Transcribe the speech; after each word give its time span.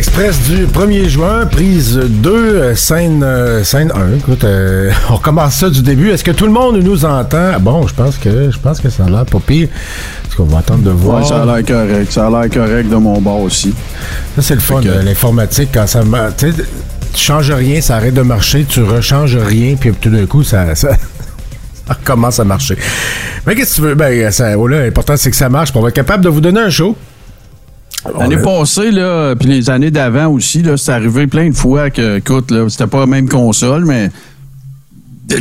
L'Express 0.00 0.40
du 0.48 0.64
1er 0.64 1.08
juin, 1.10 1.44
prise 1.44 1.94
2, 1.94 2.30
euh, 2.30 2.74
scène, 2.74 3.22
euh, 3.22 3.62
scène 3.62 3.92
1. 3.94 4.16
Écoute, 4.16 4.44
euh, 4.44 4.90
on 5.10 5.16
recommence 5.16 5.56
ça 5.56 5.68
du 5.68 5.82
début. 5.82 6.08
Est-ce 6.08 6.24
que 6.24 6.30
tout 6.30 6.46
le 6.46 6.52
monde 6.52 6.78
nous 6.78 7.04
entend? 7.04 7.60
Bon, 7.60 7.86
je 7.86 7.92
pense 7.92 8.16
que 8.16 8.50
je 8.50 8.58
pense 8.58 8.80
que 8.80 8.88
ça 8.88 9.04
a 9.04 9.10
l'air 9.10 9.26
pas 9.26 9.40
pire. 9.40 9.68
Est-ce 10.26 10.36
qu'on 10.36 10.44
va 10.44 10.60
attendre 10.60 10.84
de 10.84 10.90
voir? 10.90 11.20
Ouais, 11.20 11.28
ça 11.28 11.42
a 11.42 11.44
l'air 11.44 11.66
correct. 11.66 12.10
Ça 12.12 12.28
a 12.28 12.30
l'air 12.30 12.48
correct 12.50 12.88
de 12.88 12.96
mon 12.96 13.20
bord 13.20 13.42
aussi. 13.42 13.74
Ça, 14.36 14.40
c'est 14.40 14.54
le 14.54 14.62
fun, 14.62 14.80
que- 14.80 14.88
de 14.88 15.04
l'informatique, 15.04 15.68
quand 15.74 15.86
ça 15.86 16.00
tu 16.38 17.20
changes 17.22 17.50
rien, 17.50 17.82
ça 17.82 17.96
arrête 17.96 18.14
de 18.14 18.22
marcher, 18.22 18.64
tu 18.64 18.82
rechanges 18.82 19.36
rien, 19.36 19.76
puis 19.78 19.92
tout 20.00 20.08
d'un 20.08 20.24
coup, 20.24 20.42
ça, 20.42 20.74
ça, 20.76 20.96
recommence 21.86 22.40
à 22.40 22.44
marcher. 22.44 22.78
Mais 23.46 23.54
qu'est-ce 23.54 23.72
que 23.72 23.76
tu 23.76 23.82
veux? 23.82 23.94
Ben, 23.94 24.30
ça, 24.30 24.56
voilà, 24.56 24.82
l'important, 24.82 25.18
c'est 25.18 25.30
que 25.30 25.36
ça 25.36 25.50
marche, 25.50 25.72
on 25.74 25.82
va 25.82 25.90
être 25.90 25.94
capable 25.94 26.24
de 26.24 26.30
vous 26.30 26.40
donner 26.40 26.60
un 26.60 26.70
show. 26.70 26.96
L'année 28.18 28.36
On 28.36 28.40
a- 28.40 28.60
passée, 28.60 28.90
là, 28.90 29.34
puis 29.36 29.48
les 29.48 29.68
années 29.70 29.90
d'avant 29.90 30.28
aussi, 30.28 30.62
là, 30.62 30.76
c'est 30.76 30.92
arrivé 30.92 31.26
plein 31.26 31.50
de 31.50 31.54
fois 31.54 31.90
que, 31.90 32.18
écoute, 32.18 32.50
là, 32.50 32.66
c'était 32.68 32.86
pas 32.86 33.00
la 33.00 33.06
même 33.06 33.28
console, 33.28 33.84
mais 33.84 34.10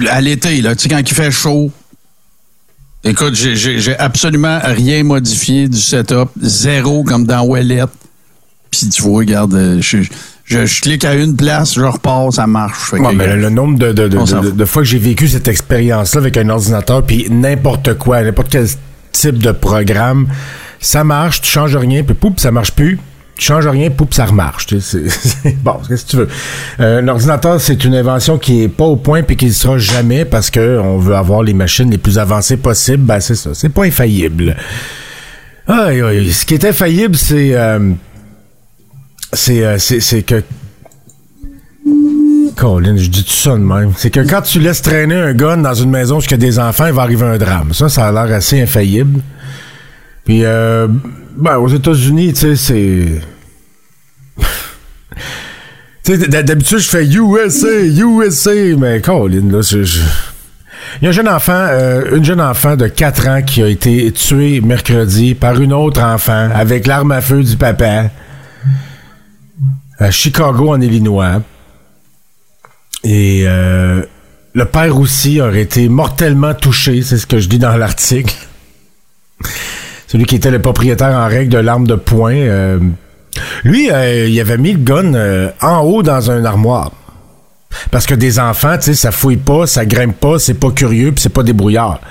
à 0.09 0.21
l'été, 0.21 0.61
là, 0.61 0.75
tu 0.75 0.83
sais, 0.83 0.89
quand 0.89 0.99
il 0.99 1.13
fait 1.15 1.31
chaud, 1.31 1.71
écoute, 3.03 3.35
j'ai- 3.35 3.55
j'ai 3.55 3.80
j'ai 3.80 3.97
absolument 3.97 4.59
rien 4.63 5.03
modifié 5.03 5.67
du 5.67 5.77
setup, 5.80 6.30
zéro 6.41 7.03
comme 7.03 7.25
dans 7.25 7.41
Wallet. 7.43 7.83
Puis 8.71 8.87
tu 8.89 9.02
vois, 9.02 9.19
regarde, 9.19 9.53
euh, 9.55 9.77
je, 9.81 9.97
je, 10.45 10.65
je 10.65 10.81
clique 10.81 11.03
à 11.05 11.15
une 11.15 11.35
place, 11.35 11.73
je 11.73 11.81
repars, 11.81 12.31
ça 12.31 12.45
marche. 12.45 12.93
Ouais, 12.93 12.99
mais 13.15 13.25
le, 13.27 13.37
le 13.41 13.49
nombre 13.49 13.80
de, 13.80 13.91
de 13.93 14.65
fois 14.65 14.83
que 14.83 14.87
j'ai 14.87 14.99
vécu 14.99 15.27
cette 15.27 15.47
expérience-là 15.47 16.21
avec 16.21 16.37
un 16.37 16.49
ordinateur, 16.49 17.03
puis 17.03 17.25
n'importe 17.31 17.95
quoi, 17.97 18.21
n'importe 18.21 18.49
quel 18.52 18.67
type 19.11 19.39
de 19.39 19.52
programme, 19.52 20.27
ça 20.80 21.03
marche, 21.03 21.41
tu 21.41 21.49
changes 21.49 21.75
rien, 21.75 22.03
puis 22.03 22.16
poup, 22.16 22.33
ça 22.39 22.52
marche 22.52 22.72
plus. 22.72 22.99
Tu 23.35 23.45
changes 23.45 23.67
rien, 23.67 23.89
poup, 23.89 24.13
ça 24.13 24.25
remarche. 24.25 24.66
tu 24.66 24.81
sais, 24.81 25.03
bon, 25.63 25.77
qu'est-ce 25.88 26.05
que 26.05 26.09
tu 26.09 26.17
veux? 26.17 26.27
Euh, 26.81 27.02
un 27.02 27.08
ordinateur, 27.08 27.61
c'est 27.61 27.86
une 27.86 27.95
invention 27.95 28.38
qui 28.38 28.63
est 28.63 28.67
pas 28.67 28.83
au 28.83 28.97
point 28.97 29.23
puis 29.23 29.38
qui 29.38 29.45
ne 29.45 29.52
sera 29.52 29.77
jamais 29.77 30.25
parce 30.25 30.49
que 30.49 30.80
on 30.80 30.97
veut 30.97 31.16
avoir 31.16 31.41
les 31.44 31.53
machines 31.53 31.89
les 31.89 31.97
plus 31.97 32.17
avancées 32.17 32.58
possibles. 32.58 33.03
Ben, 33.03 33.21
c'est 33.21 33.36
ça. 33.36 33.52
C'est 33.53 33.69
pas 33.69 33.86
infaillible. 33.86 34.58
Aïe. 35.67 36.33
Ce 36.33 36.45
qui 36.45 36.55
est 36.55 36.66
infaillible, 36.66 37.16
c'est... 37.16 37.55
euh, 37.55 37.91
euh, 39.49 39.75
c'est, 39.77 39.99
c'est 39.99 40.23
que 40.23 40.43
Colin, 42.55 42.97
je 42.97 43.08
dis 43.08 43.23
tout 43.23 43.31
ça 43.31 43.52
de 43.52 43.58
même. 43.58 43.93
C'est 43.95 44.09
que 44.09 44.19
quand 44.19 44.41
tu 44.41 44.59
laisses 44.59 44.81
traîner 44.81 45.16
un 45.16 45.33
gun 45.33 45.58
dans 45.58 45.73
une 45.73 45.91
maison 45.91 46.17
où 46.17 46.21
il 46.21 46.31
y 46.31 46.33
a 46.33 46.38
des 46.38 46.59
enfants, 46.59 46.88
il 46.88 46.93
va 46.93 47.03
arriver 47.03 47.25
un 47.25 47.38
drame. 47.38 47.73
Ça, 47.73 47.88
ça 47.88 48.08
a 48.08 48.11
l'air 48.11 48.36
assez 48.36 48.61
infaillible. 48.61 49.21
Puis, 50.30 50.45
euh, 50.45 50.88
ben, 51.38 51.58
aux 51.58 51.69
États-Unis, 51.69 52.33
tu 52.33 52.55
sais, 52.55 52.55
c'est. 52.55 53.19
tu 56.05 56.19
sais, 56.19 56.27
d'habitude, 56.27 56.77
je 56.77 56.88
fais 56.88 57.03
USA, 57.03 57.67
USA, 57.67 58.52
mais 58.77 59.02
Colin, 59.02 59.49
là, 59.52 59.61
Il 59.73 61.03
y 61.03 61.08
a 61.08 61.09
un 61.09 61.11
jeune 61.11 61.27
enfant, 61.27 61.53
euh, 61.71 62.16
une 62.16 62.23
jeune 62.23 62.41
enfant 62.41 62.75
de 62.75 62.88
4 62.88 63.27
ans 63.27 63.42
qui 63.42 63.64
a 63.64 63.67
été 63.70 64.11
tuée 64.11 64.61
mercredi 64.61 65.33
par 65.33 65.59
une 65.59 65.73
autre 65.73 66.03
enfant 66.03 66.52
avec 66.53 66.86
l'arme 66.86 67.11
à 67.11 67.21
feu 67.21 67.42
du 67.42 67.58
papa 67.58 68.11
à 69.98 70.11
Chicago, 70.11 70.70
en 70.70 70.80
Illinois. 70.80 71.42
Et 73.03 73.45
euh, 73.48 74.03
le 74.53 74.65
père 74.65 74.95
aussi 74.95 75.42
aurait 75.42 75.64
été 75.64 75.89
mortellement 75.89 76.53
touché, 76.53 77.02
c'est 77.02 77.17
ce 77.17 77.26
que 77.26 77.39
je 77.39 77.49
dis 77.49 77.58
dans 77.58 77.76
l'article. 77.76 78.36
Celui 80.09 80.25
qui 80.25 80.36
était 80.36 80.49
le 80.49 80.59
propriétaire 80.59 81.15
en 81.15 81.27
règle 81.27 81.52
de 81.52 81.59
l'arme 81.59 81.86
de 81.86 81.93
poing. 81.93 82.33
euh, 82.33 82.80
lui, 83.64 83.92
euh, 83.92 84.27
il 84.27 84.39
avait 84.39 84.58
mis 84.58 84.73
le 84.73 84.80
gun 84.80 85.14
euh, 85.14 85.52
en 85.61 85.81
haut 85.81 86.02
dans 86.02 86.31
un 86.31 86.43
armoire. 86.45 86.92
Parce 87.92 88.08
que 88.08 88.15
des 88.15 88.39
enfants, 88.39 88.75
tu 88.77 88.86
sais, 88.86 88.93
ça 88.95 89.11
fouille 89.11 89.37
pas, 89.37 89.67
ça 89.67 89.86
grimpe 89.86 90.20
pas, 90.20 90.39
c'est 90.39 90.55
pas 90.55 90.71
curieux, 90.71 91.11
puis 91.11 91.21
c'est 91.21 91.30
pas 91.30 91.43
débrouillard. 91.43 92.02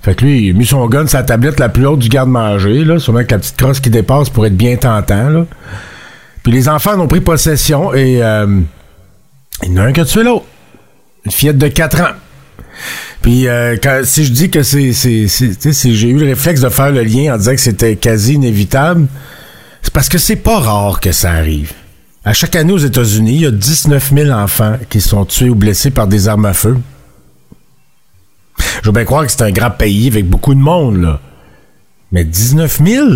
Fait 0.00 0.14
que 0.14 0.24
lui, 0.24 0.46
il 0.46 0.50
a 0.54 0.58
mis 0.58 0.64
son 0.64 0.86
gun 0.86 1.04
la 1.12 1.22
tablette 1.24 1.60
la 1.60 1.68
plus 1.68 1.86
haute 1.86 1.98
du 1.98 2.08
garde-manger, 2.08 2.86
là, 2.86 2.98
sûrement 2.98 3.18
avec 3.18 3.30
la 3.30 3.38
petite 3.38 3.58
crosse 3.58 3.80
qui 3.80 3.90
dépasse 3.90 4.30
pour 4.30 4.46
être 4.46 4.56
bien 4.56 4.76
tentant, 4.76 5.28
là. 5.28 5.44
Puis 6.42 6.52
les 6.52 6.70
enfants 6.70 6.94
en 6.94 7.00
ont 7.00 7.06
pris 7.06 7.20
possession 7.20 7.92
et 7.94 8.14
il 8.14 8.18
y 8.18 9.72
en 9.72 9.76
a 9.76 9.82
un 9.82 9.92
qui 9.92 10.00
a 10.00 10.06
tué 10.06 10.24
l'autre. 10.24 10.46
Une 11.26 11.30
fillette 11.30 11.58
de 11.58 11.68
4 11.68 12.00
ans. 12.00 12.14
Puis 13.20 13.48
euh, 13.48 13.76
si 14.04 14.24
je 14.24 14.32
dis 14.32 14.50
que 14.50 14.62
c'est, 14.62 14.92
c'est, 14.92 15.28
j'ai 15.94 16.08
eu 16.08 16.18
le 16.18 16.26
réflexe 16.26 16.60
de 16.60 16.68
faire 16.68 16.90
le 16.90 17.02
lien 17.02 17.34
en 17.34 17.38
disant 17.38 17.52
que 17.52 17.60
c'était 17.60 17.96
quasi 17.96 18.34
inévitable, 18.34 19.06
c'est 19.82 19.92
parce 19.92 20.08
que 20.08 20.18
c'est 20.18 20.36
pas 20.36 20.58
rare 20.58 21.00
que 21.00 21.12
ça 21.12 21.32
arrive. 21.32 21.72
À 22.24 22.32
chaque 22.32 22.54
année 22.56 22.72
aux 22.72 22.78
États-Unis, 22.78 23.34
il 23.34 23.40
y 23.40 23.46
a 23.46 23.50
19 23.50 24.12
000 24.14 24.30
enfants 24.30 24.78
qui 24.88 25.00
sont 25.00 25.24
tués 25.24 25.50
ou 25.50 25.54
blessés 25.54 25.90
par 25.90 26.06
des 26.06 26.28
armes 26.28 26.46
à 26.46 26.52
feu. 26.52 26.76
Je 28.58 28.86
veux 28.86 28.92
bien 28.92 29.04
croire 29.04 29.26
que 29.26 29.32
c'est 29.32 29.42
un 29.42 29.50
grand 29.50 29.70
pays 29.70 30.08
avec 30.08 30.28
beaucoup 30.28 30.54
de 30.54 30.60
monde, 30.60 31.02
là. 31.02 31.20
Mais 32.12 32.24
19 32.24 32.80
000? 32.84 33.08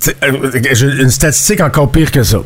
T'sais, 0.00 0.16
euh, 0.22 1.00
une 1.02 1.10
statistique 1.10 1.60
encore 1.60 1.90
pire 1.90 2.10
que 2.10 2.22
ça. 2.22 2.38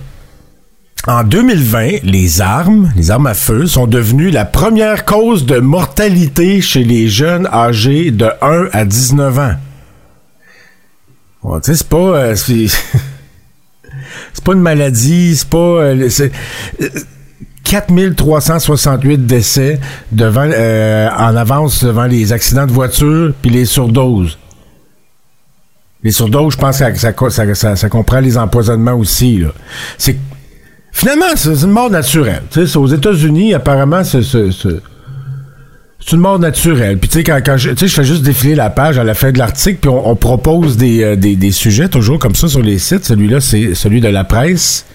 En 1.06 1.22
2020, 1.22 2.02
les 2.02 2.40
armes, 2.40 2.90
les 2.96 3.10
armes 3.12 3.28
à 3.28 3.34
feu, 3.34 3.66
sont 3.66 3.86
devenues 3.86 4.30
la 4.30 4.44
première 4.44 5.04
cause 5.04 5.46
de 5.46 5.58
mortalité 5.60 6.60
chez 6.60 6.82
les 6.82 7.06
jeunes 7.08 7.46
âgés 7.46 8.10
de 8.10 8.28
1 8.42 8.68
à 8.72 8.84
19 8.84 9.38
ans. 9.38 9.54
Bon, 11.44 11.60
tu 11.60 11.66
sais, 11.66 11.76
c'est 11.76 11.88
pas... 11.88 11.96
euh, 11.96 12.34
c'est 12.36 12.68
pas 14.44 14.52
une 14.52 14.60
maladie, 14.62 15.36
c'est 15.36 15.48
pas... 15.48 15.56
euh, 15.58 16.08
c'est, 16.08 16.32
euh, 16.82 16.88
4368 17.62 19.26
décès 19.26 19.80
devant, 20.12 20.48
euh, 20.52 21.08
en 21.16 21.36
avance 21.36 21.84
devant 21.84 22.06
les 22.06 22.32
accidents 22.32 22.66
de 22.66 22.72
voiture 22.72 23.32
puis 23.42 23.50
les 23.50 23.64
surdoses. 23.64 24.38
Les 26.02 26.12
surdoses, 26.12 26.52
je 26.54 26.58
pense 26.58 26.78
que 26.78 26.94
ça, 26.96 27.12
ça, 27.30 27.54
ça, 27.54 27.76
ça- 27.76 27.88
comprend 27.88 28.20
les 28.20 28.38
empoisonnements 28.38 28.94
aussi. 28.94 29.42
C'est 29.98 30.16
finalement 30.96 31.26
c'est 31.36 31.62
une 31.62 31.70
mort 31.70 31.90
naturelle. 31.90 32.42
Aux 32.74 32.86
États-Unis, 32.86 33.54
apparemment, 33.54 34.02
c'est 34.02 34.22
une 36.12 36.18
mort 36.18 36.38
naturelle. 36.38 36.98
Puis 36.98 37.08
tu 37.08 37.18
sais, 37.18 37.24
quand, 37.24 37.38
quand 37.44 37.56
je, 37.56 37.70
je 37.76 37.86
fais 37.86 38.04
juste 38.04 38.22
défiler 38.22 38.54
la 38.54 38.70
page 38.70 38.98
à 38.98 39.04
la 39.04 39.14
fin 39.14 39.30
de 39.30 39.38
l'article, 39.38 39.78
puis 39.80 39.90
on, 39.90 40.16
propose 40.16 40.76
des, 40.76 41.02
euh, 41.02 41.16
des, 41.16 41.36
des 41.36 41.50
sujets 41.50 41.88
toujours 41.88 42.18
comme 42.18 42.34
ça 42.34 42.48
sur 42.48 42.62
les 42.62 42.78
sites. 42.78 43.04
Celui-là, 43.04 43.40
c'est 43.40 43.74
celui 43.74 44.00
de 44.00 44.08
la 44.08 44.24
presse. 44.24 44.86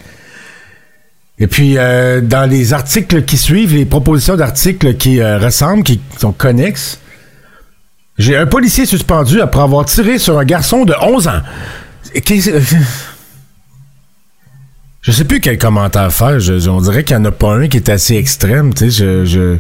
Et 1.38 1.48
puis, 1.48 1.78
euh, 1.78 2.22
dans 2.22 2.50
les 2.50 2.74
articles 2.74 3.24
qui 3.24 3.38
suivent, 3.38 3.76
les 3.76 3.86
propositions 3.86 4.36
d'articles 4.36 4.96
qui 4.96 5.20
euh, 5.20 5.38
ressemblent, 5.38 5.84
qui 5.84 6.00
sont 6.20 6.32
connexes, 6.32 7.00
j'ai 8.18 8.38
un 8.38 8.46
policier 8.46 8.86
suspendu 8.86 9.42
après 9.42 9.62
avoir 9.62 9.86
tiré 9.86 10.18
sur 10.20 10.38
un 10.38 10.46
garçon 10.46 10.86
de 10.86 10.94
11 11.02 11.28
ans. 11.28 11.42
Et 12.14 12.22
Je 15.02 15.12
sais 15.12 15.26
plus 15.26 15.40
quel 15.40 15.58
commentaire 15.58 16.12
faire. 16.14 16.40
Je- 16.40 16.70
on 16.70 16.80
dirait 16.82 17.04
qu'il 17.04 17.18
n'y 17.18 17.24
en 17.24 17.26
a 17.26 17.32
pas 17.32 17.54
un 17.56 17.68
qui 17.68 17.78
est 17.78 17.90
assez 17.90 18.16
extrême. 18.16 18.74
Tu 18.74 18.92
sais, 18.92 19.06
je, 19.06 19.26
je- 19.26 19.58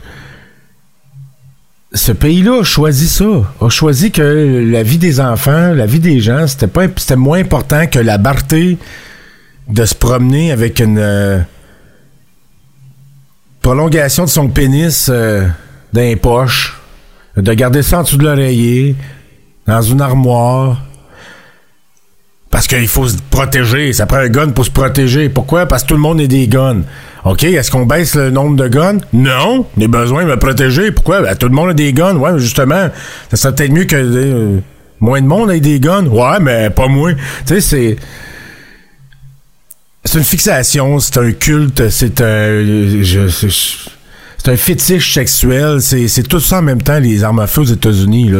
Ce 1.93 2.11
pays-là 2.13 2.59
a 2.61 2.63
choisi 2.63 3.07
ça. 3.09 3.25
A 3.59 3.67
choisi 3.69 4.11
que 4.11 4.21
la 4.71 4.81
vie 4.83 4.97
des 4.97 5.19
enfants, 5.19 5.73
la 5.73 5.85
vie 5.85 5.99
des 5.99 6.21
gens, 6.21 6.47
c'était 6.47 6.67
pas, 6.67 6.85
c'était 6.95 7.17
moins 7.17 7.39
important 7.39 7.85
que 7.87 7.99
la 7.99 8.17
barté 8.17 8.77
de 9.67 9.83
se 9.85 9.93
promener 9.95 10.51
avec 10.53 10.79
une 10.79 10.97
euh, 10.99 11.39
prolongation 13.61 14.23
de 14.25 14.29
son 14.29 14.47
pénis 14.47 15.07
euh, 15.09 15.47
dans 15.91 16.01
les 16.01 16.15
poches, 16.15 16.77
de 17.35 17.53
garder 17.53 17.83
ça 17.83 17.99
en 17.99 18.03
dessous 18.03 18.17
de 18.17 18.23
l'oreiller, 18.23 18.95
dans 19.67 19.81
une 19.81 20.01
armoire. 20.01 20.81
Parce 22.51 22.67
qu'il 22.67 22.87
faut 22.89 23.07
se 23.07 23.17
protéger. 23.29 23.93
Ça 23.93 24.05
prend 24.05 24.17
un 24.17 24.27
gun 24.27 24.49
pour 24.49 24.65
se 24.65 24.71
protéger. 24.71 25.29
Pourquoi? 25.29 25.65
Parce 25.65 25.83
que 25.83 25.87
tout 25.87 25.93
le 25.95 26.01
monde 26.01 26.19
a 26.19 26.27
des 26.27 26.47
guns. 26.47 26.81
OK, 27.23 27.43
est-ce 27.43 27.71
qu'on 27.71 27.85
baisse 27.85 28.15
le 28.15 28.29
nombre 28.29 28.57
de 28.57 28.67
guns? 28.67 28.97
Non. 29.13 29.65
On 29.77 29.81
a 29.81 29.87
besoin 29.87 30.23
de 30.25 30.29
me 30.29 30.35
protéger. 30.37 30.91
Pourquoi? 30.91 31.21
Ben, 31.21 31.35
tout 31.35 31.47
le 31.47 31.53
monde 31.55 31.69
a 31.69 31.73
des 31.73 31.93
guns. 31.93 32.17
Ouais, 32.17 32.37
justement, 32.37 32.89
ça 33.29 33.37
serait 33.37 33.55
peut-être 33.55 33.71
mieux 33.71 33.85
que 33.85 33.95
euh, 33.95 34.59
moins 34.99 35.21
de 35.21 35.27
monde 35.27 35.49
ait 35.51 35.61
des 35.61 35.79
guns. 35.79 36.05
Ouais, 36.07 36.39
mais 36.41 36.69
pas 36.69 36.87
moins. 36.87 37.13
Tu 37.13 37.21
sais, 37.55 37.61
c'est. 37.61 37.95
C'est 40.03 40.17
une 40.17 40.23
fixation, 40.25 40.99
c'est 40.99 41.17
un 41.19 41.31
culte, 41.31 41.89
c'est 41.89 42.19
un. 42.21 42.63
je- 43.03 43.87
c'est 44.43 44.51
un 44.51 44.57
fétiche 44.57 45.13
sexuel, 45.13 45.81
c'est 45.81 46.23
tout 46.27 46.39
ça 46.39 46.59
en 46.59 46.61
même 46.63 46.81
temps, 46.81 46.97
les 46.99 47.23
armes 47.23 47.39
à 47.39 47.47
feu 47.47 47.61
aux 47.61 47.65
États-Unis. 47.65 48.31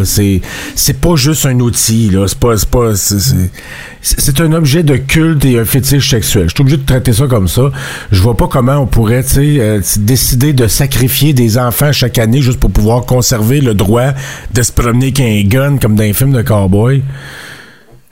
C'est 0.75 0.99
pas 0.99 1.15
juste 1.15 1.45
un 1.45 1.59
outil. 1.59 2.11
C'est 2.27 2.39
pas. 2.39 2.57
C'est 2.57 2.69
pas. 2.69 2.95
c'est- 2.95 4.39
un 4.41 4.53
objet 4.53 4.81
de 4.81 4.95
culte 4.97 5.45
et 5.45 5.59
un 5.59 5.65
fétiche 5.65 6.09
sexuel. 6.09 6.45
Je 6.49 6.55
suis 6.55 6.61
obligé 6.61 6.77
de 6.77 6.85
traiter 6.87 7.13
ça 7.13 7.27
comme 7.27 7.47
ça. 7.47 7.69
Je 8.11 8.19
vois 8.19 8.35
pas 8.35 8.47
comment 8.47 8.77
on 8.77 8.87
pourrait, 8.87 9.23
euh, 9.37 9.79
décider 9.99 10.53
de 10.53 10.65
sacrifier 10.67 11.33
des 11.33 11.59
enfants 11.59 11.91
chaque 11.91 12.17
année 12.17 12.41
juste 12.41 12.59
pour 12.59 12.71
pouvoir 12.71 13.05
conserver 13.05 13.61
le 13.61 13.75
droit 13.75 14.13
de 14.53 14.63
se 14.63 14.71
promener 14.71 15.13
avec 15.15 15.19
un 15.19 15.43
gun 15.47 15.77
comme 15.77 15.95
dans 15.95 16.03
les 16.03 16.13
films 16.13 16.31
de 16.33 16.41
cowboy. 16.41 17.03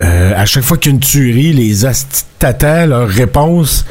euh, 0.04 0.32
à 0.36 0.46
chaque 0.46 0.64
fois 0.64 0.78
qu'il 0.78 1.00
tuerie, 1.00 1.54
les 1.54 1.86
astitatans, 1.86 2.88
leur 2.88 3.10
réponse, 3.10 3.86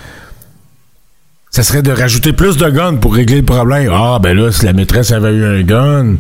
ça 1.59 1.65
serait 1.65 1.83
de 1.83 1.91
rajouter 1.91 2.33
plus 2.33 2.57
de 2.57 2.71
guns 2.71 2.95
pour 2.99 3.17
régler 3.17 3.39
le 3.39 3.45
problème. 3.45 3.91
Ah, 3.93 4.21
ben 4.23 4.33
là, 4.33 4.53
si 4.53 4.65
la 4.65 4.73
maîtresse 4.73 5.11
avait 5.11 5.33
eu 5.33 5.45
un 5.45 5.63
gun. 5.63 6.15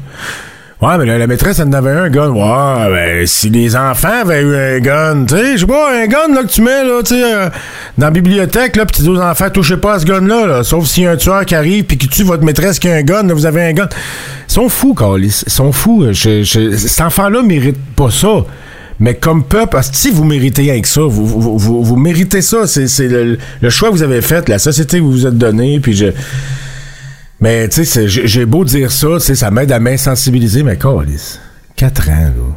Ouais, 0.83 0.99
mais 0.99 1.17
la 1.17 1.29
maîtresse, 1.29 1.61
elle 1.61 1.69
en 1.69 1.75
avait 1.75 1.93
un 1.93 2.11
gun. 2.11 2.31
Ouais, 2.31 2.91
ben, 2.91 3.25
si 3.25 3.49
les 3.49 3.77
enfants 3.77 4.23
avaient 4.23 4.43
eu 4.43 4.57
un 4.57 4.81
gun, 4.81 5.27
tu 5.27 5.37
sais, 5.37 5.53
je 5.53 5.59
sais 5.59 5.67
pas, 5.67 5.93
un 5.97 6.09
gun, 6.09 6.35
là, 6.35 6.43
que 6.43 6.49
tu 6.49 6.61
mets, 6.61 6.83
là, 6.83 7.03
tu 7.05 7.15
sais, 7.15 7.23
euh, 7.23 7.51
dans 7.97 8.07
la 8.07 8.11
bibliothèque, 8.11 8.75
là, 8.75 8.85
pis 8.85 8.95
tu 8.95 9.03
dis 9.03 9.09
aux 9.09 9.21
enfants, 9.21 9.49
touchez 9.49 9.77
pas 9.77 9.93
à 9.93 10.01
ce 10.01 10.07
gun-là, 10.07 10.47
là, 10.47 10.65
sauf 10.65 10.87
s'il 10.87 11.05
y 11.05 11.07
a 11.07 11.13
un 11.13 11.17
tueur 11.17 11.47
qui 11.47 11.55
arrive 11.55 11.85
puis 11.85 11.99
qui 11.99 12.09
tue 12.09 12.25
votre 12.25 12.43
maîtresse 12.43 12.81
qui 12.81 12.89
a 12.89 12.95
un 12.95 13.03
gun, 13.03 13.23
là, 13.23 13.33
vous 13.33 13.47
avez 13.47 13.63
un 13.63 13.73
gun. 13.75 13.89
Ils 14.49 14.53
sont 14.53 14.69
fous, 14.69 14.95
Carlis. 14.95 15.45
Ils 15.47 15.53
sont 15.53 15.71
fous. 15.71 16.05
Cet 16.15 17.01
enfant-là 17.01 17.43
mérite 17.43 17.79
pas 17.95 18.11
ça. 18.11 18.45
Mais 19.01 19.15
comme 19.15 19.45
peuple, 19.45 19.79
si 19.93 20.11
vous 20.11 20.25
méritez 20.25 20.63
rien 20.63 20.81
que 20.81 20.89
ça, 20.89 21.03
vous, 21.03 21.27
vous, 21.27 21.59
vous, 21.59 21.85
vous 21.85 21.97
méritez 21.97 22.43
ça. 22.43 22.67
C'est 22.67 23.09
le, 23.09 23.39
le, 23.61 23.71
choix 23.71 23.91
que 23.91 23.95
vous 23.95 24.03
avez 24.03 24.23
fait, 24.23 24.49
la 24.49 24.59
société 24.59 24.99
que 24.99 25.03
vous 25.03 25.13
vous 25.13 25.27
êtes 25.27 25.39
donnée, 25.39 25.81
puis 25.81 25.95
je... 25.95 26.07
Mais, 27.41 27.69
tu 27.69 27.85
sais, 27.85 28.09
j'ai 28.09 28.47
beau 28.47 28.65
dire 28.65 28.91
ça, 28.91 29.21
ça 29.21 29.51
m'aide 29.53 29.71
à 29.71 29.79
m'insensibiliser, 29.79 30.65
mais 30.65 30.77
Carlis, 30.77 31.39
4 31.77 32.09
ans, 32.09 32.13
là. 32.13 32.57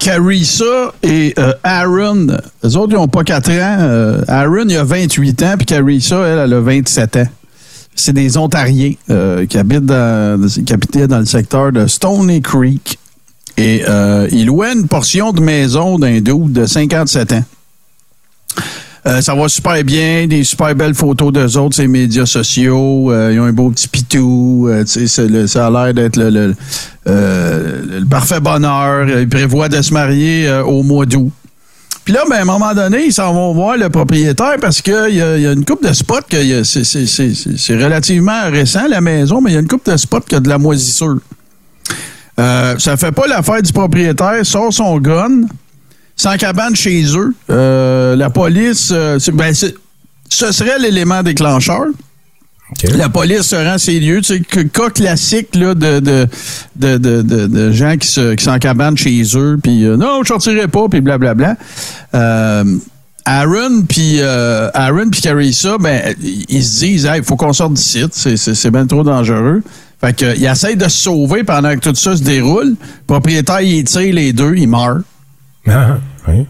Carissa 0.00 0.92
et 1.04 1.32
euh, 1.38 1.52
Aaron, 1.62 2.26
les 2.64 2.76
autres, 2.76 2.92
ils 2.92 2.96
n'ont 2.96 3.06
pas 3.06 3.22
4 3.22 3.50
ans. 3.50 3.76
Euh, 3.82 4.24
Aaron, 4.26 4.64
il 4.68 4.76
a 4.76 4.82
28 4.82 5.42
ans, 5.44 5.54
puis 5.56 5.66
Carissa, 5.66 6.26
elle, 6.26 6.38
elle 6.40 6.54
a 6.54 6.60
27 6.60 7.16
ans. 7.18 7.28
C'est 7.94 8.12
des 8.12 8.36
Ontariens 8.36 8.94
euh, 9.10 9.46
qui 9.46 9.58
habitent 9.58 9.86
dans, 9.86 10.48
qui 10.48 10.72
habitaient 10.72 11.06
dans 11.06 11.20
le 11.20 11.24
secteur 11.24 11.70
de 11.70 11.86
Stony 11.86 12.42
Creek. 12.42 12.98
Et 13.62 13.84
euh, 13.88 14.26
il 14.32 14.46
louait 14.46 14.72
une 14.72 14.88
portion 14.88 15.32
de 15.32 15.40
maison 15.40 15.96
d'un 15.96 16.20
doute 16.20 16.52
de 16.52 16.66
57 16.66 17.32
ans. 17.32 17.44
Euh, 19.06 19.20
ça 19.20 19.36
va 19.36 19.48
super 19.48 19.84
bien, 19.84 20.26
des 20.26 20.42
super 20.42 20.74
belles 20.74 20.96
photos 20.96 21.32
d'eux 21.32 21.56
autres, 21.56 21.76
ces 21.76 21.86
médias 21.86 22.26
sociaux. 22.26 23.12
Euh, 23.12 23.30
ils 23.32 23.38
ont 23.38 23.44
un 23.44 23.52
beau 23.52 23.70
petit 23.70 23.86
pitou. 23.86 24.68
Ça 24.84 25.66
a 25.68 25.70
l'air 25.70 25.94
d'être 25.94 26.16
le, 26.16 26.56
parfait 28.10 28.40
bonheur. 28.40 29.08
Ils 29.08 29.28
prévoient 29.28 29.68
de 29.68 29.80
se 29.80 29.94
marier 29.94 30.50
au 30.66 30.82
mois 30.82 31.06
d'août. 31.06 31.30
Puis 32.04 32.12
là, 32.12 32.24
ben, 32.28 32.38
à 32.38 32.42
un 32.42 32.44
moment 32.44 32.74
donné, 32.74 33.04
ils 33.06 33.12
s'en 33.12 33.32
vont 33.32 33.54
voir 33.54 33.76
le 33.76 33.88
propriétaire 33.90 34.56
parce 34.60 34.82
qu'il 34.82 35.10
y, 35.10 35.18
y, 35.18 35.46
a 35.46 35.52
une 35.52 35.64
coupe 35.64 35.86
de 35.86 35.92
spots 35.92 36.26
que 36.28 36.64
c'est 36.64 37.76
relativement 37.76 38.50
récent, 38.50 38.88
la 38.88 39.00
maison, 39.00 39.40
mais 39.40 39.52
il 39.52 39.54
y 39.54 39.56
a 39.56 39.60
une 39.60 39.68
coupe 39.68 39.88
de 39.88 39.96
spots 39.96 40.22
qui 40.22 40.34
a 40.34 40.40
de 40.40 40.48
la 40.48 40.58
moisissure. 40.58 41.18
Euh, 42.42 42.74
ça 42.78 42.96
fait 42.96 43.12
pas 43.12 43.26
l'affaire 43.26 43.62
du 43.62 43.72
propriétaire, 43.72 44.44
sort 44.44 44.72
son 44.72 44.98
gun, 44.98 45.42
sans 46.16 46.36
cabane 46.36 46.74
chez 46.74 47.04
eux. 47.16 47.34
Euh, 47.50 48.16
la 48.16 48.30
police, 48.30 48.90
euh, 48.92 49.18
ben, 49.32 49.54
ce 49.54 50.52
serait 50.52 50.78
l'élément 50.78 51.22
déclencheur. 51.22 51.86
La 52.96 53.08
police 53.08 53.42
se 53.42 53.56
rend 53.56 53.74
à 53.74 53.78
ces 53.78 54.00
lieux. 54.00 54.20
C'est 54.22 54.42
sais, 54.50 54.64
cas 54.64 54.90
classique 54.90 55.54
là, 55.54 55.74
de, 55.74 56.00
de, 56.00 56.26
de, 56.76 56.96
de, 56.96 57.22
de 57.22 57.72
gens 57.72 57.96
qui 57.96 58.08
se 58.08 58.34
qui 58.34 58.44
s'encabanent 58.44 58.96
chez 58.96 59.22
eux, 59.36 59.58
puis 59.62 59.84
euh, 59.84 59.96
non, 59.96 60.22
je 60.22 60.28
sortirai 60.28 60.68
pas, 60.68 60.88
puis 60.88 61.00
blablabla. 61.00 61.56
Euh, 62.14 62.64
Aaron 63.24 63.82
puis 63.88 64.16
euh, 64.20 64.68
Aaron 64.74 65.10
puis 65.10 65.20
Carissa, 65.20 65.76
ben 65.78 66.14
ils 66.20 66.64
se 66.64 66.80
disent, 66.80 67.08
il 67.14 67.22
faut 67.22 67.36
qu'on 67.36 67.52
sorte 67.52 67.74
d'ici, 67.74 68.04
c'est 68.10 68.70
bien 68.70 68.86
trop 68.86 69.04
dangereux. 69.04 69.62
Fait 70.04 70.14
que, 70.14 70.36
il 70.36 70.44
essaie 70.44 70.74
de 70.74 70.84
se 70.84 71.02
sauver 71.02 71.44
pendant 71.44 71.74
que 71.74 71.80
tout 71.80 71.94
ça 71.94 72.16
se 72.16 72.22
déroule. 72.22 72.70
Le 72.70 73.06
propriétaire, 73.06 73.60
il 73.60 73.84
tire 73.84 74.14
les 74.14 74.32
deux, 74.32 74.54
il 74.56 74.68
meurt. 74.68 75.02
Ah, 75.68 75.98
oui. 76.26 76.46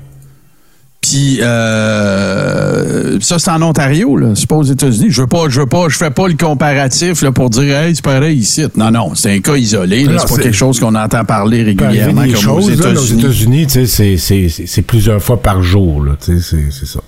Puis 1.02 1.40
euh, 1.42 3.18
ça, 3.20 3.38
c'est 3.38 3.50
en 3.50 3.60
Ontario, 3.60 4.16
là. 4.16 4.28
C'est 4.34 4.46
pas 4.46 4.54
aux 4.54 4.62
États-Unis. 4.62 5.08
Je 5.10 5.22
veux 5.22 5.26
pas, 5.26 5.48
je 5.48 5.60
veux 5.60 5.66
pas, 5.66 5.88
je 5.88 5.96
fais 5.96 6.10
pas 6.10 6.28
le 6.28 6.34
comparatif 6.34 7.22
là, 7.22 7.32
pour 7.32 7.50
dire 7.50 7.76
Hey, 7.76 7.94
c'est 7.94 8.04
pareil 8.04 8.38
ici. 8.38 8.64
Non, 8.76 8.92
non, 8.92 9.14
c'est 9.14 9.34
un 9.34 9.40
cas 9.40 9.56
isolé. 9.56 10.06
C'est 10.06 10.28
pas 10.28 10.42
quelque 10.42 10.56
chose 10.56 10.78
qu'on 10.78 10.94
entend 10.94 11.24
parler 11.24 11.64
régulièrement 11.64 12.22
comme 12.22 12.36
choses, 12.36 12.68
aux 12.68 12.70
États-Unis. 12.70 13.26
aux 13.26 13.28
États-Unis, 13.28 14.66
c'est 14.66 14.82
plusieurs 14.82 15.20
fois 15.20 15.42
par 15.42 15.62
jour. 15.62 16.06
C'est 16.20 16.40
ça. 16.40 17.00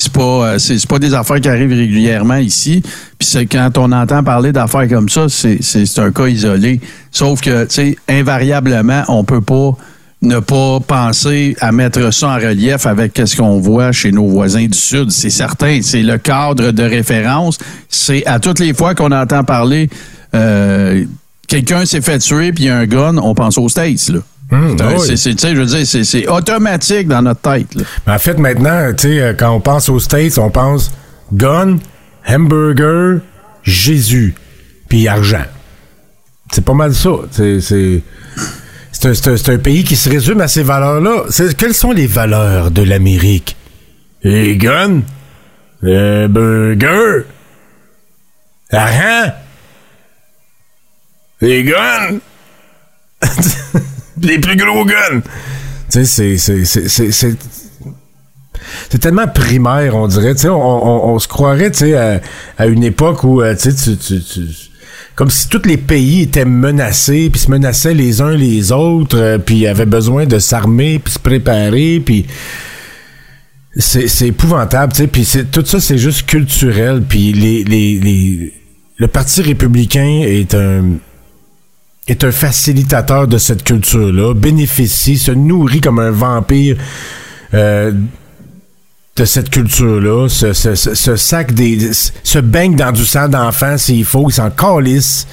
C'est 0.00 0.12
pas, 0.12 0.22
euh, 0.22 0.58
c'est 0.58 0.86
pas 0.88 0.98
des 0.98 1.12
affaires 1.12 1.40
qui 1.40 1.48
arrivent 1.48 1.76
régulièrement 1.76 2.36
ici. 2.36 2.80
Puis 2.82 3.28
c'est 3.28 3.44
quand 3.44 3.76
on 3.76 3.92
entend 3.92 4.24
parler 4.24 4.50
d'affaires 4.50 4.88
comme 4.88 5.10
ça, 5.10 5.26
c'est 5.28 5.98
un 5.98 6.10
cas 6.10 6.26
isolé. 6.26 6.80
Sauf 7.10 7.42
que, 7.42 7.64
tu 7.64 7.74
sais, 7.74 7.98
invariablement, 8.08 9.04
on 9.08 9.24
peut 9.24 9.42
pas 9.42 9.76
ne 10.22 10.38
pas 10.38 10.80
penser 10.80 11.56
à 11.60 11.70
mettre 11.70 12.12
ça 12.12 12.28
en 12.28 12.36
relief 12.36 12.86
avec 12.86 13.20
ce 13.24 13.36
qu'on 13.36 13.58
voit 13.58 13.92
chez 13.92 14.10
nos 14.10 14.26
voisins 14.26 14.66
du 14.66 14.76
Sud. 14.76 15.10
C'est 15.10 15.30
certain. 15.30 15.80
C'est 15.82 16.02
le 16.02 16.16
cadre 16.16 16.72
de 16.72 16.82
référence. 16.82 17.58
C'est 17.88 18.26
à 18.26 18.38
toutes 18.38 18.58
les 18.58 18.72
fois 18.72 18.94
qu'on 18.94 19.12
entend 19.12 19.44
parler 19.44 19.90
euh, 20.34 21.04
quelqu'un 21.46 21.84
s'est 21.84 22.00
fait 22.00 22.18
tuer 22.18 22.52
puis 22.52 22.64
il 22.64 22.66
y 22.68 22.70
a 22.70 22.76
un 22.78 22.86
gun, 22.86 23.16
on 23.18 23.34
pense 23.34 23.58
aux 23.58 23.68
States, 23.68 24.08
là. 24.08 24.20
Hum, 24.52 24.76
c'est, 24.98 25.38
je 25.38 25.56
veux 25.56 25.66
dire, 25.66 25.86
c'est, 25.86 26.26
automatique 26.28 27.06
dans 27.06 27.22
notre 27.22 27.40
tête. 27.40 27.68
en 28.06 28.18
fait, 28.18 28.36
maintenant, 28.36 28.92
euh, 29.04 29.34
quand 29.38 29.50
on 29.52 29.60
pense 29.60 29.88
aux 29.88 30.00
States, 30.00 30.38
on 30.38 30.50
pense 30.50 30.90
gun, 31.32 31.78
hamburger, 32.26 33.20
Jésus, 33.62 34.34
puis 34.88 35.06
argent. 35.06 35.44
C'est 36.52 36.64
pas 36.64 36.74
mal 36.74 36.92
ça. 36.94 37.10
C'est, 37.30 38.02
un, 39.04 39.58
pays 39.58 39.84
qui 39.84 39.94
se 39.94 40.10
résume 40.10 40.40
à 40.40 40.48
ces 40.48 40.64
valeurs-là. 40.64 41.24
quelles 41.56 41.74
sont 41.74 41.92
les 41.92 42.08
valeurs 42.08 42.72
de 42.72 42.82
l'Amérique? 42.82 43.56
Les 44.24 44.56
guns, 44.56 45.02
les 45.80 46.26
burgers, 46.28 47.24
l'argent, 48.72 49.32
les 51.40 51.62
guns. 51.62 52.18
les 54.22 54.38
plus 54.38 54.56
gros 54.56 54.84
guns. 54.84 55.20
Tu 55.90 56.04
sais, 56.04 56.36
c'est 56.36 57.36
c'est 58.88 58.98
tellement 58.98 59.26
primaire, 59.26 59.96
on 59.96 60.06
dirait. 60.06 60.34
Tu 60.34 60.42
sais, 60.42 60.48
on, 60.48 61.18
se 61.18 61.28
croirait, 61.28 61.70
tu 61.70 61.78
sais, 61.78 62.20
à, 62.58 62.66
une 62.66 62.84
époque 62.84 63.24
où, 63.24 63.42
euh, 63.42 63.54
tu 63.54 63.72
sais, 63.72 63.96
tu, 63.96 64.20
comme 65.14 65.30
si 65.30 65.48
tous 65.48 65.66
les 65.66 65.76
pays 65.76 66.22
étaient 66.22 66.44
menacés, 66.44 67.28
puis 67.30 67.40
se 67.40 67.50
menaçaient 67.50 67.94
les 67.94 68.20
uns 68.20 68.36
les 68.36 68.72
autres, 68.72 69.18
euh, 69.18 69.38
puis 69.38 69.66
avaient 69.66 69.86
besoin 69.86 70.26
de 70.26 70.38
s'armer, 70.38 70.98
puis 70.98 71.12
se 71.12 71.18
préparer, 71.18 72.00
puis 72.04 72.26
c'est 73.76 74.26
épouvantable, 74.26 74.92
tu 74.92 75.02
sais. 75.02 75.06
Puis 75.06 75.26
tout 75.50 75.64
ça, 75.64 75.80
c'est 75.80 75.98
juste 75.98 76.26
culturel. 76.26 77.02
Puis 77.08 77.32
les, 77.32 77.64
les, 77.64 78.00
les, 78.00 78.52
le 78.96 79.08
Parti 79.08 79.42
républicain 79.42 80.22
est 80.24 80.54
un 80.54 80.98
est 82.10 82.24
un 82.24 82.32
facilitateur 82.32 83.28
de 83.28 83.38
cette 83.38 83.62
culture-là, 83.62 84.34
bénéficie, 84.34 85.18
se 85.18 85.30
nourrit 85.30 85.80
comme 85.80 85.98
un 85.98 86.10
vampire 86.10 86.76
euh, 87.54 87.92
de 89.16 89.24
cette 89.24 89.50
culture-là, 89.50 90.28
se, 90.28 90.52
sac 91.16 91.52
se 92.22 92.38
baigne 92.38 92.74
dans 92.74 92.92
du 92.92 93.04
sang 93.04 93.28
d'enfant 93.28 93.76
s'il 93.78 94.04
faut, 94.04 94.28
il 94.28 94.32
s'en 94.32 94.50
calisse. 94.50 95.26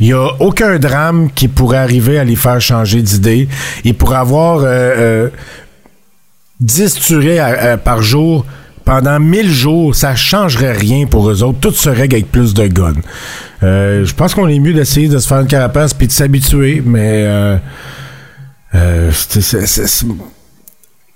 Il 0.00 0.06
n'y 0.06 0.12
a 0.12 0.28
aucun 0.40 0.78
drame 0.78 1.30
qui 1.32 1.48
pourrait 1.48 1.78
arriver 1.78 2.18
à 2.18 2.24
les 2.24 2.36
faire 2.36 2.60
changer 2.60 3.02
d'idée. 3.02 3.48
Il 3.84 3.94
pourrait 3.94 4.18
avoir 4.18 4.60
euh, 4.62 5.28
10 6.60 6.96
euh, 6.96 7.00
tueries 7.00 7.78
par 7.84 8.02
jour 8.02 8.46
pendant 8.88 9.20
1000 9.20 9.52
jours, 9.52 9.94
ça 9.94 10.16
changerait 10.16 10.72
rien 10.72 11.04
pour 11.04 11.28
eux 11.28 11.42
autres. 11.42 11.60
Tout 11.60 11.72
se 11.72 11.90
règle 11.90 12.14
avec 12.14 12.32
plus 12.32 12.54
de 12.54 12.66
guns. 12.68 12.94
Euh, 13.62 14.06
je 14.06 14.14
pense 14.14 14.34
qu'on 14.34 14.48
est 14.48 14.58
mieux 14.58 14.72
d'essayer 14.72 15.08
de 15.08 15.18
se 15.18 15.28
faire 15.28 15.40
une 15.40 15.46
carapace 15.46 15.92
puis 15.92 16.06
de 16.06 16.12
s'habituer, 16.12 16.82
mais 16.82 17.24
euh, 17.26 17.58
euh, 18.74 19.10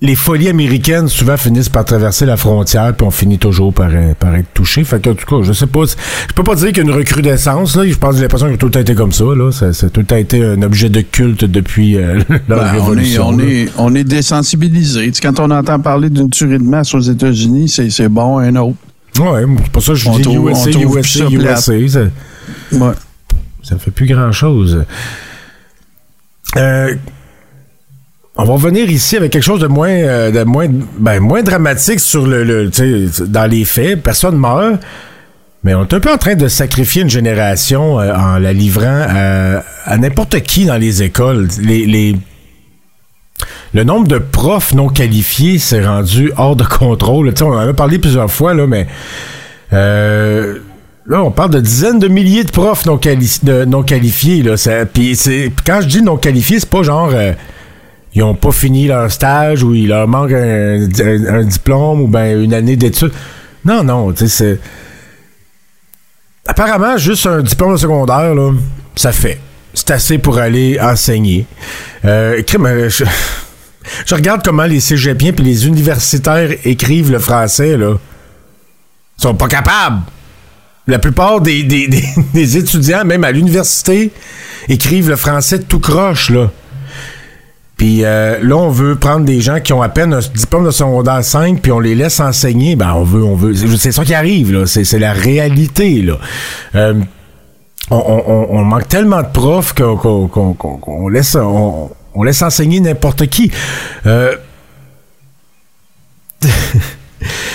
les 0.03 0.17
folies 0.17 0.49
américaines 0.49 1.07
souvent 1.07 1.37
finissent 1.37 1.69
par 1.69 1.85
traverser 1.85 2.27
la 2.27 2.37
frontière 2.37 2.93
puis 2.95 3.07
on 3.07 3.13
finit 3.13 3.39
toujours 3.39 3.73
par, 3.73 3.89
par 4.19 4.35
être 4.35 4.53
touché. 4.53 4.83
Fait 4.83 5.01
que, 5.01 5.11
en 5.11 5.15
tout 5.15 5.25
cas, 5.25 5.47
je 5.47 5.53
sais 5.53 5.69
pas. 5.69 5.85
Je 5.85 6.35
peux 6.35 6.43
pas 6.43 6.57
dire 6.57 6.69
qu'il 6.69 6.79
y 6.79 6.81
a 6.81 6.83
une 6.83 6.91
recrudescence. 6.91 7.77
Là. 7.77 7.87
Je 7.87 7.95
pense 7.95 8.17
que 8.17 8.21
l'impression 8.21 8.51
que 8.51 8.57
tout 8.57 8.71
a 8.75 8.81
été 8.81 8.97
comme 8.97 9.13
ça. 9.13 9.25
Là. 9.25 9.53
Ça, 9.53 9.73
ça, 9.73 9.87
a 9.87 9.91
tout 9.91 10.05
a 10.11 10.19
été 10.19 10.45
un 10.45 10.61
objet 10.63 10.89
de 10.89 11.03
culte 11.03 11.45
depuis 11.45 11.93
la 12.49 12.57
ben, 12.57 12.63
révolution. 12.63 13.29
On 13.29 13.39
est, 13.39 13.43
on 13.43 13.49
est, 13.49 13.69
on 13.79 13.95
est 13.95 14.05
désensibilisé. 14.05 15.13
quand 15.23 15.39
on 15.39 15.53
entend 15.53 15.79
parler 15.79 16.11
d'une 16.11 16.31
tuerie 16.31 16.59
de 16.59 16.65
masse 16.65 16.93
aux 16.95 17.01
États-Unis, 17.01 17.69
c'est 17.69 18.09
bon 18.09 18.39
un 18.39 18.57
autre. 18.57 18.77
Ouais, 19.21 19.45
c'est 19.63 19.71
pour 19.71 19.83
ça 19.85 19.93
que 19.93 19.99
je 19.99 20.11
dis 20.11 20.35
USA, 20.35 20.71
USA, 21.31 21.31
USA. 21.31 21.57
Ça, 21.61 21.73
ouais. 22.77 22.93
ça 23.63 23.75
ne 23.77 23.79
fait 23.79 23.91
plus 23.93 24.07
grand-chose. 24.07 24.85
Euh, 26.57 26.95
on 28.37 28.45
va 28.45 28.53
revenir 28.55 28.91
ici 28.91 29.17
avec 29.17 29.33
quelque 29.33 29.43
chose 29.43 29.61
de 29.61 29.67
moins, 29.67 29.91
euh, 29.91 30.31
de 30.31 30.45
moins, 30.45 30.67
ben, 30.69 31.21
moins 31.21 31.43
dramatique 31.43 32.01
sur 32.01 32.27
le, 32.27 32.45
le 32.45 32.71
dans 33.27 33.51
les 33.51 33.65
faits. 33.65 34.03
Personne 34.03 34.37
meurt, 34.37 34.81
mais 35.65 35.75
on 35.75 35.83
est 35.83 35.95
un 35.95 36.01
peu 36.01 36.13
en 36.13 36.19
train 36.19 36.35
de 36.35 36.49
sacrifier 36.49 37.03
une 37.03 37.11
génération 37.11 38.01
euh, 38.01 38.15
en 38.15 38.39
la 38.39 38.53
livrant 38.53 39.07
à, 39.09 39.97
n'importe 39.99 40.41
qui 40.41 40.65
dans 40.65 40.79
les 40.79 41.03
écoles. 41.03 41.49
Les, 41.61 41.87
les, 41.87 42.17
le 43.75 43.85
nombre 43.85 44.09
de 44.09 44.19
profs 44.19 44.75
non 44.75 44.89
qualifiés 44.89 45.59
s'est 45.59 45.85
rendu 45.85 46.33
hors 46.37 46.57
de 46.57 46.65
contrôle. 46.65 47.33
on 47.43 47.45
en 47.45 47.69
a 47.69 47.75
parlé 47.75 47.99
plusieurs 47.99 48.31
fois, 48.31 48.55
là, 48.55 48.67
mais 48.67 48.87
euh, 49.73 50.59
là, 51.07 51.23
on 51.23 51.31
parle 51.31 51.51
de 51.51 51.61
dizaines 51.61 51.99
de 51.99 52.09
milliers 52.09 52.45
de 52.45 52.51
profs 52.51 52.87
non, 52.87 52.99
qualifiés. 52.99 54.43
Là, 54.43 54.55
puis 54.93 55.17
quand 55.65 55.81
je 55.81 55.87
dis 55.87 56.03
non 56.03 56.17
qualifiés, 56.17 56.61
c'est 56.61 56.69
pas 56.69 56.83
genre 56.83 57.11
euh, 57.13 57.33
ils 58.15 58.21
n'ont 58.21 58.35
pas 58.35 58.53
fini 58.53 58.87
leur 58.87 59.11
stage 59.11 59.63
ou 59.63 59.75
il 59.75 59.89
leur 59.89 60.07
manque 60.07 60.33
un, 60.33 61.45
diplôme 61.45 62.03
ou 62.03 62.09
ben 62.09 62.43
une 62.43 62.53
année 62.53 62.77
d'études. 62.77 63.13
Non, 63.65 63.83
non, 63.83 64.13
tu 64.13 64.27
sais, 64.27 64.29
c'est. 64.29 64.61
Apparemment, 66.47 66.99
juste 66.99 67.27
un 67.27 67.43
diplôme 67.43 67.79
secondaire, 67.79 68.35
là, 68.35 68.53
ça 68.97 69.13
fait. 69.13 69.41
C'est 69.73 69.91
assez 69.93 70.19
pour 70.19 70.39
aller 70.39 70.79
enseigner. 70.81 71.47
Euh, 72.05 72.43
je, 72.47 73.05
je, 74.07 74.15
regarde 74.15 74.43
comment 74.45 74.65
les 74.65 74.81
cégepiens 74.81 75.33
puis 75.33 75.45
les 75.45 75.67
universitaires 75.67 76.51
écrivent 76.65 77.13
le 77.13 77.19
français, 77.19 77.79
là. 77.79 77.97
Ils 79.19 79.23
sont 79.23 79.35
pas 79.35 79.49
capables. 79.49 80.03
La 80.89 80.99
plupart 80.99 81.41
des, 81.41 81.63
des 81.63 82.57
étudiants, 82.59 83.05
même 83.05 83.25
à 83.25 83.31
l'université, 83.31 84.11
écrivent 84.69 85.09
le 85.09 85.17
français 85.17 85.61
tout 85.61 85.81
croche, 85.81 86.29
là. 86.29 86.51
Puis 87.83 88.05
euh, 88.05 88.39
là, 88.41 88.57
on 88.59 88.71
veut 88.71 88.95
prendre 88.95 89.25
des 89.25 89.41
gens 89.41 89.59
qui 89.59 89.73
ont 89.73 89.83
à 89.83 89.89
peine 89.89 90.15
un 90.15 90.21
diplôme 90.21 90.65
de 90.65 90.71
secondaire 90.71 91.25
5, 91.25 91.61
puis 91.61 91.73
on 91.73 91.81
les 91.81 91.97
laisse 91.97 92.21
enseigner. 92.21 92.77
Ben, 92.77 92.93
on 92.95 93.03
veut, 93.03 93.25
on 93.25 93.35
veut. 93.35 93.57
C'est 93.77 93.91
ça 93.91 94.05
qui 94.05 94.15
arrive, 94.15 94.53
là. 94.53 94.67
C'est 94.67 95.01
la 95.01 95.13
réalité, 95.13 96.01
là. 96.01 96.17
Euh, 96.77 96.95
on, 97.91 98.63
manque 98.63 98.87
tellement 98.87 99.21
de 99.23 99.27
profs 99.33 99.75
qu'on 99.75 101.09
laisse, 101.09 101.35
on, 101.35 102.23
laisse 102.23 102.41
enseigner 102.43 102.79
n'importe 102.79 103.27
qui. 103.27 103.51
Euh... 104.07 104.37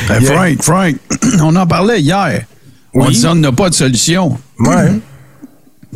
Ben, 0.09 0.21
Frank, 0.21 0.61
Frank, 0.61 0.95
on 1.41 1.55
en 1.55 1.67
parlait 1.67 2.01
hier. 2.01 2.43
On 2.93 3.09
dit 3.09 3.25
on 3.27 3.35
n'a 3.35 3.53
pas 3.53 3.69
de 3.69 3.75
solution. 3.75 4.37
Ouais. 4.59 4.91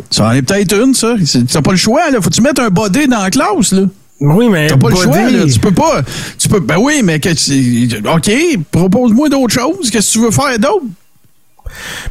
Ça 0.10 0.28
en 0.28 0.32
est 0.32 0.42
peut-être 0.42 0.74
une, 0.74 0.94
ça. 0.94 1.16
T'as 1.52 1.62
pas 1.62 1.72
le 1.72 1.78
choix, 1.78 2.10
là. 2.12 2.22
Faut-tu 2.22 2.42
mettre 2.42 2.62
un 2.62 2.70
body 2.70 3.08
dans 3.08 3.24
la 3.24 3.30
classe, 3.30 3.74
là? 3.74 3.84
Oui, 4.22 4.50
mais. 4.50 4.68
T'as 4.68 4.78
pas 4.78 4.90
le 4.90 4.96
choix, 4.96 5.30
là. 5.30 5.46
Tu 5.52 5.60
peux 5.60 5.72
pas. 5.72 6.02
Tu 6.38 6.48
peux. 6.48 6.60
Ben 6.60 6.78
oui, 6.78 7.02
mais. 7.04 7.16
OK, 7.18 8.32
propose-moi 8.72 9.30
d'autres 9.30 9.54
choses. 9.54 9.90
Qu'est-ce 9.90 10.14
que 10.14 10.20
tu 10.20 10.26
veux 10.26 10.32
faire 10.32 10.58
d'autre? 10.60 10.86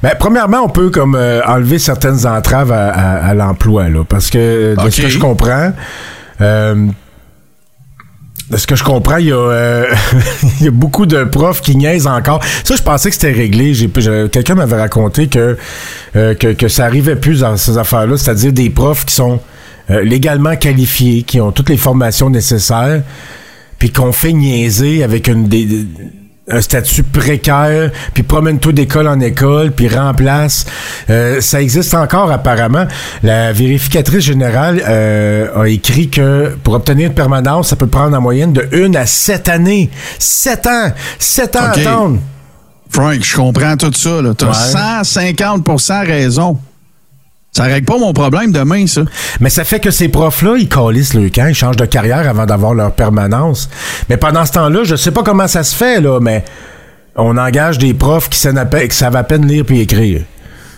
Ben, 0.03 0.13
premièrement, 0.19 0.63
on 0.65 0.69
peut 0.69 0.91
comme 0.91 1.15
euh, 1.15 1.41
enlever 1.47 1.79
certaines 1.79 2.27
entraves 2.27 2.73
à, 2.73 3.33
l'emploi, 3.35 3.89
là. 3.89 4.05
Parce 4.09 4.31
que 4.31 4.75
de 4.83 4.91
ce 4.91 5.03
que 5.03 5.09
je 5.09 5.19
comprends. 5.19 5.73
Euh, 6.41 6.87
de 8.51 8.57
ce 8.57 8.67
que 8.67 8.75
je 8.75 8.83
comprends, 8.83 9.19
il 9.19 9.27
y, 9.27 9.33
a, 9.33 9.37
euh, 9.37 9.87
il 10.59 10.65
y 10.65 10.69
a 10.69 10.73
beaucoup 10.73 11.07
de 11.07 11.23
profs 11.23 11.61
qui 11.61 11.77
niaisent 11.77 12.09
encore. 12.09 12.43
Ça, 12.65 12.75
je 12.75 12.83
pensais 12.83 13.11
que 13.11 13.15
c'était 13.15 13.31
réglé. 13.31 13.75
J'ai, 13.75 13.89
quelqu'un 14.33 14.57
m'avait 14.57 14.81
raconté 14.81 15.29
que, 15.29 15.57
que, 16.15 16.53
que 16.55 16.67
ça 16.67 16.87
arrivait 16.87 17.15
plus 17.15 17.41
dans 17.41 17.57
ces 17.57 17.79
affaires-là, 17.79 18.17
c'est-à-dire 18.17 18.53
des 18.53 18.71
profs 18.71 19.05
qui 19.05 19.15
sont 19.15 19.39
euh, 19.91 20.03
légalement 20.03 20.57
qualifiés, 20.57 21.23
qui 21.23 21.41
ont 21.41 21.53
toutes 21.53 21.69
les 21.69 21.77
formations 21.77 22.31
nécessaires, 22.31 23.03
puis 23.79 23.91
qu'on 23.91 24.13
fait 24.13 24.33
niaiser 24.33 25.03
avec 25.03 25.27
une 25.29 25.49
un 26.51 26.61
statut 26.61 27.03
précaire, 27.03 27.91
puis 28.13 28.23
promène-toi 28.23 28.73
d'école 28.73 29.09
en 29.09 29.21
école, 29.21 29.73
puis 29.73 29.89
remplace. 29.89 30.67
Euh, 31.09 31.41
ça 31.41 31.63
existe 31.63 31.95
encore 31.95 32.31
apparemment. 32.31 32.87
La 33.23 33.53
vérificatrice 33.53 34.25
générale 34.25 34.83
euh, 34.87 35.63
a 35.63 35.69
écrit 35.69 36.09
que 36.09 36.57
pour 36.63 36.75
obtenir 36.75 37.09
une 37.09 37.15
permanence, 37.15 37.69
ça 37.69 37.77
peut 37.77 37.87
prendre 37.87 38.17
en 38.17 38.21
moyenne 38.21 38.53
de 38.53 38.69
une 38.73 38.97
à 38.97 39.07
sept 39.07 39.49
années. 39.49 39.91
Sept 40.19 40.67
ans! 40.67 40.93
Sept 41.19 41.57
ans 41.57 41.61
à 41.61 41.71
attendre! 41.71 42.19
Frank, 42.91 43.23
je 43.23 43.37
comprends 43.37 43.77
tout 43.77 43.93
ça. 43.93 44.19
Tu 44.37 44.45
as 44.45 45.03
150% 45.03 46.07
raison. 46.07 46.59
Ça 47.53 47.65
règle 47.65 47.87
pas 47.87 47.99
mon 47.99 48.13
problème 48.13 48.53
demain, 48.53 48.87
ça. 48.87 49.03
Mais 49.41 49.51
ça 49.51 49.65
fait 49.65 49.81
que 49.81 49.91
ces 49.91 50.09
profs-là, 50.09 50.57
ils 50.59 50.69
calissent 50.69 51.15
le 51.15 51.29
camp, 51.31 51.47
ils 51.49 51.55
changent 51.55 51.77
de 51.77 51.85
carrière 51.85 52.29
avant 52.29 52.47
d'avoir 52.47 52.75
leur 52.75 52.93
permanence. 52.93 53.69
Mais 54.09 54.17
pendant 54.17 54.47
ce 54.47 54.53
temps-là, 54.53 54.85
je 54.85 54.95
sais 54.95 55.11
pas 55.11 55.23
comment 55.23 55.49
ça 55.49 55.65
se 55.65 55.75
fait, 55.75 56.01
là, 56.01 56.21
mais 56.21 56.45
on 57.17 57.37
engage 57.37 57.79
des 57.79 57.93
profs 57.93 58.29
qui 58.29 58.39
savent 58.39 59.17
à 59.17 59.25
peine 59.25 59.47
lire 59.47 59.65
puis 59.65 59.81
écrire. 59.81 60.23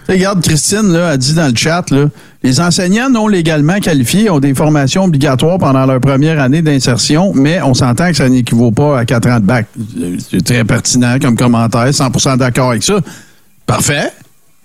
Regarde, 0.08 0.42
Christine 0.42 0.92
là, 0.92 1.10
a 1.10 1.16
dit 1.16 1.34
dans 1.34 1.46
le 1.46 1.56
chat, 1.56 1.88
là, 1.90 2.06
les 2.42 2.60
enseignants 2.60 3.08
non 3.08 3.28
légalement 3.28 3.78
qualifiés 3.78 4.30
ont 4.30 4.40
des 4.40 4.54
formations 4.54 5.04
obligatoires 5.04 5.58
pendant 5.58 5.86
leur 5.86 6.00
première 6.00 6.40
année 6.40 6.60
d'insertion, 6.60 7.32
mais 7.34 7.62
on 7.62 7.74
s'entend 7.74 8.08
que 8.08 8.16
ça 8.16 8.28
n'équivaut 8.28 8.72
pas 8.72 8.98
à 8.98 9.04
quatre 9.04 9.28
ans 9.28 9.38
de 9.38 9.44
bac. 9.44 9.66
C'est 10.30 10.42
très 10.42 10.64
pertinent 10.64 11.18
comme 11.20 11.36
commentaire, 11.36 11.88
100% 11.88 12.38
d'accord 12.38 12.70
avec 12.70 12.82
ça. 12.82 12.98
Parfait. 13.64 14.10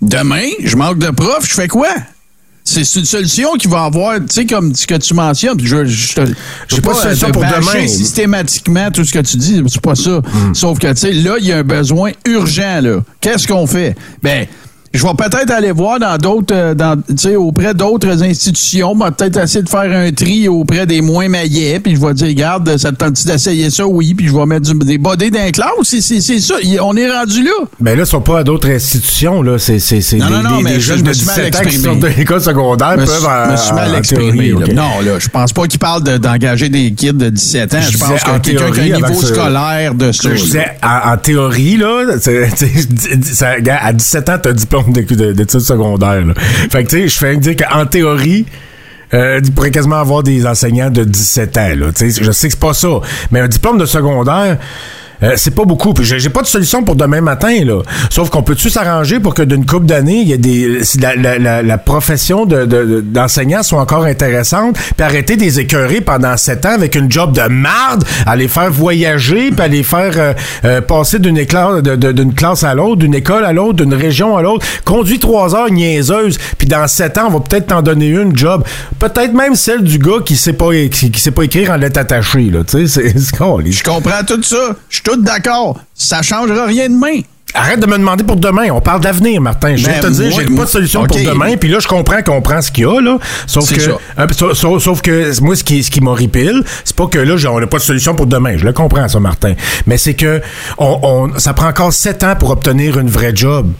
Demain, 0.01 0.49
je 0.63 0.75
manque 0.75 0.99
de 0.99 1.09
profs, 1.09 1.47
je 1.47 1.53
fais 1.53 1.67
quoi? 1.67 1.89
C'est 2.63 2.81
une 2.95 3.05
solution 3.05 3.53
qui 3.53 3.67
va 3.67 3.85
avoir, 3.85 4.19
tu 4.19 4.25
sais, 4.29 4.45
comme 4.45 4.75
ce 4.75 4.85
que 4.85 4.95
tu 4.95 5.13
mentionnes. 5.13 5.57
Je, 5.63 5.85
je, 5.85 6.07
je 6.67 6.81
pas, 6.81 6.91
de 6.91 7.31
pour 7.31 7.43
demain. 7.43 7.87
systématiquement 7.87 8.91
tout 8.91 9.05
ce 9.05 9.13
que 9.13 9.19
tu 9.19 9.37
dis, 9.37 9.63
c'est 9.67 9.81
pas 9.81 9.95
ça. 9.95 10.19
Hmm. 10.19 10.53
Sauf 10.53 10.77
que, 10.77 10.87
tu 10.87 10.97
sais, 10.97 11.13
là, 11.13 11.37
il 11.39 11.45
y 11.45 11.53
a 11.53 11.59
un 11.59 11.63
besoin 11.63 12.11
urgent, 12.25 12.81
là. 12.81 12.99
Qu'est-ce 13.21 13.47
qu'on 13.47 13.67
fait? 13.67 13.95
Ben, 14.21 14.47
je 14.97 15.03
vais 15.03 15.13
peut-être 15.13 15.51
aller 15.51 15.71
voir 15.71 15.99
dans 15.99 16.17
d'autres, 16.17 16.53
euh, 16.53 16.73
dans, 16.73 16.97
auprès 17.37 17.73
d'autres 17.73 18.23
institutions, 18.23 18.95
je 18.99 19.11
peut-être 19.11 19.37
essayer 19.37 19.63
de 19.63 19.69
faire 19.69 19.91
un 19.91 20.11
tri 20.11 20.47
auprès 20.47 20.85
des 20.85 21.01
moins 21.01 21.29
maillets, 21.29 21.79
puis 21.79 21.95
je 21.95 22.01
vais 22.01 22.13
dire, 22.13 22.27
regarde, 22.27 22.77
ça 22.77 22.91
te 22.91 22.95
tente 22.95 23.25
d'essayer 23.25 23.69
ça, 23.69 23.85
oui, 23.85 24.13
puis 24.15 24.27
je 24.27 24.33
vais 24.35 24.45
mettre 24.45 24.73
des 24.73 24.97
bodés 24.97 25.29
dans 25.29 25.43
les 25.43 25.51
classes, 25.51 25.69
c'est, 25.83 26.01
c'est, 26.01 26.39
ça, 26.39 26.55
on 26.81 26.95
est 26.95 27.09
rendu 27.09 27.43
là. 27.43 27.51
Mais 27.79 27.91
ben 27.91 27.99
là, 27.99 28.05
ce 28.05 28.11
sont 28.11 28.21
pas 28.21 28.39
à 28.39 28.43
d'autres 28.43 28.69
institutions, 28.69 29.41
là, 29.43 29.59
c'est, 29.59 29.79
c'est, 29.79 30.01
c'est 30.01 30.17
non, 30.17 30.27
des, 30.27 30.33
non, 30.33 30.41
non, 30.41 30.61
mais 30.61 30.79
jeunes 30.79 31.03
de 31.03 31.11
17 31.11 31.55
ans 31.55 31.59
qui 31.69 31.77
sortent 31.77 31.99
de 31.99 32.07
l'école 32.07 32.41
secondaire 32.41 32.97
me 32.97 33.05
peuvent 33.05 33.25
en, 33.25 33.51
me 33.51 33.57
suis 33.57 33.73
mal 33.73 33.95
exprimé, 33.95 34.51
Non, 34.73 35.01
là, 35.05 35.19
je 35.19 35.29
pense 35.29 35.53
pas 35.53 35.67
qu'ils 35.67 35.79
parlent 35.79 36.03
d'engager 36.03 36.69
des 36.69 36.91
kids 36.91 37.13
de 37.13 37.29
17 37.29 37.73
ans, 37.73 37.77
je, 37.81 37.97
pense 37.97 38.23
que 38.23 38.39
quelqu'un 38.39 38.71
qui 38.71 38.91
a 38.93 38.95
un 38.95 39.09
niveau 39.09 39.21
scolaire 39.21 39.93
de 39.93 40.11
ça. 40.11 40.35
Je 40.35 40.43
disais, 40.43 40.77
en, 40.83 41.17
théorie, 41.17 41.77
là, 41.77 42.05
à 43.81 43.93
17 43.93 44.29
ans, 44.29 44.37
tu 44.41 44.49
as 44.49 44.51
un 44.51 44.55
diplôme 44.55 44.86
d'études 45.33 45.59
secondaires. 45.59 46.23
Fait 46.69 46.83
que, 46.83 46.89
tu 46.89 46.97
sais, 46.97 47.07
je 47.07 47.17
fais 47.17 47.37
dire 47.37 47.55
qu'en 47.55 47.85
théorie, 47.85 48.45
euh, 49.13 49.39
il 49.43 49.53
pourrait 49.53 49.71
quasiment 49.71 49.99
avoir 49.99 50.23
des 50.23 50.45
enseignants 50.45 50.89
de 50.89 51.03
17 51.03 51.57
ans. 51.57 51.75
Là, 51.75 51.87
je 51.97 52.31
sais 52.31 52.47
que 52.47 52.53
c'est 52.53 52.59
pas 52.59 52.73
ça. 52.73 52.99
Mais 53.31 53.39
un 53.39 53.47
diplôme 53.47 53.77
de 53.77 53.85
secondaire, 53.85 54.57
euh, 55.23 55.33
c'est 55.35 55.55
pas 55.55 55.65
beaucoup. 55.65 55.93
Puis 55.93 56.05
j'ai 56.05 56.29
pas 56.29 56.41
de 56.41 56.47
solution 56.47 56.83
pour 56.83 56.95
demain 56.95 57.21
matin, 57.21 57.63
là. 57.63 57.81
Sauf 58.09 58.29
qu'on 58.29 58.43
peut-tu 58.43 58.69
s'arranger 58.69 59.19
pour 59.19 59.33
que 59.33 59.41
d'une 59.41 59.65
couple 59.65 59.85
d'années, 59.85 60.21
il 60.21 60.27
y 60.27 60.33
ait 60.33 60.37
des. 60.37 60.81
La, 60.99 61.15
la, 61.15 61.39
la, 61.39 61.63
la 61.63 61.77
profession 61.77 62.45
d'enseignant 62.45 63.59
de, 63.59 63.65
soit 63.65 63.79
encore 63.79 64.05
intéressante, 64.05 64.75
puis 64.75 65.05
arrêter 65.05 65.35
des 65.37 65.59
écœurer 65.59 66.01
pendant 66.01 66.35
sept 66.37 66.65
ans 66.65 66.73
avec 66.73 66.95
une 66.95 67.11
job 67.11 67.33
de 67.33 67.47
marde, 67.47 68.03
à 68.25 68.35
les 68.35 68.47
faire 68.47 68.71
voyager, 68.71 69.51
puis 69.51 69.69
les 69.69 69.83
faire 69.83 70.13
euh, 70.17 70.33
euh, 70.65 70.81
passer 70.81 71.19
d'une 71.19 71.37
d'une 71.37 72.33
classe 72.33 72.63
à 72.63 72.73
l'autre, 72.73 72.97
d'une 72.97 73.13
école 73.13 73.45
à 73.45 73.53
l'autre, 73.53 73.73
d'une 73.73 73.93
région 73.93 74.37
à 74.37 74.41
l'autre. 74.41 74.65
Conduis 74.85 75.19
trois 75.19 75.55
heures 75.55 75.71
niaiseuse, 75.71 76.37
puis 76.57 76.67
dans 76.67 76.87
sept 76.87 77.17
ans, 77.17 77.27
on 77.27 77.31
va 77.31 77.39
peut-être 77.39 77.67
t'en 77.67 77.81
donner 77.81 78.09
une 78.09 78.35
job. 78.35 78.63
Peut-être 78.99 79.33
même 79.33 79.55
celle 79.55 79.83
du 79.83 79.99
gars 79.99 80.19
qui 80.25 80.35
sait 80.35 80.53
pas 80.53 80.71
qui, 80.91 81.11
sait 81.19 81.31
pas 81.31 81.43
écrire 81.43 81.71
en 81.71 81.77
lettres 81.77 81.99
attachées, 81.99 82.49
là. 82.51 82.63
Tu 82.63 82.87
sais, 82.87 83.13
c'est. 83.13 83.17
Je 83.71 83.83
comprends 83.83 84.23
tout 84.25 84.41
ça 84.43 84.75
tout 85.07 85.21
d'accord. 85.21 85.79
Ça 85.93 86.21
changera 86.21 86.65
rien 86.65 86.89
demain. 86.89 87.21
Arrête 87.53 87.79
de 87.79 87.85
me 87.85 87.97
demander 87.97 88.25
pour 88.25 88.35
demain. 88.35 88.69
On 88.71 88.81
parle 88.81 88.99
d'avenir, 88.99 89.39
Martin. 89.41 89.75
Je 89.75 89.87
viens 89.87 89.99
de 89.99 90.07
te 90.07 90.11
dire, 90.11 90.31
j'ai 90.31 90.45
pas 90.45 90.65
de 90.65 90.69
solution 90.69 91.05
pour 91.05 91.17
demain. 91.17 91.55
Puis 91.55 91.69
là, 91.69 91.79
je 91.79 91.87
comprends 91.87 92.21
qu'on 92.21 92.41
prend 92.41 92.61
ce 92.61 92.71
qu'il 92.71 92.83
y 92.83 92.87
a, 92.87 92.99
là. 92.99 93.17
Sauf 93.47 93.73
que, 93.73 93.89
euh, 93.89 94.53
sauf, 94.79 95.01
que 95.01 95.41
moi, 95.41 95.55
ce 95.55 95.63
qui, 95.63 95.81
ce 95.81 95.89
qui 95.89 96.01
m'horripile, 96.01 96.61
c'est 96.83 96.95
pas 96.95 97.07
que 97.07 97.19
là, 97.19 97.35
on 97.49 97.59
n'a 97.59 97.67
pas 97.67 97.77
de 97.77 97.83
solution 97.83 98.15
pour 98.15 98.27
demain. 98.27 98.57
Je 98.57 98.65
le 98.65 98.73
comprends, 98.73 99.07
ça, 99.07 99.19
Martin. 99.19 99.53
Mais 99.85 99.97
c'est 99.97 100.13
que 100.13 100.41
on, 100.77 101.31
ça 101.37 101.53
prend 101.53 101.67
encore 101.67 101.93
sept 101.93 102.23
ans 102.23 102.35
pour 102.35 102.51
obtenir 102.51 102.99
une 102.99 103.09
vraie 103.09 103.31
job. 103.33 103.71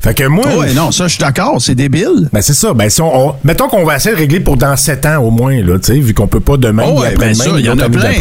Fait 0.00 0.14
que 0.14 0.24
moi. 0.24 0.46
Ouais, 0.56 0.74
non, 0.74 0.90
ça, 0.92 1.06
je 1.06 1.14
suis 1.14 1.20
d'accord, 1.20 1.60
c'est 1.60 1.74
débile. 1.74 2.28
Ben, 2.32 2.40
c'est 2.40 2.54
ça. 2.54 2.74
Ben, 2.74 2.88
si 2.88 3.00
on, 3.00 3.34
mettons 3.44 3.68
qu'on 3.68 3.84
va 3.84 3.96
essayer 3.96 4.14
de 4.14 4.20
régler 4.20 4.40
pour 4.40 4.56
dans 4.56 4.76
7 4.76 5.06
ans 5.06 5.22
au 5.22 5.30
moins, 5.30 5.62
là, 5.62 5.78
tu 5.78 5.92
sais, 5.92 5.98
vu 5.98 6.14
qu'on 6.14 6.26
peut 6.26 6.40
pas 6.40 6.56
demain 6.56 6.84
oh, 6.86 7.00
ouais, 7.00 7.08
après 7.08 7.32
ben 7.34 7.58
il 7.58 7.64
y 7.64 7.70
en 7.70 7.78
a 7.78 7.88
plein. 7.88 8.12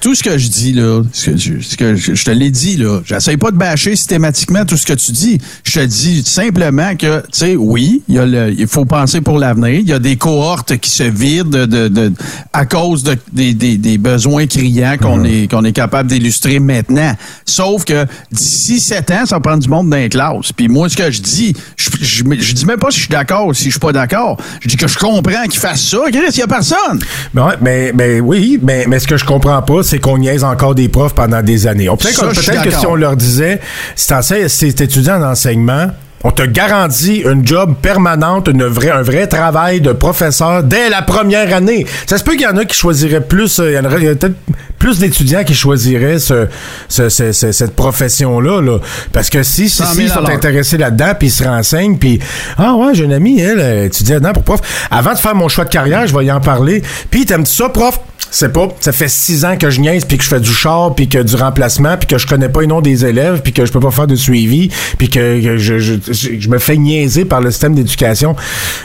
Tout 0.00 0.14
ce 0.14 0.22
que 0.22 0.38
je 0.38 0.48
dis, 0.48 0.72
là, 0.72 1.02
ce 1.12 1.30
que, 1.30 1.36
je, 1.36 1.60
ce 1.60 1.76
que 1.76 1.94
je, 1.96 2.24
te 2.24 2.30
l'ai 2.30 2.50
dit, 2.50 2.76
là, 2.76 3.00
j'essaye 3.04 3.36
pas 3.36 3.50
de 3.50 3.56
bâcher 3.56 3.96
systématiquement 3.96 4.64
tout 4.64 4.76
ce 4.76 4.86
que 4.86 4.92
tu 4.92 5.12
dis. 5.12 5.38
Je 5.64 5.80
te 5.80 5.84
dis 5.84 6.22
simplement 6.24 6.94
que, 6.96 7.20
tu 7.20 7.26
sais, 7.32 7.56
oui, 7.56 8.02
il, 8.08 8.16
y 8.16 8.18
a 8.18 8.26
le, 8.26 8.52
il 8.52 8.66
faut 8.66 8.84
penser 8.84 9.20
pour 9.20 9.38
l'avenir. 9.38 9.80
Il 9.80 9.88
y 9.88 9.92
a 9.92 9.98
des 9.98 10.16
cohortes 10.16 10.76
qui 10.76 10.90
se 10.90 11.04
vident 11.04 11.50
de, 11.50 11.88
de, 11.88 12.12
à 12.52 12.66
cause 12.66 13.02
de, 13.02 13.16
des, 13.32 13.54
des, 13.54 13.76
des 13.76 13.98
besoins 13.98 14.46
criants 14.46 14.96
qu'on 15.00 15.18
mhm. 15.18 15.26
est, 15.26 15.50
qu'on 15.50 15.64
est 15.64 15.72
capable 15.72 16.10
d'illustrer 16.10 16.58
maintenant. 16.58 17.14
Sauf 17.44 17.84
que 17.84 18.06
d'ici 18.30 18.80
7 18.80 19.10
ans, 19.10 19.26
ça 19.26 19.40
prend 19.40 19.56
du 19.56 19.68
monde 19.68 19.90
dans 19.90 19.96
les 19.96 20.08
classes. 20.08 20.52
Puis 20.52 20.68
moi, 20.72 20.88
ce 20.88 20.96
que 20.96 21.10
je 21.10 21.20
dis, 21.20 21.54
je, 21.76 21.90
je, 22.00 22.24
je 22.40 22.52
dis 22.52 22.66
même 22.66 22.78
pas 22.78 22.90
si 22.90 22.96
je 22.96 23.04
suis 23.04 23.10
d'accord 23.12 23.46
ou 23.46 23.54
si 23.54 23.66
je 23.66 23.70
suis 23.70 23.80
pas 23.80 23.92
d'accord. 23.92 24.36
Je 24.60 24.68
dis 24.68 24.76
que 24.76 24.88
je 24.88 24.98
comprends 24.98 25.44
qu'il 25.44 25.60
fasse 25.60 25.82
ça. 25.82 25.98
Chris, 26.10 26.20
il 26.30 26.38
y 26.38 26.42
a 26.42 26.46
personne. 26.46 26.98
Ben 27.34 27.46
ouais, 27.46 27.54
mais, 27.60 27.92
mais 27.94 28.20
oui, 28.20 28.58
mais, 28.62 28.86
mais 28.88 28.98
ce 28.98 29.06
que 29.06 29.16
je 29.16 29.24
comprends 29.24 29.62
pas, 29.62 29.82
c'est 29.82 29.98
qu'on 29.98 30.18
niaise 30.18 30.44
encore 30.44 30.74
des 30.74 30.88
profs 30.88 31.14
pendant 31.14 31.42
des 31.42 31.66
années. 31.66 31.88
Peut-être 31.98 32.62
que, 32.64 32.70
si 32.70 32.86
on 32.86 32.94
leur 32.94 33.16
disait, 33.16 33.60
si 33.94 34.74
t'es 34.74 34.84
étudiant 34.84 35.20
en 35.22 35.30
enseignement, 35.30 35.88
on 36.24 36.30
te 36.30 36.42
garantit 36.42 37.18
une 37.18 37.46
job 37.46 37.74
permanente, 37.82 38.48
une 38.48 38.64
vraie, 38.64 38.90
un 38.90 39.02
vrai 39.02 39.26
travail 39.26 39.80
de 39.80 39.92
professeur 39.92 40.62
dès 40.62 40.88
la 40.88 41.02
première 41.02 41.54
année. 41.54 41.86
Ça 42.06 42.18
se 42.18 42.24
peut 42.24 42.32
qu'il 42.32 42.42
y 42.42 42.46
en 42.46 42.56
a 42.56 42.64
qui 42.64 42.76
choisiraient 42.76 43.20
plus, 43.26 43.58
euh, 43.58 43.70
il 43.70 43.74
y 43.74 43.78
en 43.78 43.84
a 43.84 43.88
peut-être 43.88 44.34
plus 44.78 44.98
d'étudiants 44.98 45.44
qui 45.44 45.54
choisiraient 45.54 46.18
ce, 46.18 46.46
ce- 46.88 47.08
ce- 47.08 47.32
ce- 47.32 47.52
cette 47.52 47.74
profession-là. 47.76 48.60
Là. 48.60 48.78
Parce 49.12 49.30
que 49.30 49.42
si, 49.42 49.68
si, 49.68 49.76
100 49.76 49.84
000 49.84 49.94
s'ils 49.94 50.10
à 50.10 50.14
sont 50.14 50.28
intéressés 50.28 50.76
là-dedans, 50.78 51.12
puis 51.18 51.28
ils 51.28 51.32
se 51.32 51.44
renseignent, 51.44 51.96
puis 51.98 52.18
ah 52.58 52.74
ouais, 52.74 52.94
j'ai 52.94 53.04
une 53.04 53.12
amie, 53.12 53.40
elle, 53.40 53.84
étudie 53.86 54.12
là-dedans 54.12 54.32
pour 54.32 54.42
prof. 54.42 54.60
Avant 54.90 55.12
de 55.12 55.18
faire 55.18 55.34
mon 55.34 55.48
choix 55.48 55.64
de 55.64 55.70
carrière, 55.70 56.06
je 56.06 56.16
vais 56.16 56.24
y 56.24 56.32
en 56.32 56.40
parler. 56.40 56.82
Puis 57.10 57.26
t'aimes 57.26 57.46
ça, 57.46 57.68
prof? 57.68 57.98
C'est 58.34 58.50
pas, 58.50 58.66
ça 58.80 58.92
fait 58.92 59.10
six 59.10 59.44
ans 59.44 59.58
que 59.58 59.68
je 59.68 59.78
niaise, 59.78 60.06
puis 60.06 60.16
que 60.16 60.24
je 60.24 60.28
fais 60.30 60.40
du 60.40 60.50
char, 60.50 60.94
puis 60.94 61.06
que 61.06 61.18
du 61.22 61.36
remplacement, 61.36 61.98
puis 61.98 62.06
que 62.06 62.16
je 62.16 62.26
connais 62.26 62.48
pas 62.48 62.62
les 62.62 62.66
noms 62.66 62.80
des 62.80 63.04
élèves, 63.04 63.42
puis 63.42 63.52
que 63.52 63.66
je 63.66 63.70
peux 63.70 63.78
pas 63.78 63.90
faire 63.90 64.06
de 64.06 64.16
suivi, 64.16 64.70
puis 64.96 65.10
que, 65.10 65.58
je, 65.58 65.78
je, 65.78 65.94
je- 66.10 66.48
me 66.48 66.58
fais 66.58 66.78
niaiser 66.78 67.26
par 67.26 67.42
le 67.42 67.50
système 67.50 67.74
d'éducation. 67.74 68.34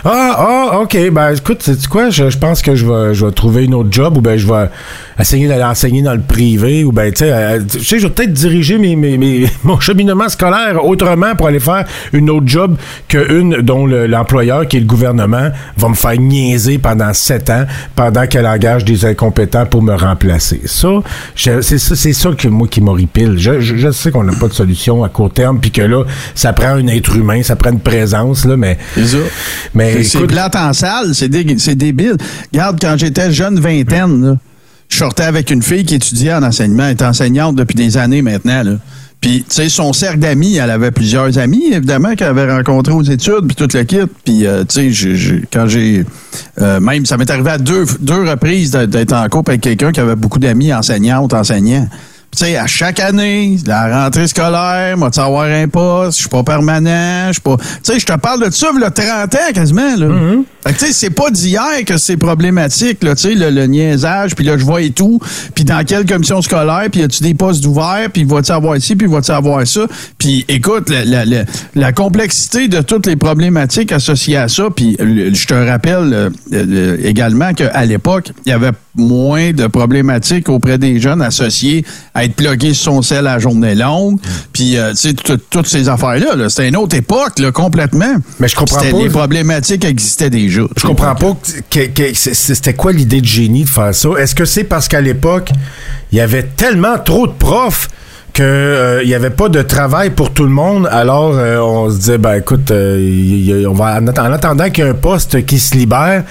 Ah, 0.03 0.35
ah, 0.73 0.79
ok, 0.81 0.97
ben 1.13 1.33
écoute, 1.33 1.63
sais 1.63 1.77
quoi, 1.89 2.09
je, 2.09 2.29
je 2.29 2.37
pense 2.37 2.61
que 2.61 2.75
je 2.75 2.85
vais, 2.85 3.13
je 3.13 3.25
vais 3.25 3.31
trouver 3.31 3.63
une 3.63 3.73
autre 3.73 3.87
job, 3.89 4.17
ou 4.17 4.21
ben 4.21 4.37
je 4.37 4.45
vais 4.45 4.67
essayer 5.17 5.47
d'aller 5.47 5.63
enseigner 5.63 6.01
dans 6.01 6.13
le 6.13 6.19
privé, 6.21 6.83
ou 6.83 6.91
ben 6.91 7.13
tu 7.13 7.19
sais, 7.19 7.31
euh, 7.31 7.59
je 7.79 7.95
vais 7.95 8.09
peut-être 8.09 8.33
diriger 8.33 8.77
mes, 8.77 8.97
mes, 8.97 9.17
mes- 9.17 9.45
mon 9.63 9.79
cheminement 9.79 10.27
scolaire 10.27 10.83
autrement 10.83 11.35
pour 11.37 11.47
aller 11.47 11.61
faire 11.61 11.85
une 12.11 12.29
autre 12.29 12.47
job 12.47 12.75
qu'une 13.07 13.61
dont 13.61 13.85
le- 13.85 14.07
l'employeur, 14.07 14.67
qui 14.67 14.75
est 14.75 14.81
le 14.81 14.85
gouvernement, 14.85 15.51
va 15.77 15.87
me 15.87 15.95
faire 15.95 16.19
niaiser 16.19 16.79
pendant 16.79 17.13
sept 17.13 17.49
ans, 17.49 17.63
pendant 17.95 18.27
qu'elle 18.27 18.45
engage 18.45 18.83
des 18.83 19.05
incompétents 19.05 19.36
pour 19.69 19.83
me 19.83 19.93
remplacer. 19.93 20.61
Ça, 20.65 20.89
c'est 21.35 21.61
ça, 21.77 21.95
c'est 21.95 22.13
ça 22.13 22.31
que 22.37 22.47
moi 22.47 22.67
qui 22.67 22.81
m'horripile. 22.81 23.35
Je, 23.37 23.59
je, 23.59 23.75
je 23.77 23.91
sais 23.91 24.09
qu'on 24.11 24.23
n'a 24.23 24.33
pas 24.33 24.47
de 24.47 24.53
solution 24.53 25.03
à 25.03 25.09
court 25.09 25.31
terme, 25.31 25.59
puis 25.59 25.71
que 25.71 25.81
là, 25.83 26.03
ça 26.33 26.53
prend 26.53 26.69
un 26.69 26.87
être 26.87 27.15
humain, 27.15 27.43
ça 27.43 27.55
prend 27.55 27.71
une 27.71 27.79
présence, 27.79 28.45
là, 28.45 28.57
mais. 28.57 28.77
C'est 28.95 29.05
ça. 29.07 29.17
Mais 29.73 30.03
C'est- 30.03 30.25
plate 30.27 30.55
en 30.55 30.73
salle, 30.73 31.13
c'est 31.13 31.29
dé- 31.29 31.55
c'est 31.59 31.75
débile. 31.75 32.17
Regarde, 32.51 32.77
quand 32.81 32.95
j'étais 32.97 33.31
jeune 33.31 33.59
vingtaine, 33.59 34.25
là, 34.25 34.37
je 34.89 34.97
sortais 34.97 35.23
avec 35.23 35.51
une 35.51 35.61
fille 35.61 35.85
qui 35.85 35.95
étudiait 35.95 36.33
en 36.33 36.43
enseignement, 36.43 36.85
elle 36.85 36.91
est 36.91 37.01
enseignante 37.03 37.55
depuis 37.55 37.75
des 37.75 37.97
années 37.97 38.21
maintenant. 38.21 38.63
Là. 38.63 38.71
Puis, 39.19 39.43
tu 39.49 39.55
sais, 39.55 39.67
son 39.69 39.93
cercle 39.93 40.19
d'amis, 40.19 40.57
elle 40.57 40.69
avait 40.69 40.91
plusieurs 40.91 41.37
amis, 41.39 41.65
évidemment, 41.71 42.13
qu'elle 42.15 42.27
avait 42.27 42.51
rencontrés 42.53 42.93
aux 42.93 43.01
études, 43.03 43.47
puis 43.47 43.55
tout 43.55 43.67
le 43.73 43.83
kit. 43.83 43.97
Puis, 44.23 44.45
euh, 44.45 44.63
tu 44.63 44.93
sais, 44.93 45.41
quand 45.51 45.67
j'ai... 45.67 46.05
euh, 46.61 46.79
même, 46.79 47.05
ça 47.05 47.17
m'est 47.17 47.29
arrivé 47.29 47.49
à 47.49 47.57
deux, 47.57 47.85
deux 47.99 48.29
reprises 48.29 48.71
d'être- 48.71 49.13
en 49.13 49.27
couple 49.27 49.51
avec 49.51 49.61
quelqu'un 49.61 49.91
qui 49.91 49.99
avait 49.99 50.15
beaucoup 50.15 50.39
d'amis 50.39 50.71
enseignantes, 50.73 51.33
enseignants. 51.33 51.87
Tu 52.29 52.45
sais, 52.45 52.57
à 52.57 52.67
chaque 52.67 52.99
année, 52.99 53.57
la 53.65 54.03
rentrée 54.03 54.27
scolaire, 54.27 54.95
moi, 54.97 55.09
tu 55.09 55.19
avoir 55.19 55.45
un 55.45 55.67
poste, 55.67 56.17
je 56.17 56.21
suis 56.23 56.29
pas 56.29 56.43
permanent, 56.43 57.27
je 57.27 57.33
suis 57.33 57.41
pas. 57.41 57.55
Tu 57.57 57.63
sais, 57.93 57.99
je 57.99 58.05
te 58.05 58.13
parle 58.17 58.45
de 58.45 58.51
ça, 58.53 58.67
le 58.71 58.91
30 58.91 59.33
ans 59.33 59.53
quasiment, 59.53 59.95
là. 59.97 60.07
Fait 60.67 60.73
que, 60.73 60.79
tu 60.79 60.85
sais, 60.87 60.91
c'est 60.91 61.09
pas 61.09 61.31
d'hier 61.31 61.85
que 61.85 61.97
c'est 61.97 62.17
problématique, 62.17 63.01
là, 63.03 63.15
tu 63.15 63.21
sais, 63.23 63.35
le, 63.35 63.49
le 63.51 63.67
niaisage, 63.67 64.35
puis 64.35 64.43
là, 64.45 64.57
je 64.57 64.65
vois 64.65 64.81
et 64.81 64.91
tout, 64.91 65.19
puis 65.55 65.63
dans 65.63 65.81
quelle 65.85 66.05
commission 66.05 66.41
scolaire, 66.41 66.87
puis 66.91 66.99
y 67.01 67.03
a-tu 67.03 67.23
des 67.23 67.33
postes 67.33 67.65
ouverts, 67.65 68.09
puis 68.11 68.25
va-tu 68.25 68.51
avoir 68.51 68.75
ici, 68.75 68.95
puis 68.97 69.07
va-tu 69.07 69.31
avoir 69.31 69.65
ça? 69.65 69.87
Puis, 70.17 70.43
écoute, 70.49 70.89
la, 70.89 71.05
la, 71.05 71.23
la, 71.25 71.43
la 71.75 71.91
complexité 71.93 72.67
de 72.67 72.81
toutes 72.81 73.05
les 73.05 73.15
problématiques 73.15 73.91
associées 73.93 74.35
à 74.37 74.49
ça, 74.49 74.65
puis 74.75 74.97
je 74.99 75.45
te 75.47 75.53
rappelle 75.53 76.13
euh, 76.13 76.29
euh, 76.53 76.97
également 77.03 77.53
qu'à 77.53 77.85
l'époque, 77.85 78.31
il 78.45 78.49
y 78.49 78.51
avait 78.53 78.71
moins 78.95 79.51
de 79.53 79.67
problématiques 79.67 80.49
auprès 80.49 80.77
des 80.77 80.99
jeunes 80.99 81.21
associés 81.21 81.85
à 82.13 82.25
être 82.25 82.33
plugués 82.35 82.73
sur 82.73 82.93
son 82.93 83.01
sel 83.03 83.19
à 83.27 83.35
la 83.35 83.39
journée 83.39 83.75
longue, 83.75 84.19
puis, 84.51 84.77
euh, 84.77 84.91
tu 84.91 84.97
sais, 84.97 85.13
tout- 85.13 85.37
toutes 85.49 85.67
ces 85.67 85.87
affaires-là, 85.87 86.35
là, 86.35 86.49
c'était 86.49 86.67
une 86.67 86.75
autre 86.77 86.95
époque, 86.97 87.39
là, 87.39 87.51
complètement. 87.53 88.15
Mais 88.39 88.47
je 88.49 88.55
comprends 88.55 88.79
pas. 88.79 88.97
Les 89.03 89.09
problématiques 89.09 89.85
existaient 89.85 90.29
déjà. 90.29 90.56
Je 90.77 90.87
comprends 90.87 91.15
pas 91.15 91.35
que- 91.69 92.13
c'était 92.13 92.73
quoi 92.73 92.91
l'idée 92.91 93.21
de 93.21 93.25
génie 93.27 93.63
de 93.63 93.69
faire 93.69 93.93
ça? 93.93 94.09
Est-ce 94.19 94.35
que 94.35 94.45
c'est 94.45 94.63
parce 94.63 94.87
qu'à 94.87 95.01
l'époque, 95.01 95.49
il 96.11 96.17
y 96.17 96.21
avait 96.21 96.43
tellement 96.43 96.97
trop 96.97 97.27
de 97.27 97.33
profs 97.33 97.89
qu'il 98.33 98.43
n'y 99.07 99.15
avait 99.15 99.31
pas 99.31 99.49
de 99.49 99.63
travail 99.63 100.11
pour 100.11 100.31
tout 100.31 100.43
le 100.43 100.51
monde, 100.51 100.87
alors 100.91 101.31
euh, 101.35 101.57
on 101.59 101.89
se 101.89 101.95
disait, 101.97 102.17
ben 102.19 102.35
écoute, 102.35 102.69
euh, 102.69 102.99
y 102.99 103.65
on 103.65 103.73
va, 103.73 103.99
en 103.99 104.05
attendant 104.07 104.69
qu'il 104.69 104.83
y 104.83 104.87
ait 104.87 104.91
un 104.91 104.93
poste 104.93 105.43
qui 105.45 105.57
se 105.59 105.75
libère, 105.75 106.23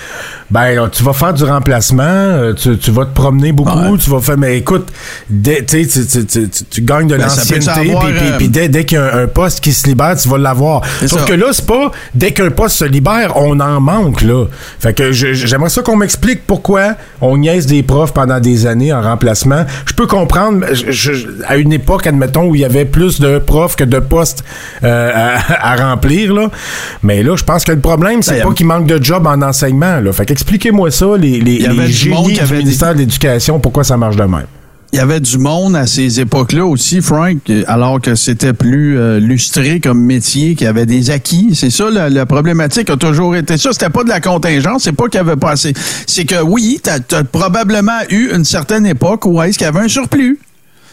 ben 0.51 0.89
tu 0.91 1.03
vas 1.03 1.13
faire 1.13 1.35
du 1.35 1.45
remplacement, 1.45 2.03
euh, 2.05 2.53
tu, 2.55 2.77
tu 2.79 2.91
vas 2.91 3.05
te 3.05 3.15
promener 3.15 3.53
beaucoup, 3.53 3.77
Ouais. 3.79 3.99
tu 3.99 4.11
vas 4.11 4.21
faire, 4.21 4.39
mais 4.39 4.59
écoute, 4.59 4.89
dès- 5.29 5.65
tu, 5.65 5.87
tu, 5.87 6.49
tu- 6.71 6.81
gagnes 6.83 7.09
de 7.09 7.17
Ben, 7.17 7.23
l'ancienneté, 7.25 7.81
puis- 7.83 7.95
euh, 8.19 8.37
puis 8.39 8.49
dès, 8.49 8.69
dès 8.69 8.85
qu'il 8.85 8.99
y 8.99 9.01
a 9.01 9.15
un, 9.15 9.25
un 9.25 9.27
poste 9.27 9.61
qui 9.61 9.73
se 9.73 9.87
libère, 9.87 10.17
tu 10.17 10.29
vas 10.29 10.39
l'avoir. 10.39 10.83
Sauf 11.07 11.21
ça. 11.21 11.27
que 11.27 11.33
là, 11.35 11.47
c'est 11.53 11.67
pas 11.67 11.91
dès 12.15 12.33
qu'un 12.33 12.51
poste 12.51 12.77
se 12.77 12.85
libère, 12.85 13.37
on 13.37 13.59
en 13.61 13.81
manque, 13.81 14.23
là. 14.23 14.45
Fait 14.79 14.95
que 14.95 15.13
j'aimerais 15.13 15.71
ça 15.71 15.83
qu'on 15.83 15.97
m'explique 15.97 16.47
pourquoi 16.47 16.95
on 17.21 17.37
niaise 17.39 17.67
des 17.67 17.83
profs 17.83 18.13
pendant 18.13 18.39
des 18.41 18.67
années 18.67 18.93
en 18.93 19.03
remplacement. 19.03 19.65
Je 19.87 19.95
peux 19.95 20.07
comprendre, 20.07 20.65
je- 20.73 20.93
je- 20.93 21.27
à 21.49 21.57
une 21.57 21.73
époque, 21.73 22.07
admettons, 22.07 22.49
où 22.49 22.55
il 22.55 22.61
y 22.61 22.65
avait 22.65 22.85
plus 22.85 23.21
de 23.21 23.39
profs 23.39 23.77
que 23.77 23.85
de 23.85 23.99
postes 23.99 24.45
euh, 24.85 25.11
à, 25.15 25.73
à 25.73 25.77
remplir, 25.91 26.33
là. 26.35 26.51
Mais 27.03 27.23
là, 27.23 27.35
je 27.37 27.45
pense 27.45 27.65
que 27.65 27.73
le 27.73 27.81
problème, 27.81 28.23
c'est 28.23 28.39
Ben, 28.39 28.49
pas 28.49 28.53
qu'il 28.55 28.67
manque 28.67 28.87
de 28.87 29.03
job 29.03 29.27
en 29.27 29.43
enseignement, 29.43 30.01
là. 30.01 30.13
Fait 30.13 30.36
qu'expliquez-moi 30.37 30.91
ça, 30.91 31.07
les, 31.19 31.41
les, 31.41 31.59
les 31.59 31.89
génies 31.89 32.29
qui 32.29 32.33
du 32.35 32.41
avait 32.41 32.59
ministère 32.59 32.93
de 32.93 32.99
l'Éducation, 32.99 33.59
pourquoi 33.59 33.85
ça 33.85 33.97
marche 33.97 34.17
de 34.17 34.25
même? 34.25 34.47
Il 34.93 34.99
y 34.99 35.01
avait 35.01 35.19
du 35.21 35.39
monde 35.39 35.75
à 35.75 35.87
ces 35.87 36.21
époques-là 36.21 36.65
aussi, 36.65 37.01
Frank, 37.01 37.39
alors 37.67 38.01
que 38.01 38.15
c'était 38.15 38.53
plus 38.53 38.99
euh, 38.99 39.19
lustré 39.19 39.81
comme 39.81 40.01
métier, 40.01 40.55
qu'il 40.55 40.67
y 40.67 40.69
avait 40.69 40.87
des 40.87 41.11
acquis. 41.11 41.51
C'est 41.55 41.71
ça, 41.71 41.91
la, 41.91 42.09
la 42.09 42.25
problématique 42.25 42.89
a 42.91 42.97
toujours 42.97 43.35
été 43.35 43.59
ça. 43.59 43.73
C'était 43.73 43.91
pas 43.91 44.05
de 44.05 44.09
la 44.09 44.21
contingence, 44.21 44.85
c'est 44.85 44.93
pas 44.93 45.09
qu'il 45.09 45.19
y 45.19 45.21
avait 45.21 45.37
pas 45.37 45.53
assez. 45.53 45.73
C'est 46.07 46.25
que 46.25 46.41
oui, 46.41 46.81
t'as 46.83 46.99
as 47.13 47.25
probablement 47.25 47.99
eu 48.11 48.31
une 48.33 48.45
certaine 48.45 48.87
époque 48.87 49.27
où 49.27 49.43
est-ce 49.43 49.59
qu'il 49.59 49.65
y 49.65 49.69
avait 49.69 49.81
un 49.81 49.89
surplus. 49.89 50.39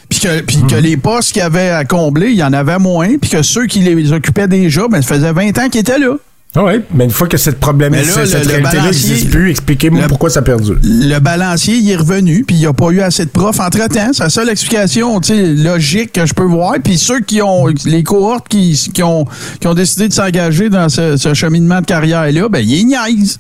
Puis 0.10 0.20
que, 0.20 0.42
que 0.70 0.76
les 0.76 0.98
postes 0.98 1.32
qu'il 1.34 1.42
y 1.42 1.46
avait 1.46 1.70
à 1.70 1.86
combler, 1.86 2.30
il 2.30 2.38
y 2.38 2.44
en 2.44 2.54
avait 2.54 2.80
moins, 2.80 3.18
puis 3.22 3.30
que 3.30 3.42
ceux 3.42 3.68
qui 3.68 3.80
les 3.80 4.12
occupaient 4.12 4.48
déjà, 4.48 4.88
ben, 4.88 5.02
ça 5.02 5.16
faisait 5.16 5.32
20 5.32 5.58
ans 5.60 5.70
qu'ils 5.70 5.82
étaient 5.82 6.00
là. 6.00 6.16
Ah 6.56 6.64
oui, 6.66 6.74
mais 6.94 7.06
une 7.06 7.10
fois 7.10 7.28
que 7.28 7.36
cette 7.38 7.60
problème, 7.60 7.94
Mais 7.94 8.04
là, 8.04 8.26
cette 8.28 8.46
réalité-là 8.46 8.84
n'existe 8.86 9.30
plus, 9.32 9.50
expliquez-moi 9.50 10.02
pourquoi 10.08 10.30
ça 10.30 10.40
a 10.42 10.44
perdu. 10.44 10.74
le 10.84 11.18
balancier, 11.20 11.78
il 11.78 11.90
est 11.90 11.96
revenu, 11.96 12.44
puis 12.44 12.56
il 12.56 12.60
n'y 12.60 12.68
a 12.68 12.74
pas 12.74 12.90
eu 12.92 13.02
assez 13.02 13.26
de 13.26 13.32
profs 13.32 13.60
entre-temps. 13.60 14.12
C'est 14.14 14.22
la 14.24 14.30
seule 14.30 14.50
explication 14.50 15.20
logique 15.30 16.12
que 16.14 16.28
je 16.28 16.34
peux 16.36 16.44
voir. 16.46 16.76
Puis 16.84 17.00
ceux 17.00 17.22
qui 17.22 17.42
ont, 17.42 17.66
les 17.86 18.04
cohortes 18.04 18.48
qui, 18.48 18.80
qui, 18.94 19.02
ont, 19.02 19.26
qui 19.60 19.68
ont 19.68 19.74
décidé 19.74 20.08
de 20.08 20.14
s'engager 20.14 20.70
dans 20.70 20.90
ce, 20.90 21.18
ce 21.18 21.34
cheminement 21.34 21.82
de 21.82 21.86
carrière-là, 21.88 22.48
ben, 22.50 22.60
ils 22.60 22.86
niaisent. 22.86 23.40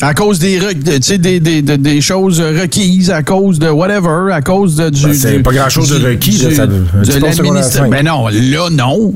À 0.00 0.14
cause 0.14 0.38
des, 0.38 0.58
de- 0.58 1.16
des, 1.16 1.40
des, 1.40 1.62
des- 1.62 2.00
choses 2.00 2.40
requises, 2.40 3.10
à 3.10 3.22
cause 3.22 3.58
de 3.60 3.68
whatever, 3.68 4.32
à 4.32 4.40
cause 4.40 4.76
de, 4.76 4.88
du. 4.90 5.02
Ben, 5.04 5.14
c'est 5.14 5.38
pas 5.40 5.52
grand-chose 5.52 5.90
de 5.90 5.98
du- 5.98 6.06
requis, 6.06 6.38
là, 6.38 6.54
ça- 6.54 6.66
de 6.66 6.84
l'administra- 7.20 7.62
cinq. 7.82 7.90
Ben 7.90 8.04
non, 8.06 8.26
là, 8.28 8.68
non. 8.70 9.14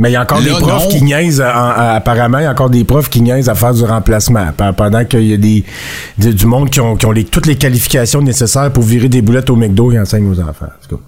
Mais 0.00 0.08
il 0.10 0.14
y 0.14 0.16
a 0.16 0.22
encore 0.22 0.38
Là, 0.40 0.44
des 0.46 0.50
profs 0.58 0.84
non. 0.84 0.88
qui 0.88 1.02
niaisent, 1.04 1.40
en- 1.42 1.44
en- 1.44 1.94
apparemment, 1.96 2.38
il 2.38 2.44
y 2.44 2.46
a 2.46 2.50
encore 2.50 2.70
des 2.70 2.82
profs 2.84 3.08
qui 3.10 3.20
niaisent 3.20 3.48
à 3.48 3.54
faire 3.54 3.74
du 3.74 3.84
remplacement. 3.84 4.46
pe- 4.56 4.72
Pendant 4.76 5.04
qu'il 5.04 5.26
y 5.26 5.34
a 5.34 5.36
des, 5.36 5.62
du, 6.18 6.34
du 6.34 6.46
monde 6.46 6.70
qui 6.70 6.80
ont, 6.80 6.96
qui 6.96 7.04
ont 7.06 7.12
les, 7.12 7.24
toutes 7.24 7.46
les 7.46 7.56
qualifications 7.56 8.22
nécessaires 8.22 8.72
pour 8.72 8.82
virer 8.82 9.08
des 9.08 9.20
boulettes 9.22 9.50
au 9.50 9.56
McDo 9.56 9.92
et 9.92 9.98
enseignent 10.00 10.30
aux 10.30 10.40
enfants. 10.40 10.66
En 10.66 10.88
tout 10.88 10.96
cas. 10.96 11.02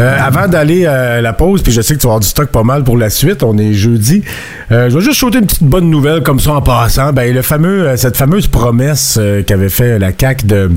Euh, 0.00 0.16
avant 0.18 0.48
d'aller 0.48 0.86
à 0.86 1.20
la 1.20 1.32
pause, 1.32 1.62
puis 1.62 1.70
je 1.72 1.80
sais 1.80 1.94
que 1.94 2.00
tu 2.00 2.06
vas 2.06 2.12
avoir 2.14 2.20
du 2.20 2.26
stock 2.26 2.48
pas 2.48 2.64
mal 2.64 2.82
pour 2.82 2.96
la 2.98 3.10
suite, 3.10 3.44
on 3.44 3.56
est 3.58 3.74
jeudi. 3.74 4.24
euh, 4.72 4.90
je 4.90 4.98
vais 4.98 5.04
juste 5.04 5.20
sauter 5.20 5.38
une 5.38 5.46
petite 5.46 5.62
bonne 5.62 5.88
nouvelle 5.88 6.22
comme 6.24 6.40
ça 6.40 6.54
en 6.54 6.62
passant. 6.62 7.12
Ben, 7.12 7.32
le 7.32 7.42
fameux, 7.42 7.86
euh, 7.88 7.96
cette 7.96 8.16
fameuse 8.16 8.48
promesse 8.48 9.18
euh, 9.20 9.42
qu'avait 9.44 9.68
fait 9.68 9.98
la 10.00 10.10
CAC 10.10 10.46
de- 10.46 10.72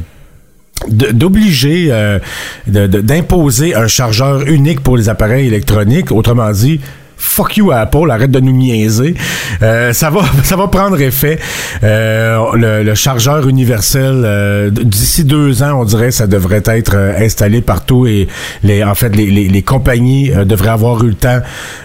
d'obliger 0.88 1.88
euh, 1.92 2.20
d'imposer 2.68 3.76
un 3.76 3.88
chargeur 3.88 4.48
unique 4.48 4.82
pour 4.82 4.98
les 4.98 5.10
appareils 5.10 5.48
électroniques. 5.48 6.12
Autrement 6.12 6.52
dit 6.52 6.80
Fuck 7.17 7.58
you 7.58 7.71
Apple, 7.71 8.10
arrête 8.12 8.32
de 8.32 8.39
nous 8.39 8.51
niaiser. 8.51 9.15
Euh, 9.62 9.91
ça 9.91 10.10
va, 10.10 10.21
ça 10.43 10.56
va 10.56 10.67
prendre 10.67 10.99
effet. 11.01 11.39
Euh, 11.84 12.38
le, 12.53 12.84
le 12.84 12.95
chargeur 12.95 13.47
universel 13.47 14.21
euh, 14.23 14.69
d'ici 14.69 15.23
deux 15.23 15.63
ans, 15.63 15.82
on 15.82 15.86
dirait, 15.86 16.12
ça 16.12 16.27
devrait 16.27 16.63
être 16.65 16.93
euh, 16.95 17.13
installé 17.19 17.62
partout 17.62 18.06
et 18.06 18.27
les, 18.63 18.84
en 18.84 18.95
fait, 18.95 19.15
les, 19.15 19.27
les, 19.32 19.47
les 19.47 19.62
compagnies 19.63 20.32
euh, 20.32 20.45
devraient 20.45 20.69
avoir 20.69 21.03
eu 21.03 21.10
le 21.10 21.13
temps 21.15 21.39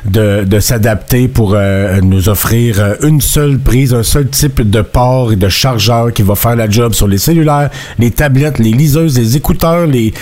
de, 0.04 0.44
de 0.44 0.60
s'adapter 0.60 1.28
pour 1.28 1.54
euh, 1.54 2.00
nous 2.02 2.28
offrir 2.28 2.96
une 3.02 3.20
seule 3.20 3.58
prise, 3.58 3.94
un 3.94 4.02
seul 4.02 4.28
type 4.28 4.68
de 4.68 4.82
port 4.82 5.32
et 5.32 5.36
de 5.36 5.48
chargeur 5.48 6.12
qui 6.12 6.22
va 6.22 6.34
faire 6.34 6.56
la 6.56 6.68
job 6.68 6.92
sur 6.92 7.08
les 7.08 7.18
cellulaires, 7.18 7.70
les 7.98 8.10
tablettes, 8.10 8.58
les 8.58 8.72
liseuses, 8.72 9.18
les 9.18 9.36
écouteurs, 9.36 9.86
les 9.86 10.12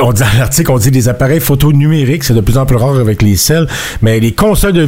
on 0.00 0.12
dit 0.12 0.22
dans 0.22 0.38
l'article, 0.38 0.70
on 0.70 0.78
dit 0.78 0.90
les 0.90 1.08
appareils 1.08 1.40
photo 1.40 1.72
numériques, 1.72 2.24
c'est 2.24 2.34
de 2.34 2.40
plus 2.40 2.58
en 2.58 2.66
plus 2.66 2.76
rare 2.76 2.98
avec 2.98 3.22
les 3.22 3.36
celles, 3.36 3.66
mais 4.02 4.20
les 4.20 4.32
consoles 4.32 4.72
de, 4.72 4.86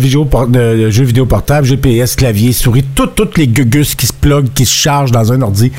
jeux 0.90 1.04
vidéo 1.04 1.26
portables, 1.26 1.66
GPS, 1.66 2.16
clavier, 2.16 2.52
souris, 2.52 2.84
toutes 2.94 3.14
toutes 3.14 3.38
les 3.38 3.48
gugus 3.48 3.94
qui 3.94 4.06
se 4.06 4.12
plug, 4.12 4.52
qui 4.54 4.64
se 4.64 4.74
chargent 4.74 5.12
dans 5.12 5.32
un 5.32 5.42
ordi, 5.42 5.72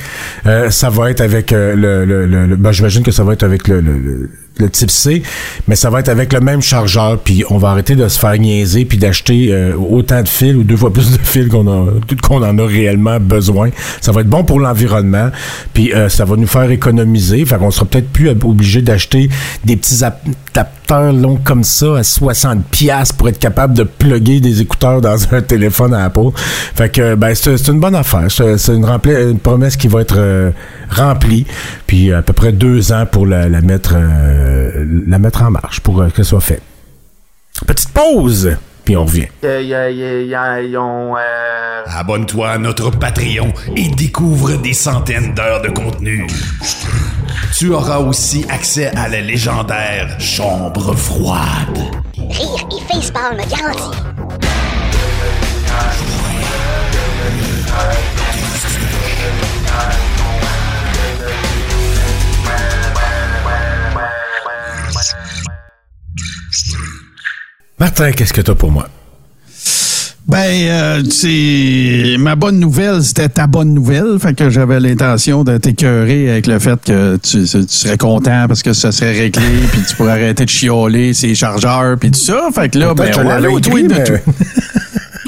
euh, 0.45 0.69
ça 0.69 0.89
va 0.89 1.11
être 1.11 1.21
avec 1.21 1.51
euh, 1.51 1.75
le, 1.75 2.05
le, 2.05 2.45
le, 2.45 2.55
ben, 2.55 2.71
j'imagine 2.71 3.03
que 3.03 3.11
ça 3.11 3.23
va 3.23 3.33
être 3.33 3.43
avec 3.43 3.67
le, 3.67 4.29
le 4.59 4.69
type 4.69 4.91
C, 4.91 5.23
mais 5.67 5.75
ça 5.75 5.89
va 5.89 5.99
être 5.99 6.09
avec 6.09 6.33
le 6.33 6.39
même 6.39 6.61
chargeur, 6.61 7.17
puis 7.19 7.43
on 7.49 7.57
va 7.57 7.69
arrêter 7.69 7.95
de 7.95 8.07
se 8.07 8.19
faire 8.19 8.37
niaiser 8.37 8.85
puis 8.85 8.97
d'acheter 8.97 9.49
euh, 9.51 9.73
autant 9.75 10.21
de 10.21 10.27
fils 10.27 10.55
ou 10.55 10.63
deux 10.63 10.77
fois 10.77 10.91
plus 10.91 11.11
de 11.11 11.17
fils 11.23 11.47
qu'on 11.49 11.67
a 11.67 11.91
qu'on 12.21 12.43
en 12.43 12.57
a 12.57 12.65
réellement 12.65 13.19
besoin. 13.19 13.69
Ça 14.01 14.11
va 14.11 14.21
être 14.21 14.29
bon 14.29 14.43
pour 14.43 14.59
l'environnement, 14.59 15.29
puis 15.73 15.93
euh, 15.93 16.09
ça 16.09 16.25
va 16.25 16.35
nous 16.35 16.47
faire 16.47 16.69
économiser. 16.71 17.45
Fait 17.45 17.57
qu'on 17.57 17.71
sera 17.71 17.85
peut-être 17.85 18.09
plus 18.09 18.29
obligé 18.29 18.81
d'acheter 18.81 19.29
des 19.65 19.75
petits 19.75 20.03
adapteurs 20.87 21.13
longs 21.13 21.39
comme 21.43 21.63
ça 21.63 21.97
à 21.97 22.03
60 22.03 22.65
pièces 22.65 23.11
pour 23.11 23.29
être 23.29 23.39
capable 23.39 23.73
de 23.73 23.83
plugger 23.83 24.39
des 24.39 24.61
écouteurs 24.61 25.01
dans 25.01 25.17
un 25.33 25.41
téléphone 25.41 25.93
à 25.93 26.05
Apple. 26.05 26.31
Fait 26.35 26.89
que 26.89 27.15
ben 27.15 27.33
c'est 27.35 27.67
une 27.67 27.79
bonne 27.79 27.95
affaire. 27.95 28.27
C'est 28.29 28.73
une, 28.73 28.85
une 29.05 29.39
promesse 29.39 29.77
qui 29.77 29.87
va 29.87 30.01
être 30.01 30.17
euh, 30.17 30.51
remplie, 30.89 31.45
puis 31.85 32.13
à 32.13 32.21
peu 32.21 32.33
près 32.33 32.51
deux 32.51 32.91
ans 32.91 33.05
pour 33.05 33.25
la, 33.25 33.49
la 33.49 33.61
mettre 33.61 33.93
euh, 33.95 34.85
la 35.07 35.19
mettre 35.19 35.43
en 35.43 35.51
marche 35.51 35.79
pour 35.81 36.01
euh, 36.01 36.09
que 36.09 36.23
ce 36.23 36.29
soit 36.29 36.41
fait. 36.41 36.61
Petite 37.65 37.89
pause, 37.89 38.55
puis 38.85 38.95
on 38.95 39.05
revient. 39.05 39.27
Abonne-toi 41.87 42.49
à 42.49 42.57
notre 42.57 42.91
Patreon 42.91 43.51
et 43.75 43.89
découvre 43.89 44.57
des 44.61 44.73
centaines 44.73 45.33
d'heures 45.33 45.61
de 45.61 45.69
contenu. 45.69 46.27
Tu 47.53 47.71
auras 47.71 47.99
aussi 47.99 48.45
accès 48.49 48.87
à 48.95 49.07
la 49.07 49.21
légendaire 49.21 50.19
Chambre 50.19 50.93
froide. 50.95 51.79
Rire 52.17 52.67
et 52.71 52.93
facepalm 52.93 53.37
garantie. 53.49 53.97
Martin, 67.79 68.11
qu'est-ce 68.11 68.33
que 68.33 68.41
tu 68.41 68.51
as 68.51 68.55
pour 68.55 68.71
moi? 68.71 68.87
Ben, 70.27 70.37
euh, 70.37 71.03
c'est 71.09 72.17
ma 72.19 72.35
bonne 72.35 72.59
nouvelle, 72.59 73.01
c'était 73.01 73.29
ta 73.29 73.47
bonne 73.47 73.73
nouvelle. 73.73 74.19
Fait 74.19 74.33
que 74.33 74.49
j'avais 74.49 74.79
l'intention 74.81 75.45
de 75.45 75.57
t'écœurer 75.57 76.29
avec 76.29 76.47
le 76.47 76.59
fait 76.59 76.79
que 76.83 77.15
tu, 77.17 77.47
serais 77.47 77.97
content 77.97 78.45
parce 78.47 78.61
que 78.61 78.73
ça 78.73 78.91
serait 78.91 79.13
réglé, 79.13 79.45
puis 79.71 79.81
tu 79.87 79.95
pourrais 79.95 80.11
arrêter 80.11 80.43
de 80.43 80.49
chioler 80.49 81.13
ses 81.13 81.33
chargeurs, 81.33 81.97
puis 81.97 82.11
tout 82.11 82.19
ça. 82.19 82.49
Fait 82.53 82.67
que 82.67 82.77
là, 82.77 82.93
ben, 82.93 83.09
on 83.17 83.23
va 83.23 83.35
aller 83.35 83.47
au 83.47 83.59
tweet 83.61 83.87
de 83.87 84.03
tout. 84.03 84.31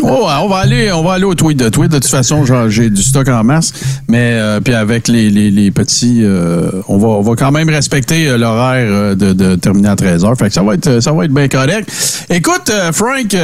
Oh, 0.01 0.27
on 0.41 0.47
va 0.47 0.57
aller, 0.57 0.91
on 0.91 1.03
va 1.03 1.13
aller 1.13 1.25
au 1.25 1.35
tweet 1.35 1.57
de 1.57 1.69
tweet. 1.69 1.91
De 1.91 1.99
toute 1.99 2.09
façon, 2.09 2.43
j'ai 2.69 2.89
du 2.89 3.03
stock 3.03 3.27
en 3.27 3.43
masse, 3.43 3.73
mais 4.07 4.33
euh, 4.33 4.59
puis 4.59 4.73
avec 4.73 5.07
les, 5.07 5.29
les, 5.29 5.71
petits, 5.71 6.21
euh, 6.23 6.71
on 6.87 6.97
va, 6.97 7.07
on 7.09 7.21
va 7.21 7.35
quand 7.35 7.51
même 7.51 7.69
respecter 7.69 8.27
euh, 8.27 8.37
l'horaire 8.37 9.15
de, 9.15 9.33
de 9.33 9.55
terminer 9.55 9.89
à 9.89 9.95
13 9.95 10.23
h 10.23 10.37
Fait 10.37 10.47
que 10.47 10.53
ça 10.53 10.63
va 10.63 10.75
être, 10.75 11.01
ça 11.01 11.11
va 11.11 11.25
être 11.25 11.33
bien 11.33 11.47
correct. 11.47 11.91
Écoute, 12.29 12.71
Frank. 12.93 13.35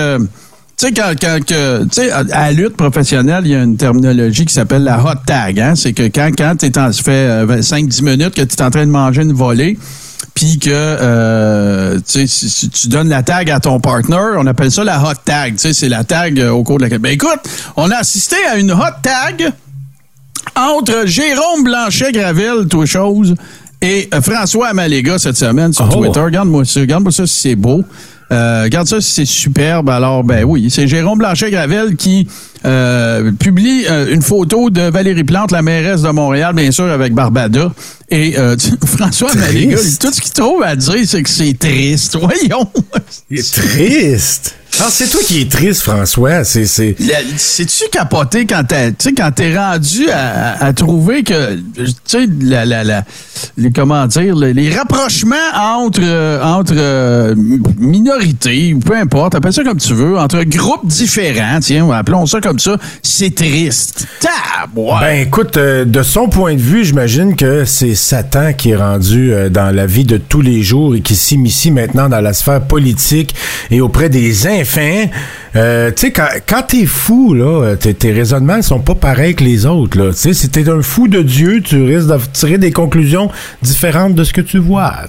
Tu 0.77 0.87
sais, 0.87 0.93
quand, 0.93 1.13
quand 1.19 1.39
tu 1.45 1.55
sais, 1.91 2.11
à, 2.11 2.23
la 2.23 2.51
lutte 2.51 2.75
professionnelle, 2.75 3.43
il 3.45 3.51
y 3.51 3.55
a 3.55 3.63
une 3.63 3.77
terminologie 3.77 4.45
qui 4.45 4.53
s'appelle 4.53 4.83
la 4.83 5.01
hot 5.01 5.19
tag. 5.25 5.59
Hein? 5.59 5.75
C'est 5.75 5.93
que 5.93 6.03
quand, 6.03 6.31
quand 6.37 6.55
tu 6.57 6.69
ça 6.73 6.91
fait 6.91 7.45
5-10 7.45 8.03
minutes 8.03 8.35
que 8.35 8.41
tu 8.41 8.55
es 8.55 8.61
en 8.61 8.69
train 8.69 8.85
de 8.85 8.91
manger 8.91 9.21
une 9.21 9.33
volée, 9.33 9.77
puis 10.35 10.59
que 10.59 10.69
euh, 10.69 11.97
si, 12.05 12.69
tu 12.69 12.89
donnes 12.89 13.07
la 13.07 13.23
tag 13.23 13.49
à 13.49 13.61
ton 13.61 13.79
partner, 13.79 14.35
on 14.37 14.45
appelle 14.45 14.69
ça 14.69 14.83
la 14.83 15.01
hot 15.01 15.15
tag. 15.23 15.55
C'est 15.57 15.87
la 15.87 16.03
tag 16.03 16.39
euh, 16.39 16.51
au 16.51 16.63
cours 16.63 16.77
de 16.77 16.83
laquelle. 16.83 16.99
Ben 16.99 17.13
écoute, 17.13 17.39
on 17.77 17.89
a 17.89 17.95
assisté 17.95 18.35
à 18.51 18.57
une 18.57 18.71
hot 18.73 18.99
tag 19.01 19.51
entre 20.55 21.07
Jérôme 21.07 21.63
Blanchet-Gravel, 21.63 22.67
tout 22.69 22.85
chose, 22.85 23.35
et 23.81 24.09
euh, 24.13 24.21
François 24.21 24.67
Amaléga 24.67 25.17
cette 25.17 25.37
semaine 25.37 25.71
sur 25.71 25.87
oh. 25.89 25.95
Twitter. 26.01 26.19
Regarde-moi 26.19 26.65
ça, 26.65 26.81
regarde-moi 26.81 27.13
ça 27.13 27.25
si 27.25 27.39
c'est 27.39 27.55
beau. 27.55 27.83
Euh, 28.31 28.63
regarde 28.63 28.87
ça, 28.87 29.01
c'est 29.01 29.25
superbe. 29.25 29.89
Alors, 29.89 30.23
ben 30.23 30.43
oui, 30.43 30.69
c'est 30.69 30.87
Jérôme 30.87 31.19
Blanchet-Gravel 31.19 31.95
qui 31.95 32.27
euh, 32.65 33.31
publie 33.33 33.85
euh, 33.87 34.13
une 34.13 34.23
photo 34.23 34.69
de 34.71 34.81
Valérie 34.81 35.23
Plante, 35.23 35.51
la 35.51 35.61
mairesse 35.61 36.01
de 36.01 36.09
Montréal, 36.09 36.55
bien 36.55 36.71
sûr, 36.71 36.85
avec 36.85 37.13
Barbada. 37.13 37.71
Et 38.09 38.37
euh, 38.37 38.55
François 38.85 39.33
Maléga, 39.35 39.77
tout 39.99 40.11
ce 40.11 40.21
qu'il 40.21 40.33
trouve 40.33 40.63
à 40.63 40.75
dire, 40.75 41.05
c'est 41.05 41.21
que 41.21 41.29
c'est 41.29 41.57
triste. 41.57 42.17
Voyons. 42.19 42.67
Il 43.29 43.39
est 43.39 43.53
triste. 43.53 44.55
Ah, 44.81 44.87
c'est 44.89 45.07
toi 45.09 45.21
qui 45.25 45.41
es 45.41 45.45
triste, 45.45 45.83
François. 45.83 46.43
C'est, 46.43 46.65
c'est... 46.65 46.95
tu 46.95 47.89
capoté 47.91 48.45
quand 48.45 48.63
t'es, 48.67 48.93
quand 49.13 49.31
t'es 49.31 49.57
rendu 49.57 50.09
à, 50.11 50.73
trouver 50.73 51.23
que, 51.23 51.55
tu 51.55 51.85
sais, 52.05 52.25
la, 52.41 52.65
la, 52.65 52.83
la, 52.83 53.03
les, 53.57 53.71
comment 53.71 54.05
dire, 54.05 54.35
les, 54.35 54.75
rapprochements 54.75 55.35
entre, 55.55 56.01
entre 56.43 57.33
minorités, 57.77 58.75
peu 58.85 58.97
importe, 58.97 59.35
appelle 59.35 59.53
ça 59.53 59.63
comme 59.63 59.77
tu 59.77 59.93
veux, 59.93 60.17
entre 60.17 60.43
groupes 60.43 60.85
différents, 60.85 61.59
tiens, 61.61 61.89
appelons 61.91 62.25
ça 62.25 62.41
comme 62.41 62.59
ça, 62.59 62.77
c'est 63.01 63.33
triste. 63.33 64.07
Ben 64.75 65.21
écoute, 65.21 65.57
euh, 65.57 65.85
de 65.85 66.03
son 66.03 66.27
point 66.27 66.55
de 66.55 66.59
vue, 66.59 66.83
j'imagine 66.83 67.35
que 67.35 67.65
c'est 67.65 67.95
Satan 67.95 68.53
qui 68.53 68.71
est 68.71 68.75
rendu 68.75 69.33
euh, 69.33 69.49
dans 69.49 69.73
la 69.73 69.85
vie 69.85 70.03
de 70.03 70.17
tous 70.17 70.41
les 70.41 70.63
jours 70.63 70.95
et 70.95 71.01
qui 71.01 71.15
s'immisce 71.15 71.67
maintenant 71.67 72.09
dans 72.09 72.21
la 72.21 72.33
sphère 72.33 72.61
politique 72.61 73.35
et 73.71 73.79
auprès 73.79 74.09
des 74.09 74.47
infins. 74.65 75.05
Euh, 75.55 75.91
tu 75.95 76.07
sais, 76.07 76.11
quand, 76.11 76.61
t'es 76.67 76.85
fou, 76.85 77.33
là, 77.33 77.75
tes, 77.75 78.11
raisonnements 78.11 78.61
sont 78.61 78.79
pas 78.79 78.95
pareils 78.95 79.35
que 79.35 79.43
les 79.43 79.65
autres. 79.65 80.09
Tu 80.09 80.13
sais, 80.15 80.33
si 80.33 80.49
t'es 80.49 80.67
un 80.69 80.81
fou 80.81 81.07
de 81.07 81.21
Dieu, 81.21 81.61
tu 81.61 81.81
risques 81.83 82.07
de 82.07 82.17
tirer 82.33 82.57
des 82.57 82.71
conclusions 82.71 83.29
différentes 83.61 84.15
de 84.15 84.23
ce 84.23 84.33
que 84.33 84.41
tu 84.41 84.57
vois. 84.57 84.93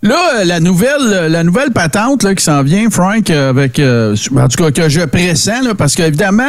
Là, 0.00 0.16
euh, 0.36 0.44
la 0.44 0.60
nouvelle, 0.60 1.12
euh, 1.12 1.28
la 1.28 1.42
nouvelle 1.42 1.72
patente 1.72 2.22
là, 2.22 2.32
qui 2.32 2.44
s'en 2.44 2.62
vient, 2.62 2.88
Frank, 2.88 3.30
euh, 3.30 3.50
avec 3.50 3.80
en 3.80 4.48
tout 4.48 4.62
cas 4.62 4.70
que 4.70 4.88
je 4.88 5.00
pressens, 5.00 5.62
là, 5.62 5.74
parce 5.74 5.96
qu'évidemment, 5.96 6.44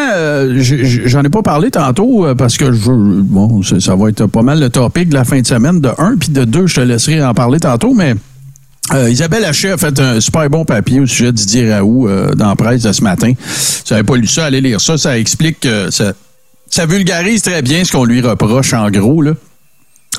j'en 0.59 1.23
ai 1.23 1.29
pas 1.29 1.41
parlé 1.41 1.71
tantôt 1.71 2.27
parce 2.37 2.57
que 2.57 2.71
je, 2.71 2.91
bon, 2.91 3.63
ça 3.63 3.95
va 3.95 4.09
être 4.09 4.27
pas 4.27 4.43
mal 4.43 4.59
le 4.59 4.69
topic 4.69 5.09
de 5.09 5.15
la 5.15 5.23
fin 5.23 5.41
de 5.41 5.47
semaine 5.47 5.81
de 5.81 5.89
un, 5.97 6.15
puis 6.15 6.29
de 6.29 6.43
deux, 6.45 6.67
je 6.67 6.75
te 6.75 6.81
laisserai 6.81 7.23
en 7.23 7.33
parler 7.33 7.59
tantôt, 7.59 7.93
mais 7.95 8.13
Isabelle 9.09 9.45
Haché 9.45 9.71
a 9.71 9.77
fait 9.77 9.99
un 9.99 10.19
super 10.19 10.49
bon 10.49 10.65
papier 10.65 10.99
au 10.99 11.05
sujet 11.05 11.27
de 11.27 11.37
Didier 11.37 11.71
Raoult 11.71 12.09
dans 12.35 12.49
la 12.49 12.55
presse 12.55 12.81
de 12.81 12.91
ce 12.91 13.03
matin. 13.03 13.33
Si 13.47 13.83
tu 13.83 13.93
n'avais 13.93 14.03
pas 14.03 14.15
lu 14.15 14.25
ça, 14.25 14.45
allez 14.45 14.61
lire 14.61 14.81
ça. 14.81 14.97
Ça 14.97 15.19
explique 15.19 15.59
que 15.59 15.91
ça, 15.91 16.13
ça 16.71 16.87
vulgarise 16.87 17.43
très 17.43 17.61
bien 17.61 17.83
ce 17.83 17.91
qu'on 17.91 18.05
lui 18.05 18.19
reproche 18.21 18.73
en 18.73 18.89
gros. 18.89 19.21
Là 19.21 19.33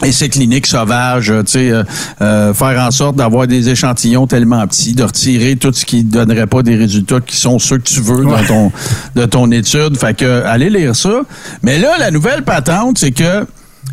et 0.04 0.12
ces 0.12 0.28
cliniques 0.28 0.66
sauvages, 0.66 1.32
tu 1.44 1.50
sais, 1.50 1.70
euh, 1.70 1.82
euh, 2.22 2.54
faire 2.54 2.80
en 2.80 2.90
sorte 2.90 3.16
d'avoir 3.16 3.46
des 3.46 3.68
échantillons 3.68 4.26
tellement 4.26 4.66
petits, 4.66 4.94
de 4.94 5.02
retirer 5.02 5.56
tout 5.56 5.72
ce 5.72 5.84
qui 5.84 6.04
donnerait 6.04 6.46
pas 6.46 6.62
des 6.62 6.76
résultats 6.76 7.20
qui 7.20 7.36
sont 7.36 7.58
ceux 7.58 7.78
que 7.78 7.88
tu 7.88 8.00
veux 8.00 8.24
dans 8.24 8.42
ton 8.44 8.72
de 9.14 9.26
ton 9.26 9.50
étude. 9.50 9.98
Fait 9.98 10.16
que 10.16 10.42
allez 10.44 10.70
lire 10.70 10.96
ça. 10.96 11.22
Mais 11.62 11.78
là, 11.78 11.96
la 11.98 12.10
nouvelle 12.10 12.42
patente, 12.42 12.98
c'est 12.98 13.12
que 13.12 13.46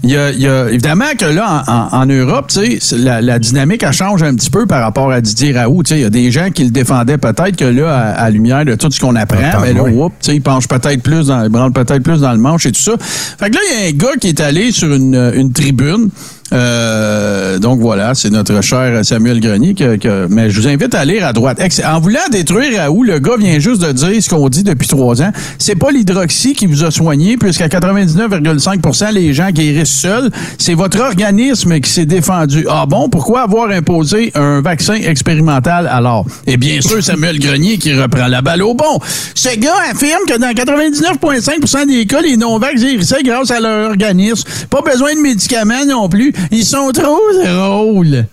il 0.04 0.12
y, 0.12 0.48
a, 0.48 0.70
évidemment 0.70 1.06
que 1.18 1.26
là, 1.26 1.64
en, 1.92 2.06
Europe, 2.06 2.52
la, 2.92 3.22
la 3.22 3.40
dynamique 3.40 3.84
a 3.84 3.92
changé 3.92 4.26
un 4.26 4.36
petit 4.36 4.50
peu 4.50 4.66
par 4.66 4.82
rapport 4.82 5.12
à 5.12 5.22
Didier 5.22 5.54
Raoult. 5.54 5.84
Il 5.90 6.00
y 6.00 6.04
a 6.04 6.10
des 6.10 6.32
gens 6.32 6.50
qui 6.52 6.64
le 6.64 6.72
défendaient 6.72 7.18
peut-être 7.18 7.56
que 7.56 7.66
là, 7.66 8.12
à, 8.12 8.26
la 8.26 8.30
lumière 8.30 8.64
de 8.64 8.76
tout 8.76 8.92
ce 8.92 9.00
qu'on 9.00 9.16
apprend, 9.16 9.62
mais 9.62 9.74
là, 9.74 9.84
il 10.28 10.42
penche 10.42 10.68
peut-être 10.68 11.02
plus 11.02 11.28
dans, 11.28 11.44
il 11.44 11.72
peut-être 11.72 12.04
plus 12.04 12.22
dans 12.22 12.32
le 12.32 12.38
manche 12.38 12.66
et 12.66 12.72
tout 12.72 12.82
ça. 12.82 12.94
Fait 13.00 13.50
que 13.50 13.56
là, 13.56 13.62
il 13.72 13.80
y 13.80 13.86
a 13.86 13.88
un 13.90 13.92
gars 13.92 14.18
qui 14.20 14.28
est 14.28 14.40
allé 14.40 14.72
sur 14.72 14.94
une, 14.94 15.32
une 15.36 15.52
tribune 15.52 16.10
euh, 16.54 17.60
donc 17.60 17.80
voilà, 17.80 18.16
c'est 18.16 18.30
notre 18.30 18.62
cher 18.62 19.04
Samuel 19.04 19.40
Grenier. 19.40 19.74
Que, 19.74 20.28
mais 20.30 20.50
je 20.50 20.60
vous 20.60 20.68
invite 20.68 20.96
à 20.96 21.06
lire 21.06 21.26
à 21.26 21.34
droite. 21.34 21.62
En 21.86 22.00
voulant 22.00 22.20
détruire 22.32 22.80
Raoult, 22.80 23.04
le 23.04 23.20
gars 23.20 23.38
vient 23.38 23.60
juste 23.60 23.82
de 23.82 23.92
dire 23.92 24.22
ce 24.22 24.30
qu'on 24.30 24.50
dit 24.50 24.64
depuis 24.64 24.88
trois 24.88 25.22
ans. 25.22 25.32
C'est 25.58 25.76
pas 25.76 25.92
l'hydroxy 25.92 26.54
qui 26.54 26.66
vous 26.66 26.84
a 26.84 26.92
soigné, 26.92 27.38
puisqu'à 27.38 27.68
99,5% 27.68 29.14
les 29.14 29.34
gens 29.34 29.50
guérissent 29.50 29.90
seuls. 29.90 30.32
C'est 30.58 30.74
votre 30.74 31.00
organisme 31.00 31.80
qui 31.80 31.90
s'est 31.90 32.06
défendu. 32.06 32.66
Ah 32.70 32.86
bon, 32.86 33.10
pourquoi 33.10 33.42
avoir 33.42 33.70
imposé 33.70 34.32
un 34.36 34.62
vaccin 34.62 34.96
expérimental 34.96 35.88
alors? 35.92 36.26
Et 36.46 36.58
bien 36.58 36.82
sûr, 36.82 37.04
Samuel 37.04 37.40
Grenier 37.40 37.78
qui 37.78 37.94
reprend 37.94 38.28
la 38.28 38.42
balle 38.42 38.64
au 38.64 38.74
bon. 38.74 39.00
Ce 39.36 39.56
gars 39.58 39.74
affirme 39.92 40.22
que 40.28 40.38
dans 40.38 40.52
99,5% 40.52 41.88
des 41.88 42.06
cas, 42.06 42.22
les 42.22 42.38
non-vax 42.38 42.82
guérissaient 42.82 43.24
grâce 43.24 43.52
à 43.52 43.60
leur 43.60 43.90
organisme. 43.90 44.48
Pas 44.70 44.82
besoin 44.82 45.14
de 45.16 45.22
médicaments 45.22 45.86
non 45.86 46.10
plus. 46.10 46.34
Ils 46.52 46.66
sont 46.66 46.92
trop 46.92 47.20
drôles. 47.44 48.26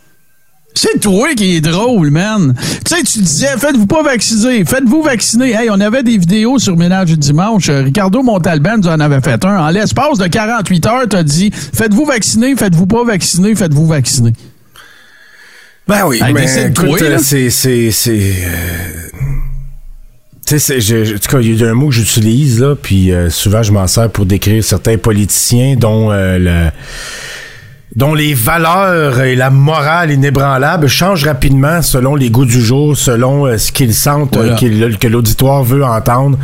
C'est 0.77 0.99
toi 0.99 1.29
qui 1.37 1.57
est 1.57 1.61
drôle, 1.61 2.11
man. 2.11 2.53
Tu 2.85 2.97
sais, 2.97 3.03
tu 3.05 3.21
disais, 3.21 3.57
faites-vous 3.59 3.87
pas 3.87 4.03
vacciner, 4.03 4.64
faites-vous 4.64 5.03
vacciner. 5.03 5.53
Hey, 5.53 5.71
on 5.71 5.79
avait 5.79 6.03
des 6.03 6.19
vidéos 6.19 6.59
sur 6.59 6.77
Ménage 6.77 7.11
du 7.11 7.17
dimanche. 7.17 7.71
Ricardo 7.71 8.25
Montalban 8.25 8.79
nous 8.79 8.88
en 8.88 8.99
avait 8.99 9.21
fait 9.21 9.45
un. 9.45 9.67
En 9.67 9.69
l'espace 9.71 10.19
de 10.19 10.27
48 10.27 10.87
heures, 10.87 11.09
t'as 11.09 11.23
dit, 11.23 11.53
faites-vous 11.53 12.05
vacciner, 12.05 12.57
faites-vous 12.57 12.87
pas 12.87 13.05
vacciner, 13.05 13.55
faites-vous 13.55 13.87
vacciner. 13.87 14.33
Ben 15.87 16.07
oui, 16.07 16.21
Hey, 16.21 16.33
mais 16.33 16.47
c'est... 16.49 17.51
c'est, 17.51 17.90
c'est 17.90 18.11
euh, 18.11 19.21
Tu 20.47 20.59
sais, 20.59 20.77
en 20.79 21.19
tout 21.19 21.29
cas, 21.31 21.40
il 21.40 21.61
y 21.61 21.64
a 21.64 21.69
un 21.69 21.75
mot 21.75 21.87
que 21.88 21.95
j'utilise, 21.95 22.61
là, 22.61 22.75
puis 22.75 23.12
euh, 23.12 23.31
souvent 23.31 23.62
je 23.62 23.71
m'en 23.71 23.87
sers 23.87 24.11
pour 24.11 24.27
décrire 24.27 24.64
certains 24.64 24.97
politiciens 24.99 25.77
dont 25.77 26.11
euh, 26.11 26.38
le 26.38 26.71
dont 27.97 28.15
les 28.15 28.35
valeurs 28.35 29.21
et 29.21 29.37
la 29.37 29.51
morale 29.51 30.11
inébranlable 30.11 30.89
changent 30.89 31.25
rapidement 31.25 31.81
selon 31.83 32.17
les 32.17 32.31
goûts 32.31 32.45
du 32.45 32.61
jour, 32.61 32.97
selon 32.97 33.47
euh, 33.47 33.57
ce 33.59 33.71
qu'ils 33.73 33.95
sentent, 33.95 34.35
Voilà. 34.37 34.57
euh, 34.63 34.93
que 34.99 35.07
l'auditoire 35.07 35.63
veut 35.63 35.85
entendre. 35.85 36.39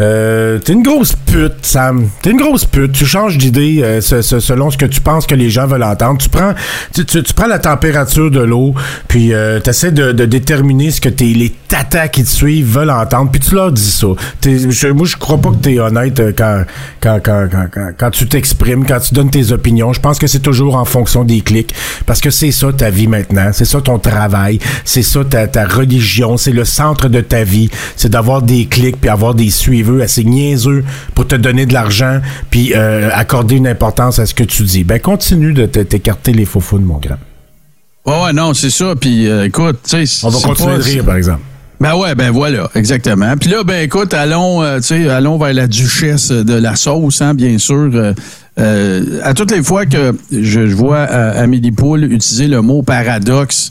Euh, 0.00 0.58
t'es 0.58 0.72
une 0.74 0.82
grosse 0.82 1.12
pute, 1.26 1.54
Sam. 1.62 2.08
T'es 2.22 2.30
une 2.30 2.36
grosse 2.36 2.64
pute. 2.64 2.92
Tu 2.92 3.04
changes 3.04 3.36
d'idée 3.36 3.80
euh, 3.82 4.00
se- 4.00 4.22
se- 4.22 4.38
selon 4.40 4.70
ce 4.70 4.76
que 4.78 4.86
tu 4.86 5.00
penses 5.00 5.26
que 5.26 5.34
les 5.34 5.50
gens 5.50 5.66
veulent 5.66 5.82
entendre. 5.82 6.18
Tu 6.18 6.28
prends, 6.28 6.54
tu, 6.94 7.04
tu- 7.04 7.22
tu 7.22 7.32
prends 7.34 7.48
la 7.48 7.58
température 7.58 8.30
de 8.30 8.40
l'eau, 8.40 8.74
puis 9.08 9.34
euh, 9.34 9.58
t'essaies 9.60 9.90
de, 9.90 10.12
de 10.12 10.24
déterminer 10.24 10.90
ce 10.92 11.00
que 11.00 11.08
tes, 11.08 11.34
les 11.34 11.50
tatas 11.66 12.08
qui 12.08 12.22
te 12.22 12.28
suivent 12.28 12.66
veulent 12.72 12.90
entendre, 12.90 13.30
puis 13.30 13.40
tu 13.40 13.54
leur 13.54 13.72
dis 13.72 13.90
ça. 13.90 14.06
T'es- 14.40 14.58
moi, 14.92 15.04
je 15.06 15.16
crois 15.16 15.38
pas 15.38 15.50
que 15.50 15.56
t'es 15.56 15.78
honnête 15.80 16.20
euh, 16.20 16.32
quand, 16.36 16.62
quand, 17.00 17.18
quand, 17.22 17.48
quand, 17.50 17.66
quand, 17.72 17.90
quand 17.98 18.10
tu 18.10 18.26
t'exprimes, 18.28 18.86
quand 18.86 19.00
tu 19.00 19.14
donnes 19.14 19.30
tes 19.30 19.50
opinions. 19.52 19.92
Je 19.92 20.00
pense 20.00 20.18
que 20.18 20.26
c'est 20.28 20.38
toujours 20.40 20.76
en 20.76 20.84
fonction 20.84 21.24
des 21.24 21.40
clics, 21.40 21.74
parce 22.06 22.20
que 22.20 22.30
c'est 22.30 22.52
ça 22.52 22.68
ta 22.72 22.90
vie 22.90 23.08
maintenant. 23.08 23.50
C'est 23.52 23.64
ça 23.64 23.80
ton 23.80 23.98
travail. 23.98 24.60
C'est 24.84 25.02
ça 25.02 25.24
ta, 25.24 25.46
ta 25.48 25.66
religion. 25.66 26.36
C'est 26.36 26.52
le 26.52 26.64
centre 26.64 27.08
de 27.08 27.20
ta 27.20 27.42
vie. 27.42 27.68
C'est 27.96 28.10
d'avoir 28.10 28.42
des 28.42 28.66
clics, 28.66 29.00
puis 29.00 29.10
avoir 29.10 29.34
des 29.34 29.50
suiveurs 29.88 30.04
assez 30.04 30.24
niaiseux 30.24 30.84
pour 31.14 31.26
te 31.26 31.34
donner 31.34 31.66
de 31.66 31.72
l'argent, 31.72 32.20
puis 32.50 32.72
euh, 32.74 33.10
accorder 33.12 33.56
une 33.56 33.66
importance 33.66 34.18
à 34.18 34.26
ce 34.26 34.34
que 34.34 34.44
tu 34.44 34.62
dis. 34.64 34.84
Ben, 34.84 35.00
continue 35.00 35.52
de 35.52 35.66
t'écarter 35.66 36.32
les 36.32 36.44
faux 36.44 36.60
de 36.78 36.84
mon 36.84 36.98
grand. 36.98 37.16
Ouais, 38.06 38.24
ouais, 38.24 38.32
non, 38.32 38.54
c'est 38.54 38.70
ça. 38.70 38.94
Puis 38.98 39.26
euh, 39.28 39.44
écoute, 39.46 39.78
tu 39.88 40.06
sais. 40.06 40.26
On 40.26 40.30
va 40.30 40.40
continuer 40.40 40.72
pas- 40.72 40.78
de 40.78 40.82
rire, 40.82 41.04
par 41.04 41.16
exemple. 41.16 41.40
Ben 41.80 41.94
ouais, 41.94 42.14
ben 42.16 42.32
voilà, 42.32 42.68
exactement. 42.74 43.36
Puis 43.36 43.50
là, 43.50 43.62
ben 43.62 43.84
écoute, 43.84 44.12
allons, 44.12 44.62
euh, 44.62 44.80
sais, 44.80 45.08
allons 45.08 45.38
vers 45.38 45.54
la 45.54 45.68
duchesse 45.68 46.30
de 46.32 46.54
la 46.54 46.74
sauce, 46.74 47.22
hein, 47.22 47.34
bien 47.34 47.56
sûr. 47.58 47.90
Euh, 47.94 48.12
euh, 48.58 49.20
à 49.22 49.32
toutes 49.32 49.52
les 49.52 49.62
fois 49.62 49.86
que 49.86 50.12
je, 50.32 50.66
je 50.66 50.74
vois 50.74 51.02
Amélie 51.02 51.70
Poul 51.70 52.02
utiliser 52.02 52.48
le 52.48 52.62
mot 52.62 52.82
paradoxe, 52.82 53.70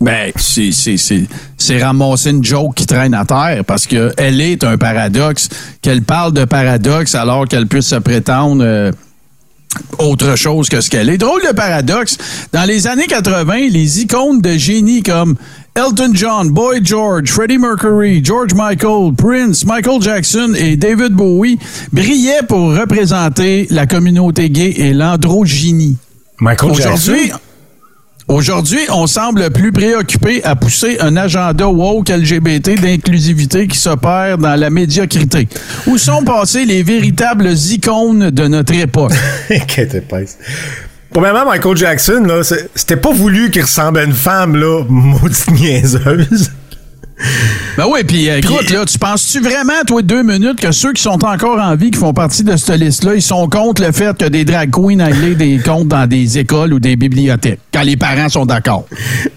ben 0.00 0.32
c'est 0.36 0.72
c'est 0.72 0.96
c'est 0.96 1.24
c'est 1.56 1.82
ramasser 1.82 2.30
une 2.30 2.44
joke 2.44 2.74
qui 2.74 2.86
traîne 2.86 3.14
à 3.14 3.24
terre 3.24 3.64
parce 3.66 3.86
que 3.86 4.12
elle 4.16 4.40
est 4.40 4.62
un 4.64 4.76
paradoxe. 4.76 5.48
Qu'elle 5.82 6.02
parle 6.02 6.32
de 6.32 6.44
paradoxe 6.44 7.14
alors 7.14 7.46
qu'elle 7.46 7.66
puisse 7.66 7.86
se 7.86 7.96
prétendre. 7.96 8.62
euh, 8.64 8.92
autre 9.98 10.36
chose 10.36 10.68
que 10.68 10.80
ce 10.80 10.90
qu'elle 10.90 11.10
est. 11.10 11.18
Drôle 11.18 11.42
de 11.42 11.52
paradoxe. 11.52 12.16
Dans 12.52 12.64
les 12.64 12.86
années 12.86 13.06
80, 13.06 13.70
les 13.70 14.00
icônes 14.02 14.40
de 14.40 14.56
génie 14.56 15.02
comme 15.02 15.36
Elton 15.74 16.10
John, 16.12 16.50
Boy 16.50 16.80
George, 16.84 17.30
Freddie 17.30 17.58
Mercury, 17.58 18.24
George 18.24 18.54
Michael, 18.54 19.12
Prince, 19.16 19.64
Michael 19.64 20.00
Jackson 20.00 20.52
et 20.56 20.76
David 20.76 21.12
Bowie 21.12 21.58
brillaient 21.92 22.44
pour 22.46 22.76
représenter 22.76 23.66
la 23.70 23.86
communauté 23.86 24.50
gay 24.50 24.74
et 24.76 24.94
l'androgynie. 24.94 25.96
Michael 26.38 26.74
Jackson? 26.74 27.12
Aujourd'hui, 28.26 28.80
on 28.90 29.06
semble 29.06 29.50
plus 29.50 29.70
préoccupé 29.70 30.42
à 30.44 30.56
pousser 30.56 30.96
un 31.00 31.14
agenda 31.14 31.68
woke 31.68 32.08
LGBT 32.08 32.80
d'inclusivité 32.80 33.68
qui 33.68 33.78
s'opère 33.78 34.38
dans 34.38 34.58
la 34.58 34.70
médiocrité. 34.70 35.46
Où 35.86 35.98
sont 35.98 36.24
passées 36.24 36.64
les 36.64 36.82
véritables 36.82 37.50
icônes 37.50 38.30
de 38.30 38.48
notre 38.48 38.72
époque? 38.72 39.12
Quelle 39.68 39.94
épaisse. 39.94 40.38
Premièrement, 41.10 41.44
Michael 41.44 41.76
Jackson, 41.76 42.26
c'était 42.74 42.96
pas 42.96 43.12
voulu 43.12 43.50
qu'il 43.50 43.62
ressemble 43.62 43.98
à 43.98 44.04
une 44.04 44.14
femme, 44.14 44.56
là, 44.56 44.84
maudite 44.88 45.50
niaiseuse. 45.50 46.50
Ben 47.76 47.84
oui, 47.92 48.02
puis 48.04 48.28
euh, 48.28 48.38
écoute, 48.38 48.70
là, 48.70 48.84
tu 48.84 48.98
penses-tu 48.98 49.40
vraiment, 49.40 49.72
toi, 49.86 50.02
deux 50.02 50.22
minutes, 50.22 50.60
que 50.60 50.72
ceux 50.72 50.92
qui 50.92 51.02
sont 51.02 51.24
encore 51.24 51.60
en 51.60 51.74
vie, 51.76 51.90
qui 51.90 51.98
font 51.98 52.12
partie 52.12 52.42
de 52.44 52.56
cette 52.56 52.78
liste-là, 52.78 53.14
ils 53.14 53.22
sont 53.22 53.48
contre 53.48 53.82
le 53.82 53.92
fait 53.92 54.16
que 54.16 54.24
des 54.26 54.44
drag 54.44 54.70
queens 54.70 54.98
aillent 55.00 55.36
des 55.36 55.58
comptes 55.58 55.88
dans 55.88 56.06
des 56.08 56.38
écoles 56.38 56.72
ou 56.72 56.80
des 56.80 56.96
bibliothèques, 56.96 57.60
quand 57.72 57.82
les 57.82 57.96
parents 57.96 58.28
sont 58.28 58.46
d'accord? 58.46 58.86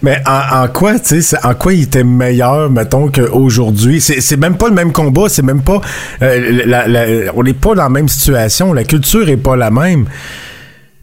Mais 0.02 0.20
en, 0.26 0.64
en 0.64 0.68
quoi, 0.68 0.98
tu 0.98 1.06
sais, 1.06 1.22
c'est- 1.22 1.44
en 1.46 1.54
quoi 1.54 1.72
il 1.72 1.82
était 1.82 2.04
meilleur, 2.04 2.68
mettons, 2.70 3.08
qu'aujourd'hui? 3.10 4.00
C'est 4.00 4.20
c'est 4.20 4.36
même 4.36 4.56
pas 4.56 4.68
le 4.68 4.74
même 4.74 4.92
combat, 4.92 5.28
c'est 5.28 5.42
même 5.44 5.62
pas. 5.62 5.80
euh, 6.22 6.62
la- 6.66 6.88
la- 6.88 7.32
on 7.36 7.42
n'est 7.44 7.52
pas 7.54 7.74
dans 7.74 7.84
la 7.84 7.88
même 7.88 8.08
situation, 8.08 8.72
la 8.72 8.84
culture 8.84 9.28
est 9.28 9.36
pas 9.36 9.56
la 9.56 9.70
même. 9.70 10.06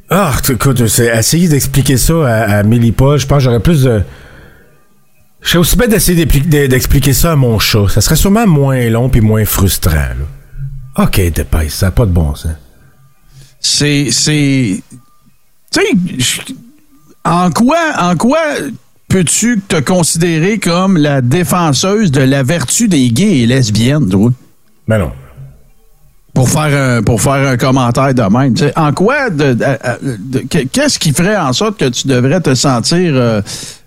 Ah, 0.09 0.33
écoute, 0.49 0.85
c'est 0.87 1.07
essayer 1.17 1.47
d'expliquer 1.47 1.97
ça 1.97 2.13
à, 2.27 2.57
à 2.59 2.63
Millie 2.63 2.91
Paul, 2.91 3.17
je 3.17 3.25
pense 3.25 3.39
que 3.39 3.43
j'aurais 3.45 3.59
plus 3.61 3.83
de. 3.83 4.01
Je 5.45 5.51
serais 5.51 5.59
aussi 5.59 5.77
bien 5.77 5.87
d'essayer 5.87 6.25
d'expliquer 6.25 7.13
ça 7.13 7.33
à 7.33 7.35
mon 7.35 7.59
chat. 7.59 7.87
Ça 7.87 8.01
serait 8.01 8.15
sûrement 8.15 8.47
moins 8.47 8.89
long 8.89 9.09
puis 9.09 9.21
moins 9.21 9.45
frustrant, 9.45 9.93
là. 9.93 11.03
Ok, 11.03 11.21
dépêche, 11.33 11.73
ça 11.73 11.87
n'a 11.87 11.91
pas 11.91 12.07
de 12.07 12.11
bon 12.11 12.33
sens. 12.33 12.53
c'est 13.59 14.09
c'est 14.11 14.81
tu 15.71 15.81
sais 16.19 16.53
en 17.23 17.51
quoi 17.51 17.77
en 17.99 18.15
quoi 18.15 18.39
peux-tu 19.07 19.59
te 19.67 19.79
considérer 19.79 20.57
comme 20.57 20.97
la 20.97 21.21
défenseuse 21.21 22.11
de 22.11 22.21
la 22.21 22.41
vertu 22.41 22.87
des 22.87 23.09
gays 23.09 23.41
et 23.41 23.45
lesbiennes 23.45 24.09
toi? 24.09 24.31
Ben 24.87 24.97
non. 24.97 25.11
Pour 26.35 26.47
faire 26.49 26.97
un, 26.97 27.01
pour 27.01 27.19
faire 27.21 27.47
un 27.47 27.57
commentaire 27.57 28.13
de 28.13 28.21
même 28.21 28.53
en 28.75 28.91
quoi 28.93 29.29
de, 29.31 29.53
de- 29.53 29.65
de- 30.19 30.39
qu'est-ce 30.71 30.99
qui 30.99 31.13
ferait 31.13 31.37
en 31.37 31.53
sorte 31.53 31.77
que 31.79 31.85
tu 31.89 32.07
devrais 32.07 32.41
te 32.41 32.53
sentir 32.53 33.13
euh, 33.15 33.41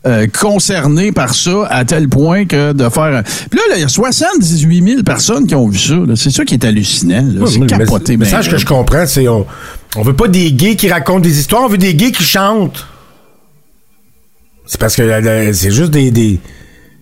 euh, 0.07 0.27
concerné 0.41 1.13
par 1.13 1.35
ça 1.35 1.67
à 1.69 1.85
tel 1.85 2.09
point 2.09 2.47
que 2.47 2.73
de 2.73 2.89
faire 2.89 3.03
un... 3.19 3.23
Puis 3.23 3.59
là, 3.69 3.77
il 3.77 3.81
y 3.83 3.85
a 3.85 3.89
78 3.89 4.89
000 4.89 5.03
personnes 5.03 5.47
qui 5.47 5.55
ont 5.55 5.69
vu 5.69 5.79
ça. 5.79 5.95
là. 5.95 6.17
C'est 6.17 6.31
ça 6.31 6.45
qui 6.47 6.55
est 6.55 6.65
hallucinant. 6.65 7.23
là. 7.23 7.47
C'est 7.47 7.59
le 7.59 7.67
capoté. 7.67 8.17
mess- 8.17 8.19
ben, 8.19 8.25
message 8.25 8.51
que 8.51 8.57
je 8.57 8.65
comprends, 8.67 9.05
c'est 9.07 9.29
on, 9.29 9.47
on 9.97 10.03
veut 10.03 10.17
pas 10.17 10.29
des 10.29 10.51
gays 10.53 10.75
qui 10.77 10.91
racontent 10.91 11.21
des 11.21 11.39
histoires, 11.39 11.65
on 11.65 11.69
veut 11.69 11.77
des 11.79 11.95
gays 11.95 12.13
qui 12.13 12.25
chantent. 12.25 12.87
C'est 14.65 14.81
parce 14.81 14.97
que 14.97 15.03
la- 15.03 15.53
c'est 15.53 15.71
juste 15.71 15.91
des, 15.91 16.11
des 16.11 16.41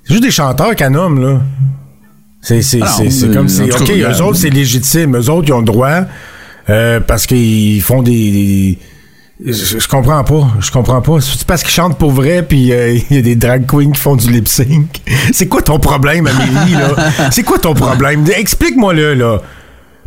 c'est 0.05 0.13
juste 0.15 0.25
des 0.25 0.31
chanteurs 0.31 0.75
qu'un 0.75 0.95
homme 0.95 1.21
là. 1.21 1.41
C'est 2.55 2.81
euh, 2.83 3.35
comme 3.35 3.47
tout 3.49 3.83
ok 3.83 3.91
eux 3.91 4.23
autres 4.23 4.37
c'est 4.39 4.51
légitime 4.51 5.17
eux 5.17 5.29
autres 5.31 5.49
ils 5.49 5.53
ont 5.53 5.59
le 5.59 5.65
droit 5.65 6.03
euh, 6.71 7.01
parce 7.01 7.27
qu'ils 7.27 7.81
font 7.83 8.03
des, 8.03 8.13
des- 8.31 8.79
je, 9.53 9.79
je 9.79 9.87
comprends 9.89 10.25
pas, 10.25 10.49
je 10.61 10.71
comprends 10.71 11.03
pas. 11.03 11.21
C'est 11.21 11.45
parce 11.47 11.63
qu'ils 11.63 11.71
chantent 11.73 11.99
pour 11.99 12.11
vrai, 12.11 12.43
puis 12.43 12.73
euh, 12.73 12.97
il 13.11 13.17
y 13.17 13.19
a 13.19 13.23
des 13.23 13.37
drag 13.37 13.67
queens 13.67 13.93
qui 13.93 14.01
font 14.01 14.17
du 14.17 14.31
lip 14.31 14.49
sync. 14.49 15.01
C'est 15.33 15.47
quoi 15.47 15.61
ton 15.63 15.79
problème, 15.79 16.27
Amélie 16.27 16.73
là? 16.75 16.89
C'est 17.31 17.43
quoi 17.43 17.59
ton 17.59 17.75
problème? 17.75 18.25
Explique-moi 18.35 18.95
le 18.95 19.13
là. 19.15 19.39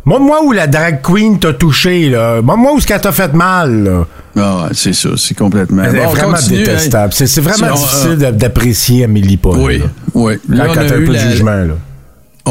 Moi, 0.04 0.18
moi 0.18 0.42
où 0.44 0.50
la 0.52 0.66
drag 0.66 1.00
queen 1.02 1.38
t'a 1.38 1.52
touché 1.52 2.08
là? 2.10 2.42
Moi, 2.42 2.56
moi 2.56 2.72
où 2.74 2.80
ce 2.80 2.86
qu'elle 2.86 3.00
t'a 3.00 3.12
fait 3.12 3.32
mal 3.32 3.84
là? 3.84 4.06
Ah 4.36 4.56
ouais, 4.64 4.68
c'est 4.72 4.92
ça, 4.94 5.10
c'est 5.16 5.34
complètement. 5.36 5.84
C'est 5.88 5.96
Bon, 5.96 6.08
vraiment 6.10 6.32
continue, 6.34 6.58
détestable. 6.58 7.12
C'est 7.12 7.26
c'est 7.28 7.40
vraiment 7.40 7.76
Si 7.76 7.82
on, 7.82 7.86
difficile 7.86 8.10
euh, 8.10 8.16
d'a- 8.16 8.32
d'apprécier 8.32 9.04
Amélie 9.04 9.36
Paul. 9.36 9.58
Oui, 9.58 9.78
là. 9.78 9.84
oui. 10.14 10.34
Quand, 10.48 10.54
Là, 10.56 10.66
quand 10.66 10.80
a 10.80 10.84
t'as 10.86 10.94
un 10.96 11.00
eu 11.00 11.04
peu 11.04 11.12
de 11.14 11.18
jugement 11.18 11.50
là. 11.52 11.74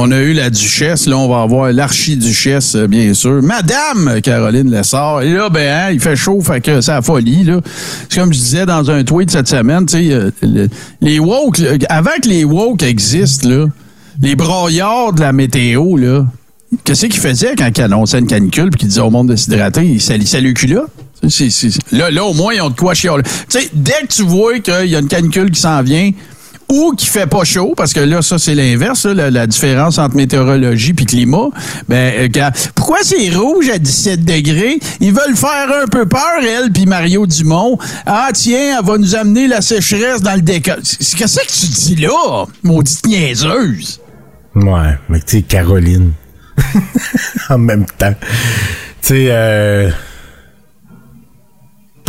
On 0.01 0.11
a 0.11 0.19
eu 0.19 0.31
la 0.31 0.49
duchesse, 0.49 1.07
là, 1.07 1.17
on 1.17 1.27
va 1.27 1.41
avoir 1.41 1.73
l'archiduchesse, 1.73 2.75
euh, 2.75 2.87
bien 2.87 3.13
sûr. 3.13 3.41
Madame 3.43 4.21
Caroline 4.21 4.71
Lessard. 4.71 5.23
Et 5.23 5.33
là, 5.33 5.49
ben, 5.49 5.67
hein, 5.67 5.91
il 5.91 5.99
fait 5.99 6.15
chaud, 6.15 6.39
fait 6.41 6.61
que 6.61 6.79
c'est 6.79 6.91
la 6.91 7.01
folie, 7.01 7.43
là. 7.43 7.59
C'est 8.07 8.17
comme 8.19 8.31
je 8.31 8.39
disais 8.39 8.65
dans 8.65 8.89
un 8.89 9.03
tweet 9.03 9.29
cette 9.29 9.49
semaine, 9.49 9.85
tu 9.85 9.97
sais, 9.97 10.13
euh, 10.13 10.31
le- 10.41 10.69
les 11.01 11.19
woke, 11.19 11.57
là, 11.57 11.71
avant 11.89 12.11
que 12.23 12.29
les 12.29 12.45
woke 12.45 12.81
existent, 12.81 13.49
là, 13.49 13.65
les 14.21 14.35
broyards 14.37 15.11
de 15.11 15.19
la 15.19 15.33
météo, 15.33 15.97
là, 15.97 16.25
qu'est-ce 16.85 17.07
qu'ils 17.07 17.19
faisaient 17.19 17.55
quand 17.57 17.69
ils 17.77 17.81
annonçaient 17.81 18.19
une 18.19 18.27
canicule 18.27 18.69
puis 18.69 18.79
qu'ils 18.79 18.89
disaient 18.89 19.01
au 19.01 19.09
monde 19.11 19.27
de 19.27 19.35
s'hydrater? 19.35 19.85
Ils 19.85 20.01
salissaient 20.01 20.39
le 20.39 20.53
c'est- 21.27 21.49
c'est- 21.49 21.91
Là, 21.91 22.09
là, 22.09 22.23
au 22.23 22.33
moins, 22.33 22.53
ils 22.53 22.61
ont 22.61 22.69
de 22.69 22.75
quoi 22.75 22.93
chialer. 22.93 23.23
Tu 23.23 23.59
sais, 23.59 23.69
dès 23.73 24.07
que 24.07 24.13
tu 24.13 24.23
vois 24.23 24.59
qu'il 24.59 24.85
y 24.89 24.95
a 24.95 24.99
une 24.99 25.09
canicule 25.09 25.51
qui 25.51 25.59
s'en 25.59 25.81
vient, 25.83 26.11
ou 26.71 26.93
qui 26.95 27.07
fait 27.07 27.25
pas 27.27 27.43
chaud, 27.43 27.73
parce 27.75 27.93
que 27.93 27.99
là, 27.99 28.21
ça, 28.21 28.37
c'est 28.37 28.53
l'inverse, 28.55 29.05
la, 29.05 29.31
la 29.31 29.47
différence 29.47 29.97
entre 29.97 30.15
météorologie 30.15 30.93
puis 30.93 31.05
climat. 31.05 31.49
Ben, 31.87 32.13
euh, 32.15 32.27
quand- 32.33 32.51
pourquoi 32.75 32.97
c'est 33.03 33.29
rouge 33.31 33.69
à 33.69 33.79
17 33.79 34.23
degrés? 34.23 34.79
Ils 34.99 35.13
veulent 35.13 35.35
faire 35.35 35.67
un 35.83 35.87
peu 35.87 36.05
peur, 36.05 36.21
elle 36.43 36.71
puis 36.71 36.85
Mario 36.85 37.25
Dumont. 37.25 37.77
Ah, 38.05 38.29
tiens, 38.33 38.77
elle 38.79 38.85
va 38.85 38.97
nous 38.97 39.15
amener 39.15 39.47
la 39.47 39.61
sécheresse 39.61 40.21
dans 40.21 40.35
le 40.35 40.41
décor. 40.41 40.75
Qu'est-ce 40.77 41.15
que 41.39 41.47
tu 41.47 41.95
dis 41.95 41.95
là, 42.01 42.45
maudite 42.63 43.05
niaiseuse? 43.07 43.99
Ouais, 44.55 44.97
mais 45.09 45.19
tu 45.21 45.37
sais, 45.37 45.41
Caroline. 45.43 46.11
en 47.49 47.57
même 47.57 47.85
temps. 47.97 48.13
Tu 49.01 49.07
sais, 49.07 49.27
euh... 49.29 49.89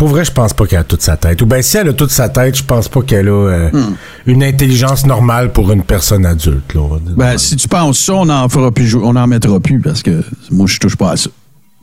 Pour 0.01 0.07
vrai, 0.09 0.25
je 0.25 0.31
pense 0.31 0.51
pas 0.51 0.65
qu'elle 0.65 0.79
a 0.79 0.83
toute 0.83 1.03
sa 1.03 1.15
tête. 1.15 1.43
Ou 1.43 1.45
bien, 1.45 1.61
si 1.61 1.77
elle 1.77 1.89
a 1.89 1.93
toute 1.93 2.09
sa 2.09 2.27
tête, 2.27 2.57
je 2.57 2.63
pense 2.63 2.89
pas 2.89 3.03
qu'elle 3.03 3.27
a 3.27 3.31
euh, 3.33 3.69
Hmm. 3.71 3.93
une 4.25 4.43
intelligence 4.43 5.05
normale 5.05 5.51
pour 5.51 5.71
une 5.71 5.83
personne 5.83 6.25
adulte. 6.25 6.73
Là, 6.73 6.81
on 6.81 6.87
va 6.87 6.97
dire. 6.97 7.13
Ben, 7.15 7.37
si 7.37 7.55
tu 7.55 7.67
penses 7.67 7.99
ça, 7.99 8.15
on 8.15 8.27
en 8.27 8.49
fera 8.49 8.71
plus, 8.71 8.95
on 8.95 9.15
en 9.15 9.27
mettra 9.27 9.59
plus, 9.59 9.79
parce 9.79 10.01
que 10.01 10.23
moi, 10.49 10.65
je 10.65 10.79
touche 10.79 10.95
pas 10.95 11.11
à 11.11 11.17
ça. 11.17 11.29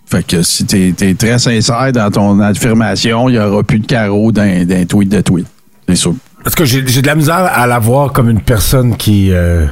Fait 0.06 0.26
que 0.26 0.42
si 0.42 0.64
t'es 0.66 0.92
es 1.00 1.14
très 1.14 1.38
sincère 1.38 1.92
dans 1.92 2.10
ton 2.10 2.40
affirmation, 2.40 3.28
il 3.28 3.36
y 3.36 3.38
aura 3.38 3.62
plus 3.62 3.78
de 3.78 3.86
carreaux 3.86 4.32
d'un 4.32 4.84
tweet 4.88 5.10
de 5.10 5.20
tweet. 5.20 5.46
C'est 5.88 5.94
sûr. 5.94 6.14
Parce 6.42 6.56
que 6.56 6.64
j'ai 6.64 6.82
de 6.82 7.06
la 7.06 7.14
misère 7.14 7.36
à 7.54 7.68
la 7.68 7.78
voir 7.78 8.12
comme 8.12 8.28
une 8.28 8.40
personne 8.40 8.96
qui, 8.96 9.30
euh, 9.30 9.64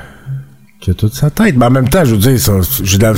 qui 0.78 0.92
a 0.92 0.94
toute 0.94 1.14
sa 1.14 1.30
tête. 1.30 1.56
Mais 1.56 1.64
en 1.64 1.70
même 1.70 1.88
temps, 1.88 2.04
je 2.04 2.12
veux 2.14 2.20
dire, 2.20 2.38
ça, 2.38 2.52
j'ai 2.84 2.98
de 2.98 3.02
la. 3.02 3.14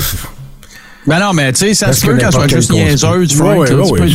Ben 1.09 1.19
non, 1.19 1.33
mais 1.33 1.51
tu 1.53 1.59
sais, 1.65 1.73
ça 1.73 1.91
se 1.91 2.05
peut 2.05 2.13
que 2.13 2.19
qu'elle 2.19 2.31
soit 2.31 2.47
juste 2.47 2.71
niaiseuse, 2.71 3.33
Frank. 3.33 3.67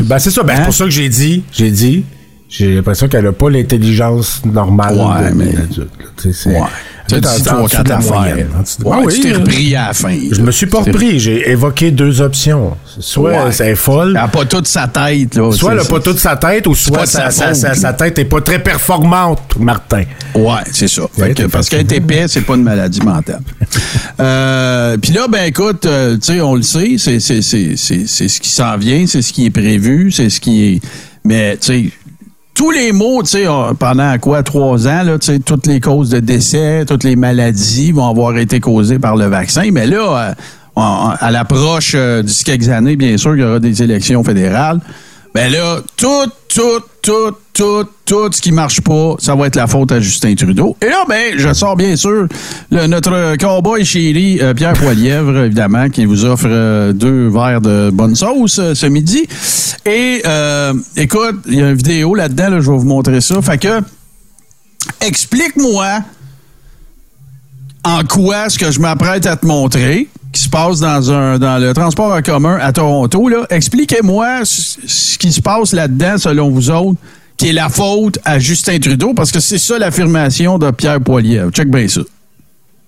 Ben, 0.04 0.18
c'est 0.20 0.30
ça. 0.30 0.44
Ben, 0.44 0.54
c'est 0.54 0.60
Hein? 0.60 0.64
pour 0.64 0.74
ça 0.74 0.84
que 0.84 0.90
j'ai 0.90 1.08
dit, 1.08 1.42
j'ai 1.52 1.70
dit, 1.72 2.04
j'ai 2.48 2.74
l'impression 2.74 3.08
qu'elle 3.08 3.26
a 3.26 3.32
pas 3.32 3.50
l'intelligence 3.50 4.42
normale 4.44 4.94
Ouais, 4.96 5.30
de 5.30 5.34
mais- 5.34 5.54
c'est- 6.32 6.48
Ouais. 6.50 6.60
Tu 7.06 7.16
elle 7.16 7.22
est 7.22 7.26
as 7.26 7.36
dit 7.36 7.42
trois, 7.42 7.68
quatre 7.68 7.90
affaires. 7.90 8.34
Ouais, 8.36 8.46
Ah 8.90 9.00
tu 9.12 9.20
t'es 9.20 9.32
euh, 9.34 9.38
repris 9.38 9.76
à 9.76 9.88
la 9.88 9.92
fin. 9.92 10.16
Je 10.32 10.40
me 10.40 10.50
suis 10.50 10.64
pas 10.64 10.78
repris. 10.78 11.18
J'ai 11.20 11.50
évoqué 11.50 11.90
deux 11.90 12.22
options. 12.22 12.78
Soit 12.98 13.30
Ouais. 13.44 13.50
elle 13.60 13.66
est 13.68 13.74
folle, 13.74 14.08
Elle 14.08 14.12
n'a 14.14 14.28
pas 14.28 14.46
toute 14.46 14.66
sa 14.66 14.88
tête. 14.88 15.34
Là, 15.34 15.52
soit 15.52 15.72
elle 15.74 15.80
C'est- 15.80 15.86
a 15.86 15.90
pas 15.90 16.00
toute 16.00 16.18
sa 16.18 16.36
tête, 16.36 16.66
ou 16.66 16.74
soit 16.74 17.04
sa, 17.04 17.92
tête 17.92 18.18
est 18.18 18.24
pas 18.24 18.40
très 18.40 18.58
performante, 18.58 19.56
Martin. 19.60 20.04
Ouais, 20.34 20.62
c'est 20.72 20.88
ça. 20.88 21.02
Ouais, 21.18 21.34
que- 21.34 21.42
parce 21.42 21.68
qu'être 21.68 21.92
épais, 21.92 22.24
c'est 22.26 22.40
pas 22.40 22.54
une 22.54 22.62
maladie 22.62 23.02
mentale. 23.02 23.40
euh, 24.20 24.96
Puis 24.96 25.12
là, 25.12 25.26
ben 25.28 25.44
écoute, 25.44 25.84
euh, 25.86 26.14
tu 26.16 26.32
sais, 26.34 26.40
on 26.40 26.54
le 26.54 26.62
sait, 26.62 26.94
c'est 26.98 27.20
c'est- 27.20 27.42
c'est- 27.42 27.76
c'est- 27.76 28.06
c'est 28.06 28.28
ce 28.28 28.40
qui 28.40 28.48
s'en 28.48 28.76
vient, 28.78 29.04
c'est 29.06 29.20
ce 29.22 29.32
qui 29.32 29.44
est 29.46 29.50
prévu, 29.50 30.10
c'est 30.10 30.30
ce 30.30 30.40
qui 30.40 30.64
est. 30.64 30.80
Mais 31.24 31.56
tu 31.58 31.66
sais, 31.66 31.90
tous 32.54 32.70
les 32.70 32.92
mots, 32.92 33.22
tu 33.22 33.30
sais, 33.30 33.46
pendant 33.78 34.16
quoi, 34.18 34.42
trois 34.42 34.86
ans, 34.86 35.02
là, 35.02 35.18
tu 35.18 35.26
sais, 35.26 35.40
toutes 35.40 35.66
les 35.66 35.80
causes 35.80 36.10
de 36.10 36.20
décès, 36.20 36.84
toutes 36.86 37.04
les 37.04 37.16
maladies 37.16 37.90
vont 37.92 38.08
avoir 38.08 38.36
été 38.38 38.60
causées 38.60 39.00
par 39.00 39.16
le 39.16 39.26
vaccin. 39.26 39.68
Mais 39.72 39.86
là, 39.86 40.28
euh, 40.28 40.34
à 40.76 41.30
l'approche 41.30 41.92
euh, 41.96 42.22
d'ici 42.22 42.44
quelques 42.44 42.68
années, 42.68 42.96
bien 42.96 43.16
sûr, 43.16 43.34
il 43.36 43.40
y 43.40 43.44
aura 43.44 43.58
des 43.58 43.82
élections 43.82 44.22
fédérales. 44.22 44.80
Ben 45.34 45.50
là, 45.50 45.80
tout, 45.96 46.30
tout, 46.48 46.80
tout, 47.02 47.34
tout, 47.52 47.84
tout 48.06 48.32
ce 48.32 48.40
qui 48.40 48.52
marche 48.52 48.80
pas, 48.82 49.16
ça 49.18 49.34
va 49.34 49.48
être 49.48 49.56
la 49.56 49.66
faute 49.66 49.90
à 49.90 49.98
Justin 49.98 50.36
Trudeau. 50.36 50.76
Et 50.80 50.86
là, 50.86 51.04
ben, 51.08 51.34
je 51.36 51.52
sors 51.52 51.74
bien 51.74 51.96
sûr 51.96 52.28
notre 52.70 53.36
cowboy 53.36 53.84
chéri 53.84 54.38
euh, 54.40 54.54
Pierre 54.54 54.74
Poilièvre, 54.74 55.36
évidemment, 55.38 55.90
qui 55.90 56.04
vous 56.04 56.24
offre 56.24 56.46
euh, 56.46 56.92
deux 56.92 57.26
verres 57.26 57.60
de 57.60 57.90
bonne 57.92 58.14
sauce 58.14 58.60
euh, 58.60 58.74
ce 58.74 58.86
midi. 58.86 59.26
Et 59.84 60.22
écoute, 60.96 61.40
il 61.46 61.54
y 61.54 61.62
a 61.62 61.70
une 61.70 61.76
vidéo 61.76 62.14
là-dedans, 62.14 62.50
là, 62.50 62.60
je 62.60 62.70
vais 62.70 62.78
vous 62.78 62.86
montrer 62.86 63.20
ça. 63.20 63.42
Fait 63.42 63.58
que, 63.58 63.80
explique-moi 65.00 65.98
en 67.82 68.04
quoi 68.04 68.48
ce 68.48 68.56
que 68.56 68.70
je 68.70 68.78
m'apprête 68.78 69.26
à 69.26 69.36
te 69.36 69.44
montrer, 69.44 70.08
qui 70.34 70.42
se 70.42 70.48
passe 70.48 70.80
dans 70.80 71.12
un 71.12 71.38
dans 71.38 71.58
le 71.58 71.72
transport 71.72 72.12
en 72.12 72.20
commun 72.20 72.58
à 72.60 72.72
Toronto, 72.72 73.30
expliquez-moi 73.50 74.40
ce 74.44 75.16
qui 75.16 75.32
se 75.32 75.40
passe 75.40 75.72
là-dedans, 75.72 76.18
selon 76.18 76.50
vous 76.50 76.70
autres, 76.70 76.98
qui 77.36 77.50
est 77.50 77.52
la 77.52 77.68
faute 77.68 78.18
à 78.24 78.40
Justin 78.40 78.78
Trudeau, 78.80 79.14
parce 79.14 79.30
que 79.30 79.38
c'est 79.38 79.58
ça 79.58 79.78
l'affirmation 79.78 80.58
de 80.58 80.70
Pierre 80.72 81.00
Poilievre. 81.00 81.50
Check 81.52 81.70
bien 81.70 81.86
ça. 81.86 82.00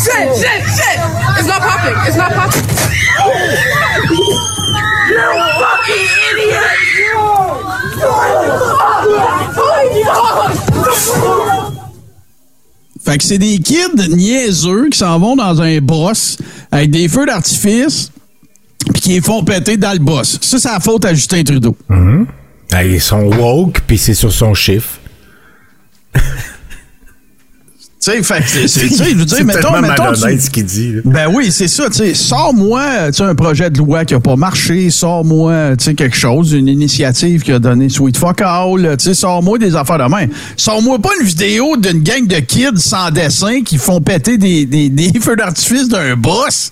Shit, 0.02 0.28
shit, 0.34 0.62
shit! 0.66 0.98
It's 1.38 1.46
not 1.46 1.60
popping. 1.60 1.96
It's 2.06 2.16
not 2.16 2.32
popping. 2.32 2.62
You 5.08 5.18
fucking 5.60 5.94
idiot! 5.94 6.21
Fait 13.04 13.18
que 13.18 13.24
c'est 13.24 13.38
des 13.38 13.58
kids 13.58 14.08
niaiseux 14.10 14.88
qui 14.90 14.98
s'en 14.98 15.18
vont 15.18 15.34
dans 15.36 15.60
un 15.60 15.80
boss 15.80 16.38
avec 16.70 16.90
des 16.90 17.08
feux 17.08 17.26
d'artifice 17.26 18.12
puis 18.92 19.00
qui 19.02 19.08
les 19.10 19.20
font 19.20 19.42
péter 19.44 19.76
dans 19.76 19.92
le 19.92 19.98
boss. 19.98 20.38
Ça, 20.40 20.58
c'est 20.58 20.68
la 20.70 20.80
faute 20.80 21.04
à 21.04 21.14
Justin 21.14 21.42
Trudeau. 21.42 21.76
Ah, 22.72 22.84
Ils 22.84 23.00
sont 23.00 23.22
woke, 23.24 23.80
puis 23.86 23.98
c'est 23.98 24.14
sur 24.14 24.32
son 24.32 24.54
chiffre. 24.54 24.98
Tu 28.04 28.10
sais, 28.24 28.66
c'est- 28.66 28.88
dire, 28.88 29.44
mettons, 29.44 29.80
mettons, 29.80 30.12
tu- 30.12 30.40
ce 30.40 30.50
qu'il 30.50 30.64
dit. 30.64 30.92
là. 30.94 31.00
Ben 31.04 31.26
oui, 31.32 31.52
c'est 31.52 31.68
ça. 31.68 31.84
tu 31.88 31.98
sais, 31.98 32.14
Sors-moi 32.14 32.82
tu 33.06 33.12
sais, 33.14 33.22
un 33.22 33.34
projet 33.36 33.70
de 33.70 33.78
loi 33.78 34.04
qui 34.04 34.14
n'a 34.14 34.20
pas 34.20 34.34
marché. 34.34 34.90
Sors-moi 34.90 35.76
tu 35.78 35.84
sais, 35.84 35.94
quelque 35.94 36.16
chose, 36.16 36.52
une 36.52 36.66
initiative 36.66 37.42
qui 37.42 37.52
a 37.52 37.60
donné 37.60 37.88
Sweet 37.88 38.16
Fuck 38.16 38.40
All. 38.42 38.96
tu 38.98 39.04
sais, 39.04 39.14
Sors-moi 39.14 39.58
des 39.58 39.76
affaires 39.76 39.98
de 39.98 40.04
main. 40.10 40.26
Sors-moi 40.56 40.98
pas 40.98 41.10
une 41.20 41.26
vidéo 41.26 41.76
d'une 41.76 42.02
gang 42.02 42.26
de 42.26 42.40
kids 42.40 42.78
sans 42.78 43.10
dessin 43.12 43.62
qui 43.62 43.78
font 43.78 44.00
péter 44.00 44.36
des, 44.36 44.66
des, 44.66 44.88
des 44.88 45.12
feux 45.20 45.36
d'artifice 45.36 45.86
d'un 45.88 46.16
boss. 46.16 46.70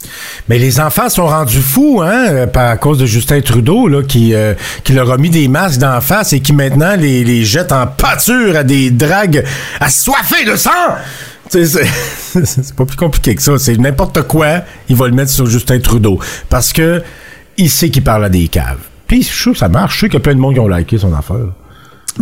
Mais 0.48 0.58
les 0.58 0.80
enfants 0.80 1.08
sont 1.08 1.26
rendus 1.26 1.60
fous, 1.60 2.00
hein, 2.02 2.48
par 2.52 2.70
à 2.70 2.76
cause 2.76 2.98
de 2.98 3.06
Justin 3.06 3.40
Trudeau, 3.40 3.86
là, 3.86 4.02
qui, 4.02 4.34
euh, 4.34 4.54
qui 4.82 4.92
leur 4.94 5.10
a 5.12 5.16
mis 5.16 5.30
des 5.30 5.46
masques 5.46 5.78
d'en 5.78 6.00
face 6.00 6.32
et 6.32 6.40
qui 6.40 6.52
maintenant 6.52 6.96
les, 6.98 7.22
les 7.22 7.44
jette 7.44 7.70
en 7.70 7.86
pâture 7.86 8.56
à 8.56 8.64
des 8.64 8.90
dragues 8.90 9.44
assoiffées 9.78 10.44
de 10.44 10.56
sang. 10.56 10.70
C'est 12.44 12.74
pas 12.74 12.84
plus 12.84 12.96
compliqué 12.96 13.34
que 13.34 13.42
ça. 13.42 13.58
C'est 13.58 13.76
n'importe 13.76 14.22
quoi, 14.22 14.62
il 14.88 14.96
va 14.96 15.08
le 15.08 15.14
mettre 15.14 15.30
sur 15.30 15.46
Justin 15.46 15.80
Trudeau. 15.80 16.18
Parce 16.48 16.72
que 16.72 17.02
il 17.56 17.68
sait 17.70 17.90
qu'il 17.90 18.02
parle 18.04 18.24
à 18.24 18.28
des 18.28 18.48
caves. 18.48 18.78
Puis 19.06 19.22
je 19.22 19.50
que 19.50 19.56
ça 19.56 19.68
marche. 19.68 19.96
Je 19.96 20.00
sais 20.00 20.06
qu'il 20.08 20.14
y 20.14 20.16
a 20.18 20.20
plein 20.20 20.34
de 20.34 20.40
monde 20.40 20.54
qui 20.54 20.60
ont 20.60 20.68
liké 20.68 20.96
son 20.98 21.12
affaire. 21.14 21.36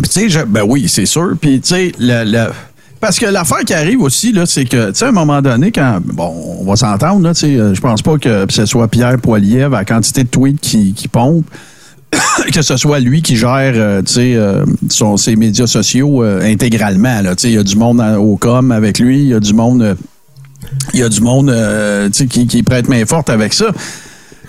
Tu 0.03 0.29
sais, 0.29 0.45
ben 0.45 0.63
oui, 0.67 0.87
c'est 0.89 1.05
sûr. 1.05 1.33
Puis, 1.39 1.61
tu 1.61 1.69
sais, 1.69 1.91
le, 1.99 2.23
le- 2.23 2.51
parce 2.99 3.17
que 3.19 3.25
l'affaire 3.27 3.59
qui 3.59 3.73
arrive 3.73 4.01
aussi, 4.01 4.31
là, 4.33 4.45
c'est 4.45 4.65
que, 4.65 4.89
tu 4.89 4.95
sais, 4.95 5.05
à 5.05 5.09
un 5.09 5.11
moment 5.13 5.41
donné, 5.41 5.71
quand, 5.71 5.99
bon, 6.03 6.57
on 6.59 6.65
va 6.65 6.75
s'entendre, 6.75 7.27
euh, 7.29 7.73
je 7.73 7.79
pense 7.81 8.01
pas 8.01 8.17
que 8.17 8.45
ce 8.49 8.65
soit 8.65 8.87
Pierre 8.87 9.17
Poilievre, 9.19 9.75
à 9.75 9.79
la 9.79 9.85
quantité 9.85 10.23
de 10.23 10.29
tweets 10.29 10.59
qui, 10.59 10.93
qui 10.93 11.07
pompe, 11.07 11.45
que 12.53 12.61
ce 12.61 12.75
soit 12.77 12.99
lui 12.99 13.21
qui 13.21 13.35
gère, 13.35 13.73
euh, 13.75 14.01
euh, 14.17 14.65
son- 14.89 15.17
ses 15.17 15.35
médias 15.35 15.67
sociaux 15.67 16.23
euh, 16.23 16.41
intégralement, 16.43 17.21
il 17.43 17.51
y 17.51 17.57
a 17.57 17.63
du 17.63 17.75
monde 17.75 18.01
au 18.19 18.35
com 18.37 18.71
avec 18.71 18.99
lui, 18.99 19.21
il 19.21 19.27
y 19.27 19.33
a 19.33 19.39
du 19.39 19.53
monde, 19.53 19.95
il 20.93 20.99
y 20.99 21.03
a 21.03 21.09
du 21.09 21.21
monde, 21.21 21.53
qui, 22.11 22.47
qui 22.47 22.63
prête 22.63 22.87
main 22.89 23.05
forte 23.05 23.29
avec 23.29 23.53
ça. 23.53 23.67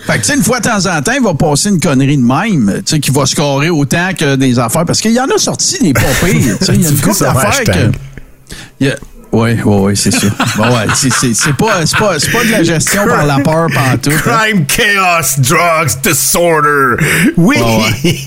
Fait 0.07 0.13
que, 0.13 0.21
tu 0.23 0.29
sais, 0.31 0.35
une 0.35 0.41
fois 0.43 0.59
de 0.59 0.63
temps 0.67 0.85
en 0.91 0.99
temps, 1.03 1.11
il 1.15 1.21
va 1.21 1.35
passer 1.35 1.69
une 1.69 1.79
connerie 1.79 2.17
de 2.17 2.23
même, 2.23 2.73
tu 2.77 2.95
sais, 2.95 2.99
qui 2.99 3.11
va 3.11 3.27
scorer 3.27 3.69
autant 3.69 4.09
que 4.17 4.35
des 4.35 4.57
affaires. 4.57 4.83
Parce 4.83 4.99
qu'il 4.99 5.11
y 5.11 5.19
en 5.19 5.27
a 5.27 5.37
sorti 5.37 5.77
des 5.79 5.93
pas 5.93 6.01
pires, 6.25 6.57
tu 6.57 6.65
sais. 6.65 6.73
Il 6.73 6.81
y 6.81 6.85
a 6.87 6.89
une 6.89 6.97
couple 7.01 7.19
d'affaires 7.19 7.63
que. 7.65 7.91
y 8.83 8.87
a- 8.89 8.95
Oui, 9.33 9.51
oui, 9.53 9.59
oui, 9.65 9.95
c'est 9.97 10.11
ça. 10.11 10.27
Bon, 10.57 10.63
ouais, 10.65 10.87
c'est- 10.93 11.09
pas, 11.53 11.85
c'est 11.85 11.97
pas, 11.97 12.19
c'est 12.19 12.31
pas 12.31 12.43
de 12.43 12.51
la 12.51 12.63
gestion 12.63 13.07
par 13.07 13.25
la 13.25 13.39
peur 13.39 13.67
pantoute. 13.73 14.13
hein. 14.27 14.39
Crime, 14.43 14.65
chaos, 14.65 15.39
drugs, 15.39 16.01
disorder. 16.03 16.97
Oui! 17.37 17.57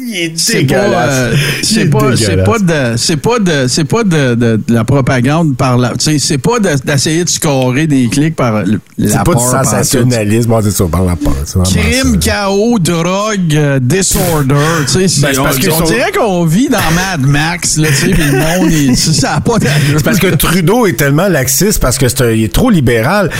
il 0.00 0.14
est 0.16 0.32
C'est 0.36 0.64
pas, 0.64 0.74
euh, 0.74 1.34
c'est 1.62 1.80
est 1.82 1.84
pas, 1.86 2.16
c'est 2.16 2.26
dégueulasse. 2.36 2.46
pas 2.46 2.58
de, 2.58 2.96
c'est 2.96 3.16
pas 3.16 3.38
de, 3.38 3.66
c'est 3.68 3.84
pas 3.84 4.04
de, 4.04 4.34
de- 4.34 4.56
de 4.66 4.74
la 4.74 4.84
propagande 4.84 5.56
par 5.56 5.78
la, 5.78 5.90
tu 5.90 5.96
sais, 6.12 6.18
c'est 6.18 6.38
pas 6.38 6.58
de- 6.58 6.74
d'essayer 6.84 7.24
de 7.24 7.28
scorer 7.28 7.86
des 7.86 8.08
clics 8.08 8.36
par 8.36 8.62
le- 8.64 8.80
la 8.98 9.08
C'est 9.10 9.24
pas 9.24 9.34
du 9.34 9.40
sensationnalisme, 9.40 10.52
c'est 10.62 10.70
ça, 10.70 10.84
par 10.90 11.04
la 11.04 11.16
peur. 11.16 11.34
Crime, 11.64 12.18
chaos, 12.18 12.78
drogue, 12.78 13.54
euh, 13.54 13.78
disorder. 13.80 14.54
Tu 14.86 14.92
sais, 14.92 15.08
c'est- 15.08 15.20
Ben, 15.22 15.38
on, 15.38 15.44
parce 15.44 15.58
qu'ils 15.58 15.70
on 15.70 15.78
sont- 15.78 15.84
dirait 15.84 16.12
qu'on 16.12 16.44
vit 16.44 16.68
dans 16.68 16.78
Mad 16.94 17.26
Max, 17.26 17.76
là, 17.78 17.88
tu 17.88 17.94
sais, 17.94 18.08
puis 18.08 18.22
le 18.22 18.32
monde, 18.38 18.70
il- 18.72 18.96
ça 18.96 19.34
n'a 19.34 19.40
pas. 19.40 19.54
C'est 19.60 20.04
parce 20.04 20.18
que 20.18 20.28
Trudeau 20.34 20.86
est 20.86 20.94
tellement 20.98 21.28
laxiste 21.28 21.80
parce 21.80 21.98
que 21.98 22.08
c'est 22.08 22.36
il 22.36 22.44
est 22.44 22.52
trop 22.52 22.70
libéral. 22.70 23.30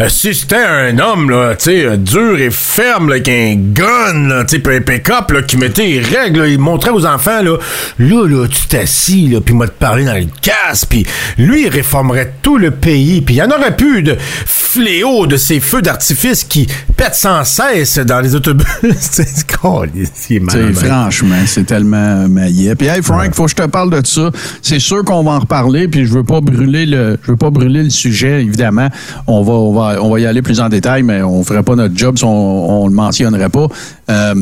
Euh, 0.00 0.08
si 0.08 0.34
c'était 0.34 0.56
un 0.56 0.98
homme 0.98 1.30
là, 1.30 1.54
tu 1.56 1.64
sais, 1.66 1.96
dur 1.98 2.38
et 2.38 2.50
ferme 2.50 3.08
là, 3.08 3.14
avec 3.16 3.28
un 3.28 3.54
gun, 3.56 4.28
là, 4.28 4.44
tu 4.44 4.56
sais, 4.62 4.80
pick-up 4.80 5.30
là, 5.30 5.42
qui 5.42 5.56
mettait 5.56 6.00
règles, 6.14 6.40
là, 6.40 6.46
il 6.48 6.58
montrait 6.58 6.90
aux 6.90 7.06
enfants 7.06 7.42
là, 7.42 7.56
là, 7.98 8.26
là, 8.26 8.46
tu 8.48 8.66
t'assis 8.68 9.28
là, 9.28 9.40
puis 9.40 9.54
moi 9.54 9.68
te 9.68 9.72
parler 9.72 10.04
dans 10.04 10.14
le 10.14 10.26
casque, 10.42 10.86
puis 10.90 11.06
lui 11.38 11.64
il 11.64 11.68
réformerait 11.68 12.34
tout 12.42 12.58
le 12.58 12.70
pays, 12.70 13.20
puis 13.20 13.36
il 13.36 13.38
y 13.38 13.42
en 13.42 13.50
aurait 13.50 13.76
plus 13.76 14.02
de 14.02 14.16
fléau 14.20 15.26
de 15.26 15.36
ces 15.36 15.60
feux 15.60 15.82
d'artifice 15.82 16.44
qui 16.44 16.66
pètent 16.96 17.14
sans 17.14 17.44
cesse 17.44 17.98
dans 17.98 18.20
les 18.20 18.34
autobus. 18.34 18.66
c'est 19.00 20.40
franchement, 20.74 21.36
c'est 21.46 21.64
tellement 21.64 22.28
maillet. 22.28 22.74
Puis, 22.74 22.88
hey, 22.88 23.02
Frank, 23.02 23.34
faut 23.34 23.44
que 23.44 23.50
je 23.50 23.56
te 23.56 23.66
parle 23.66 23.90
de 23.90 24.06
ça. 24.06 24.30
C'est 24.62 24.78
sûr 24.78 25.04
qu'on 25.04 25.22
va 25.22 25.32
en 25.32 25.40
reparler, 25.40 25.88
puis 25.88 26.06
je 26.06 26.12
veux 26.12 26.24
pas 26.24 26.40
brûler 26.40 26.86
le, 26.86 27.18
je 27.22 27.30
veux 27.30 27.36
pas 27.36 27.50
brûler 27.50 27.82
le 27.82 27.90
sujet, 27.90 28.42
évidemment. 28.42 28.88
On 29.26 29.42
va, 29.42 29.52
on 29.52 29.72
va, 29.72 30.02
on 30.02 30.10
va 30.10 30.20
y 30.20 30.26
aller 30.26 30.42
plus 30.42 30.60
en 30.60 30.68
détail, 30.68 31.02
mais 31.02 31.22
on 31.22 31.42
ferait 31.44 31.62
pas 31.62 31.74
notre 31.74 31.96
job 31.96 32.18
si 32.18 32.24
on, 32.24 32.82
on 32.82 32.88
le 32.88 32.94
mentionnerait 32.94 33.48
pas. 33.48 33.66
Euh, 34.10 34.34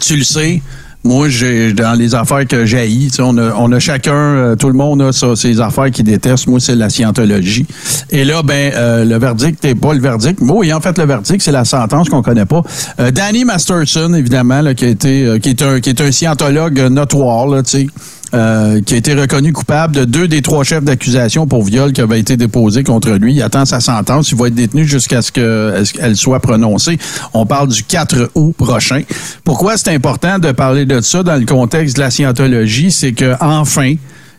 tu 0.00 0.16
le 0.16 0.24
sais. 0.24 0.62
Moi, 1.04 1.28
j'ai 1.28 1.72
dans 1.72 1.98
les 1.98 2.14
affaires 2.14 2.46
que 2.46 2.64
j'ai 2.64 3.08
on 3.18 3.36
a, 3.36 3.54
on 3.56 3.72
a 3.72 3.80
chacun, 3.80 4.14
euh, 4.14 4.54
tout 4.54 4.68
le 4.68 4.74
monde 4.74 5.02
a 5.02 5.12
ça, 5.12 5.34
ses 5.34 5.60
affaires 5.60 5.90
qu'il 5.90 6.04
déteste. 6.04 6.46
Moi, 6.46 6.60
c'est 6.60 6.76
la 6.76 6.90
scientologie. 6.90 7.66
Et 8.10 8.24
là, 8.24 8.42
ben, 8.44 8.72
euh, 8.74 9.04
le 9.04 9.18
verdict 9.18 9.64
n'est 9.64 9.74
pas 9.74 9.94
le 9.94 10.00
verdict. 10.00 10.38
Oui, 10.40 10.72
en 10.72 10.80
fait, 10.80 10.96
le 10.98 11.04
verdict, 11.04 11.42
c'est 11.42 11.50
la 11.50 11.64
sentence 11.64 12.08
qu'on 12.08 12.22
connaît 12.22 12.46
pas. 12.46 12.62
Euh, 13.00 13.10
Danny 13.10 13.44
Masterson, 13.44 14.14
évidemment, 14.14 14.60
là, 14.60 14.74
qui 14.74 14.84
a 14.84 14.88
été, 14.88 15.26
euh, 15.26 15.38
qui 15.40 15.48
est 15.48 15.62
un, 15.62 15.80
qui 15.80 15.90
est 15.90 16.00
un 16.00 16.12
scientologue 16.12 16.78
notoire, 16.78 17.48
là, 17.48 17.64
tu 17.64 17.70
sais. 17.70 17.86
Euh, 18.34 18.80
qui 18.80 18.94
a 18.94 18.96
été 18.96 19.14
reconnu 19.14 19.52
coupable 19.52 19.94
de 19.94 20.04
deux 20.04 20.26
des 20.26 20.42
trois 20.42 20.64
chefs 20.64 20.84
d'accusation 20.84 21.46
pour 21.46 21.62
viol 21.62 21.92
qui 21.92 22.00
avaient 22.00 22.20
été 22.20 22.36
déposés 22.36 22.82
contre 22.82 23.10
lui. 23.10 23.34
Il 23.34 23.42
attend 23.42 23.64
sa 23.64 23.80
sentence. 23.80 24.30
Il 24.30 24.38
va 24.38 24.48
être 24.48 24.54
détenu 24.54 24.86
jusqu'à 24.86 25.22
ce 25.22 25.30
qu'elle 25.32 26.16
soit 26.16 26.40
prononcée. 26.40 26.98
On 27.34 27.44
parle 27.46 27.68
du 27.68 27.82
4 27.82 28.30
août 28.34 28.54
prochain. 28.56 29.02
Pourquoi 29.44 29.76
c'est 29.76 29.94
important 29.94 30.38
de 30.38 30.52
parler 30.52 30.86
de 30.86 31.00
ça 31.00 31.22
dans 31.22 31.36
le 31.36 31.44
contexte 31.44 31.96
de 31.96 32.00
la 32.00 32.10
scientologie? 32.10 32.90
C'est 32.90 33.12
que 33.12 33.34
enfin, 33.40 33.94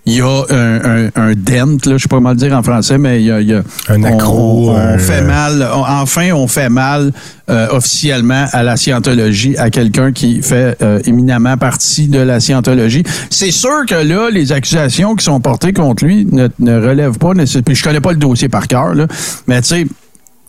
il 0.05 0.15
y 0.15 0.21
a 0.21 0.43
un, 0.49 1.05
un, 1.05 1.09
un 1.15 1.33
dent, 1.33 1.77
là, 1.85 1.97
je 1.97 2.03
sais 2.03 2.07
pas 2.09 2.17
comment 2.17 2.31
le 2.31 2.35
dire 2.35 2.53
en 2.57 2.61
français, 2.61 2.97
mais 2.97 3.21
il 3.21 3.25
y 3.27 3.31
a, 3.31 3.39
il 3.39 3.47
y 3.47 3.53
a 3.53 3.63
Un 3.87 4.03
accro, 4.03 4.71
On, 4.71 4.97
fait 4.97 5.21
mal. 5.21 5.65
on- 5.73 5.79
enfin, 5.87 6.31
on 6.33 6.47
fait 6.47 6.67
mal 6.69 7.11
euh, 7.49 7.67
officiellement 7.71 8.45
à 8.51 8.63
la 8.63 8.75
scientologie, 8.75 9.55
à 9.57 9.69
quelqu'un 9.69 10.11
qui 10.11 10.41
fait 10.41 10.75
euh, 10.81 10.99
éminemment 11.05 11.55
partie 11.57 12.07
de 12.09 12.19
la 12.19 12.39
scientologie. 12.41 13.03
C'est 13.29 13.51
sûr 13.51 13.85
que 13.87 13.95
là, 13.95 14.29
les 14.29 14.51
accusations 14.51 15.15
qui 15.15 15.23
sont 15.23 15.39
portées 15.39 15.71
contre 15.73 16.03
lui 16.03 16.27
ne, 16.31 16.47
ne 16.59 16.75
relèvent 16.85 17.17
pas 17.17 17.33
nécessairement. 17.33 17.63
Puis 17.65 17.75
je 17.75 17.83
connais 17.83 18.01
pas 18.01 18.11
le 18.11 18.17
dossier 18.17 18.49
par 18.49 18.67
cœur, 18.67 18.93
là, 18.95 19.07
mais 19.47 19.61
tu 19.61 19.67
sais 19.69 19.87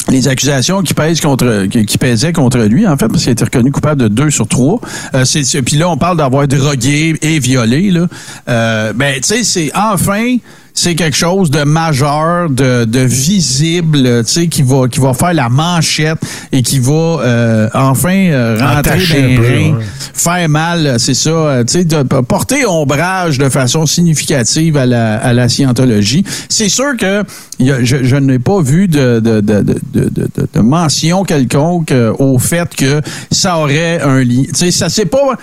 les 0.08 0.28
accusations 0.28 0.82
qui 0.82 0.92
pèsent 0.94 1.20
contre 1.20 1.66
qui, 1.66 1.98
pesaient 1.98 2.32
contre 2.32 2.58
lui 2.58 2.86
en 2.86 2.96
fait 2.96 3.08
parce 3.08 3.20
qu'il 3.22 3.30
a 3.30 3.32
été 3.32 3.44
reconnu 3.44 3.70
coupable 3.72 4.02
de 4.02 4.08
deux 4.08 4.30
sur 4.30 4.46
trois. 4.46 4.80
Euh, 5.14 5.24
c'est 5.24 5.44
c'est- 5.44 5.62
puis 5.62 5.76
là 5.76 5.88
on 5.88 5.96
parle 5.96 6.18
d'avoir 6.18 6.46
drogué 6.46 7.16
et 7.22 7.38
violé 7.38 7.90
là. 7.90 8.06
Euh, 8.48 8.92
ben 8.92 9.14
tu 9.16 9.22
sais 9.22 9.44
c'est 9.44 9.70
enfin 9.74 10.36
c'est 10.76 10.96
quelque 10.96 11.16
chose 11.16 11.50
de 11.52 11.62
majeur, 11.62 12.50
de, 12.50 12.84
de 12.84 12.98
visible, 12.98 14.24
tu 14.24 14.32
sais, 14.32 14.46
qui 14.48 14.62
va, 14.62 14.88
qui 14.88 14.98
va 14.98 15.14
faire 15.14 15.32
la 15.32 15.48
manchette 15.48 16.18
et 16.50 16.62
qui 16.62 16.80
va 16.80 16.92
euh, 16.92 17.68
enfin 17.74 18.12
euh, 18.30 18.58
rentrer 18.60 18.98
dans 18.98 19.14
un 19.14 19.26
les 19.28 19.36
peu, 19.36 19.42
reins, 19.42 19.76
ouais. 19.78 19.84
faire 20.12 20.48
mal, 20.48 20.94
c'est 20.98 21.14
ça, 21.14 21.30
euh, 21.30 21.64
tu 21.64 21.74
sais, 21.74 21.84
de 21.84 22.02
porter 22.02 22.66
ombrage 22.66 23.38
de 23.38 23.48
façon 23.48 23.86
significative 23.86 24.76
à 24.76 24.84
la, 24.86 25.16
à 25.18 25.32
la 25.32 25.48
scientologie. 25.48 26.24
C'est 26.48 26.68
sûr 26.68 26.96
que 26.98 27.22
il 27.60 27.66
y 27.66 27.70
a- 27.70 27.84
je, 27.84 28.02
je 28.02 28.16
n'ai 28.16 28.40
pas 28.40 28.60
vu 28.60 28.88
de, 28.88 29.20
de, 29.20 29.40
de, 29.40 29.60
de, 29.62 29.74
de, 29.94 30.08
de- 30.10 30.48
de 30.52 30.60
mention 30.60 31.22
quelconque 31.22 31.92
euh, 31.92 32.12
au 32.18 32.38
fait 32.40 32.74
que 32.74 33.00
ça 33.30 33.58
aurait 33.58 34.00
un 34.00 34.24
lien. 34.24 34.42
Tu 34.48 34.54
sais, 34.54 34.70
ça 34.72 34.88
c'est 34.88 35.06
pas. 35.06 35.36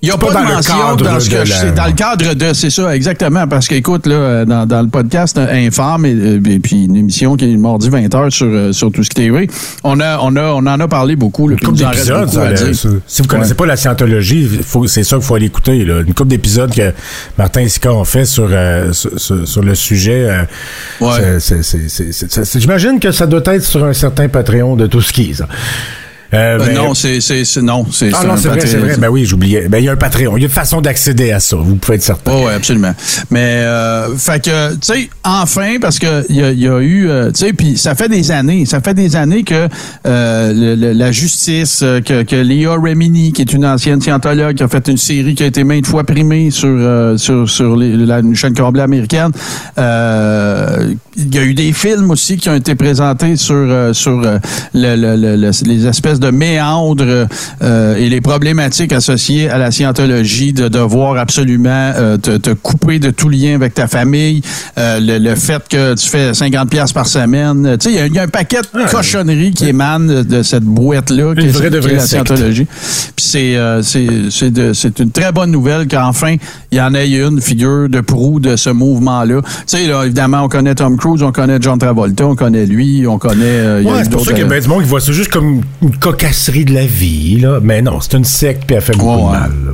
Il 0.00 0.08
n'y 0.08 0.14
a 0.14 0.16
pas, 0.16 0.26
pas 0.28 0.32
de 0.32 0.34
dans 0.44 0.48
le 0.48 0.54
mention 0.54 0.74
cadre 0.78 1.04
dans 1.04 1.18
ce 1.18 1.28
que 1.28 1.44
c'est 1.44 1.74
dans 1.74 1.86
le 1.86 1.92
cadre 1.92 2.34
de 2.34 2.52
c'est 2.52 2.70
ça 2.70 2.94
exactement 2.94 3.48
parce 3.48 3.66
qu'écoute 3.66 4.06
là 4.06 4.44
dans, 4.44 4.64
dans 4.64 4.82
le 4.82 4.86
podcast 4.88 5.36
euh, 5.38 5.66
infâme 5.66 6.06
et, 6.06 6.14
euh, 6.14 6.40
et 6.48 6.60
puis 6.60 6.84
une 6.84 6.94
émission 6.94 7.34
qui 7.36 7.52
est 7.52 7.56
mardi 7.56 7.90
20h 7.90 8.30
sur 8.30 8.46
euh, 8.46 8.72
sur 8.72 8.92
tout 8.92 9.02
ce 9.02 9.10
qui 9.10 9.22
est 9.22 9.24
TV 9.24 9.50
on 9.82 9.98
a 9.98 10.18
on 10.22 10.36
a 10.36 10.52
on 10.52 10.58
en 10.66 10.78
a 10.78 10.86
parlé 10.86 11.16
beaucoup 11.16 11.48
là, 11.48 11.56
Une 11.60 11.68
reste 11.84 12.08
d'épisodes. 12.12 13.00
Si 13.08 13.22
vous 13.22 13.28
connaissez 13.28 13.50
Ouais. 13.50 13.56
pas 13.56 13.66
la 13.66 13.76
scientologie, 13.76 14.48
c'est 14.86 15.02
ça 15.02 15.16
qu'il 15.16 15.24
faut 15.24 15.34
aller 15.34 15.46
écouter. 15.46 15.84
Là. 15.84 16.00
Une 16.06 16.14
couple 16.14 16.28
d'épisodes 16.28 16.72
que 16.72 16.92
Martin 17.36 17.62
et 17.62 17.68
Sika 17.68 17.92
ont 17.92 18.04
fait 18.04 18.24
sur, 18.24 18.46
euh, 18.52 18.92
sur, 18.92 19.62
le 19.62 19.74
sujet. 19.74 20.28
euh, 20.30 20.42
Ouais. 21.00 21.38
J'imagine 22.54 23.00
que 23.00 23.10
ça 23.10 23.26
doit 23.26 23.42
être 23.46 23.64
sur 23.64 23.84
un 23.84 23.92
certain 23.92 24.28
Patreon 24.28 24.76
de 24.76 24.86
tout 24.86 25.00
ce 25.00 25.12
qui 25.12 25.30
est. 25.30 25.34
ça. 25.34 25.48
Euh, 26.34 26.58
ben, 26.58 26.74
non 26.74 26.92
c'est 26.92 27.20
c'est 27.22 27.44
c'est- 27.46 27.62
non 27.62 27.86
c'est 27.90 28.10
ah 28.12 28.18
c'est 28.20 28.26
non, 28.26 28.36
c'est 28.36 28.48
vrai, 28.48 28.60
c'est 28.60 28.76
vrai. 28.76 28.96
Ben 28.98 29.08
oui, 29.08 29.24
j'oubliais. 29.24 29.66
Ben 29.68 29.78
il 29.78 29.84
y 29.84 29.88
a 29.88 29.92
un 29.92 29.96
Patreon. 29.96 30.36
Il 30.36 30.40
y 30.40 30.44
a 30.44 30.48
une 30.48 30.52
façon 30.52 30.82
d'accéder 30.82 31.32
à 31.32 31.40
ça. 31.40 31.56
Vous 31.56 31.76
pouvez 31.76 31.96
être 31.96 32.02
certain. 32.02 32.32
Oh, 32.34 32.44
oui, 32.46 32.52
absolument. 32.54 32.92
Mais, 33.30 33.62
euh, 33.64 34.14
fait 34.16 34.44
que, 34.44 34.72
tu 34.72 34.78
sais, 34.82 35.10
enfin, 35.24 35.76
parce 35.80 35.98
que 35.98 36.26
il 36.28 36.36
y 36.36 36.42
a, 36.42 36.52
y 36.52 36.68
a 36.68 36.78
eu, 36.80 37.08
euh, 37.08 37.30
tu 37.30 37.46
sais, 37.46 37.52
puis 37.54 37.78
ça 37.78 37.94
fait 37.94 38.10
des 38.10 38.30
années, 38.30 38.66
ça 38.66 38.80
fait 38.82 38.92
des 38.92 39.16
années 39.16 39.42
que 39.42 39.68
euh, 40.06 40.52
le- 40.52 40.74
le- 40.74 40.92
la 40.92 41.12
justice, 41.12 41.78
que, 42.04 42.22
que 42.22 42.36
Léa 42.36 42.72
Remini, 42.74 43.32
qui 43.32 43.40
est 43.40 43.52
une 43.54 43.64
ancienne 43.64 44.00
scientologue, 44.02 44.56
qui 44.56 44.62
a 44.62 44.68
fait 44.68 44.86
une 44.88 44.98
série 44.98 45.34
qui 45.34 45.44
a 45.44 45.46
été 45.46 45.64
maintes 45.64 45.86
fois 45.86 46.04
primée 46.04 46.50
sur 46.50 47.18
sur 47.18 47.48
sur 47.48 47.74
les- 47.74 47.96
la 47.96 48.18
une 48.18 48.34
chaîne 48.36 48.52
câblée 48.52 48.82
américaine. 48.82 49.30
Il 51.20 51.34
y 51.34 51.38
a 51.38 51.42
eu 51.42 51.54
des 51.54 51.72
films 51.72 52.10
aussi 52.10 52.36
qui 52.36 52.48
ont 52.48 52.54
été 52.54 52.74
présentés 52.74 53.36
sur 53.36 53.94
sur 53.94 54.20
le- 54.74 55.50
les 55.66 55.86
espèces 55.86 56.17
de 56.18 56.30
méandres 56.30 57.26
euh, 57.62 57.96
et 57.96 58.08
les 58.08 58.20
problématiques 58.20 58.92
associées 58.92 59.48
à 59.50 59.58
la 59.58 59.70
scientologie, 59.70 60.52
de 60.52 60.68
devoir 60.68 61.16
absolument 61.18 61.92
euh, 61.96 62.16
te, 62.16 62.36
te 62.36 62.50
couper 62.50 62.98
de 62.98 63.10
tout 63.10 63.28
lien 63.28 63.54
avec 63.54 63.74
ta 63.74 63.86
famille, 63.88 64.42
euh, 64.78 65.00
le, 65.00 65.18
le 65.18 65.34
fait 65.34 65.62
que 65.68 65.94
tu 65.94 66.08
fais 66.08 66.34
50 66.34 66.70
pièces 66.70 66.92
par 66.92 67.06
semaine. 67.06 67.76
Tu 67.78 67.88
sais, 67.90 67.94
il 67.94 67.96
y 67.96 68.00
a- 68.00 68.06
il 68.06 68.14
y, 68.14 68.18
a 68.18 68.22
un 68.22 68.28
paquet 68.28 68.60
de 68.74 68.90
cochonneries 68.90 69.52
qui 69.52 69.68
émanent 69.68 70.22
de 70.24 70.42
cette 70.42 70.64
boîte-là, 70.64 71.34
qui, 71.34 71.46
est- 71.46 71.52
de 71.70 71.78
vraie 71.78 71.94
la 71.94 72.00
scientologie. 72.06 72.64
Puis 72.64 73.26
c'est 73.26 73.56
c'est 73.82 74.06
c'est 74.74 74.98
une 75.00 75.10
très 75.10 75.32
bonne 75.32 75.50
nouvelle 75.50 75.86
qu'enfin 75.88 76.36
il 76.70 76.78
y 76.78 76.80
en 76.80 76.94
ait 76.94 77.08
une 77.10 77.40
figure 77.40 77.88
de 77.88 78.00
proue 78.00 78.40
de 78.40 78.56
ce 78.56 78.70
mouvement-là. 78.70 79.40
Tu 79.42 79.48
sais, 79.66 79.86
là, 79.86 80.04
évidemment, 80.04 80.42
on 80.44 80.48
connaît 80.48 80.74
Tom 80.74 80.96
Cruise, 80.96 81.22
on 81.22 81.32
connaît 81.32 81.58
John 81.60 81.78
Travolta, 81.78 82.26
on 82.26 82.36
connaît 82.36 82.66
lui, 82.66 83.06
on 83.06 83.18
connaît. 83.18 83.82
Ouais, 83.84 84.04
c'est 84.04 84.10
pour 84.10 84.24
ça 84.24 84.32
qu'il 84.32 84.42
y 84.42 84.46
a 84.46 84.48
bien 84.48 84.60
du 84.60 84.68
monde 84.68 84.82
qui 84.82 84.88
voit 84.88 85.00
ça 85.00 85.12
juste 85.12 85.30
comme 85.30 85.62
une 85.82 85.96
cocasserie 86.12 86.64
de 86.64 86.72
la 86.74 86.86
vie. 86.86 87.38
Là. 87.40 87.60
Mais 87.62 87.82
non, 87.82 88.00
c'est 88.00 88.14
une 88.16 88.24
secte 88.24 88.64
puis 88.66 88.76
elle 88.76 88.82
fait 88.82 88.92
beaucoup 88.96 89.28
Ouais, 89.28 89.34
de 89.36 89.40
mal. 89.40 89.52
là. 89.66 89.72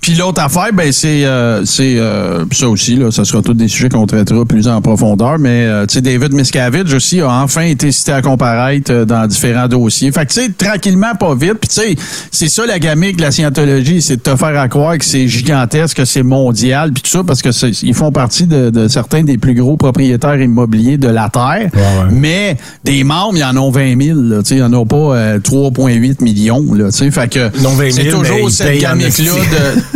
Puis 0.00 0.14
l'autre 0.14 0.40
affaire, 0.40 0.68
ben 0.72 0.92
c'est 0.92 1.24
euh, 1.24 1.64
c'est 1.64 1.96
euh, 1.98 2.44
ça 2.52 2.68
aussi 2.68 2.94
là, 2.94 3.10
ça 3.10 3.24
sera 3.24 3.42
tous 3.42 3.54
des 3.54 3.66
sujets 3.66 3.88
qu'on 3.88 4.06
traitera 4.06 4.44
plus 4.44 4.68
en 4.68 4.80
profondeur. 4.80 5.38
Mais 5.40 5.66
euh, 5.66 5.84
tu 5.86 5.94
sais, 5.94 6.00
David 6.00 6.32
Miscavige 6.32 6.94
aussi 6.94 7.20
a 7.20 7.28
enfin 7.30 7.62
été 7.62 7.90
cité 7.90 8.12
à 8.12 8.22
comparaître 8.22 8.92
euh, 8.92 9.04
dans 9.04 9.26
différents 9.26 9.66
dossiers. 9.66 10.12
Fait 10.12 10.24
que 10.24 10.32
tu 10.32 10.40
sais, 10.42 10.48
tranquillement, 10.56 11.14
pas 11.18 11.34
vite. 11.34 11.54
Puis 11.54 11.68
tu 11.68 11.74
sais, 11.74 11.96
c'est 12.30 12.48
ça 12.48 12.66
la 12.66 12.78
gamique 12.78 13.16
de 13.16 13.22
la 13.22 13.32
scientologie, 13.32 14.00
c'est 14.00 14.16
de 14.16 14.22
te 14.22 14.36
faire 14.36 14.56
à 14.58 14.68
croire 14.68 14.96
que 14.96 15.04
c'est 15.04 15.26
gigantesque, 15.26 15.96
que 15.96 16.04
c'est 16.04 16.22
mondial, 16.22 16.92
puis 16.92 17.02
tout 17.02 17.10
ça, 17.10 17.24
parce 17.26 17.42
que 17.42 17.48
ils 17.84 17.94
font 17.94 18.12
partie 18.12 18.46
de, 18.46 18.70
de 18.70 18.86
certains 18.86 19.24
des 19.24 19.38
plus 19.38 19.54
gros 19.54 19.76
propriétaires 19.76 20.40
immobiliers 20.40 20.98
de 20.98 21.08
la 21.08 21.28
terre. 21.30 21.68
Ouais, 21.74 21.80
ouais. 21.80 22.10
Mais 22.12 22.56
des 22.84 23.02
membres, 23.02 23.34
il 23.34 23.40
y 23.40 23.44
en 23.44 23.56
a 23.56 23.70
20 23.70 24.00
000. 24.00 24.20
Là, 24.20 24.38
tu 24.42 24.50
sais, 24.50 24.54
il 24.56 24.60
y 24.60 24.62
en 24.62 24.72
a 24.72 24.84
pas 24.86 24.96
euh, 24.96 25.38
3,8 25.40 26.22
millions. 26.22 26.64
Là, 26.74 26.92
tu 26.92 26.98
sais, 26.98 27.10
fait 27.10 27.28
que 27.28 27.60
Non, 27.60 27.70
20 27.70 27.90
000, 27.90 27.90
c'est 27.90 28.10
toujours 28.16 28.48
ils 28.50 28.52
cette 28.52 28.80
gamique-là 28.80 29.24
esti. 29.24 29.50
de 29.50 29.95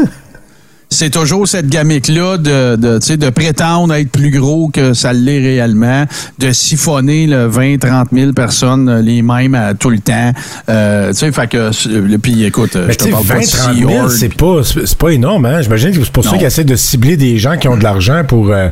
c'est 0.93 1.11
toujours 1.11 1.47
cette 1.47 1.69
gamique-là 1.69 2.37
de, 2.37 2.75
de, 2.77 2.99
tu 2.99 3.07
sais, 3.07 3.17
de 3.17 3.31
prétendre 3.31 3.95
être 3.95 4.11
plus 4.11 4.31
gros 4.31 4.69
que 4.69 4.93
ça 4.93 5.13
l'est 5.13 5.39
réellement, 5.39 6.05
de 6.39 6.53
siphonner 6.53 7.27
le 7.29 7.47
20, 7.47 7.79
30 7.79 8.09
000 8.13 8.33
personnes 8.33 8.89
euh, 8.89 9.01
les 9.01 9.23
mêmes 9.23 9.55
à 9.55 9.75
tout 9.75 9.91
le 9.91 10.01
temps. 10.01 10.33
Euh, 10.69 11.11
tu 11.11 11.19
sais, 11.19 11.33
fait 11.33 11.47
que, 11.47 11.71
euh, 11.87 12.19
puis 12.21 12.45
écoute, 12.45 12.75
euh, 12.75 12.87
Mais 12.89 12.95
je 12.95 12.99
te 12.99 13.09
parle 13.09 13.25
20, 13.25 13.35
pas 13.35 13.41
de 13.41 13.47
30 13.47 13.75
Sea 13.75 13.81
000, 13.81 13.93
Org. 13.93 14.11
c'est 14.11 14.35
pas, 14.35 14.63
c'est 14.65 14.99
pas 14.99 15.11
énorme, 15.11 15.47
hein? 15.47 15.63
J'imagine 15.63 15.93
que 15.93 16.03
c'est 16.05 16.13
pour 16.13 16.25
ça 16.25 16.37
qu'ils 16.37 16.47
essaient 16.47 16.65
de 16.65 16.77
cibler 16.77 17.17
des 17.17 17.39
gens 17.39 17.57
qui 17.57 17.69
ont 17.69 17.77
de 17.77 17.85
l'argent 17.85 18.23
pour 18.27 18.51
euh, 18.51 18.69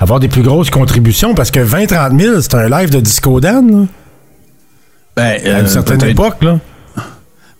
avoir 0.00 0.18
des 0.18 0.28
plus 0.28 0.42
grosses 0.42 0.70
contributions, 0.70 1.34
parce 1.34 1.52
que 1.52 1.60
20, 1.60 1.86
30 1.86 2.20
000, 2.20 2.40
c'est 2.40 2.54
un 2.56 2.68
live 2.68 2.90
de 2.90 2.98
Disco 2.98 3.40
Dan, 3.40 3.70
là, 3.70 3.86
Ben, 5.16 5.22
à 5.22 5.48
euh, 5.48 5.60
une 5.60 5.68
certaine 5.68 6.02
époque, 6.04 6.42
là. 6.42 6.58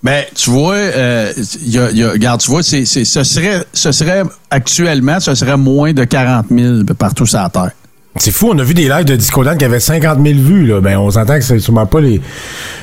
Ben, 0.03 0.25
tu 0.35 0.49
vois, 0.51 0.77
euh, 0.77 1.31
y 1.67 1.77
a, 1.79 1.91
y 1.91 2.03
a- 2.03 2.11
regarde, 2.13 2.41
tu 2.41 2.51
vois, 2.51 2.63
c'est, 2.63 2.87
c'est, 2.87 3.05
ce 3.05 3.23
serait, 3.23 3.63
ce 3.75 3.93
serait 3.93 4.23
actuellement, 4.51 5.21
ce 5.21 5.35
serait 5.35 5.59
moins 5.59 5.93
de 5.93 6.05
40 6.05 6.47
000 6.51 6.85
partout 6.99 7.27
sur 7.27 7.39
la 7.39 7.51
terre. 7.51 7.71
C'est 8.17 8.31
fou, 8.31 8.51
on 8.53 8.59
a 8.59 8.65
vu 8.65 8.73
des 8.75 8.89
lives 8.89 9.05
de 9.05 9.15
Disco 9.15 9.45
Dan 9.45 9.59
qui 9.59 9.65
avaient 9.65 9.79
50 9.79 10.19
000 10.25 10.39
vues, 10.39 10.67
là. 10.67 10.81
Ben, 10.81 10.97
on 10.99 11.11
s'entend 11.11 11.35
que 11.35 11.43
c'est 11.45 11.59
sûrement 11.61 11.85
pas 11.87 12.01
les, 12.01 12.21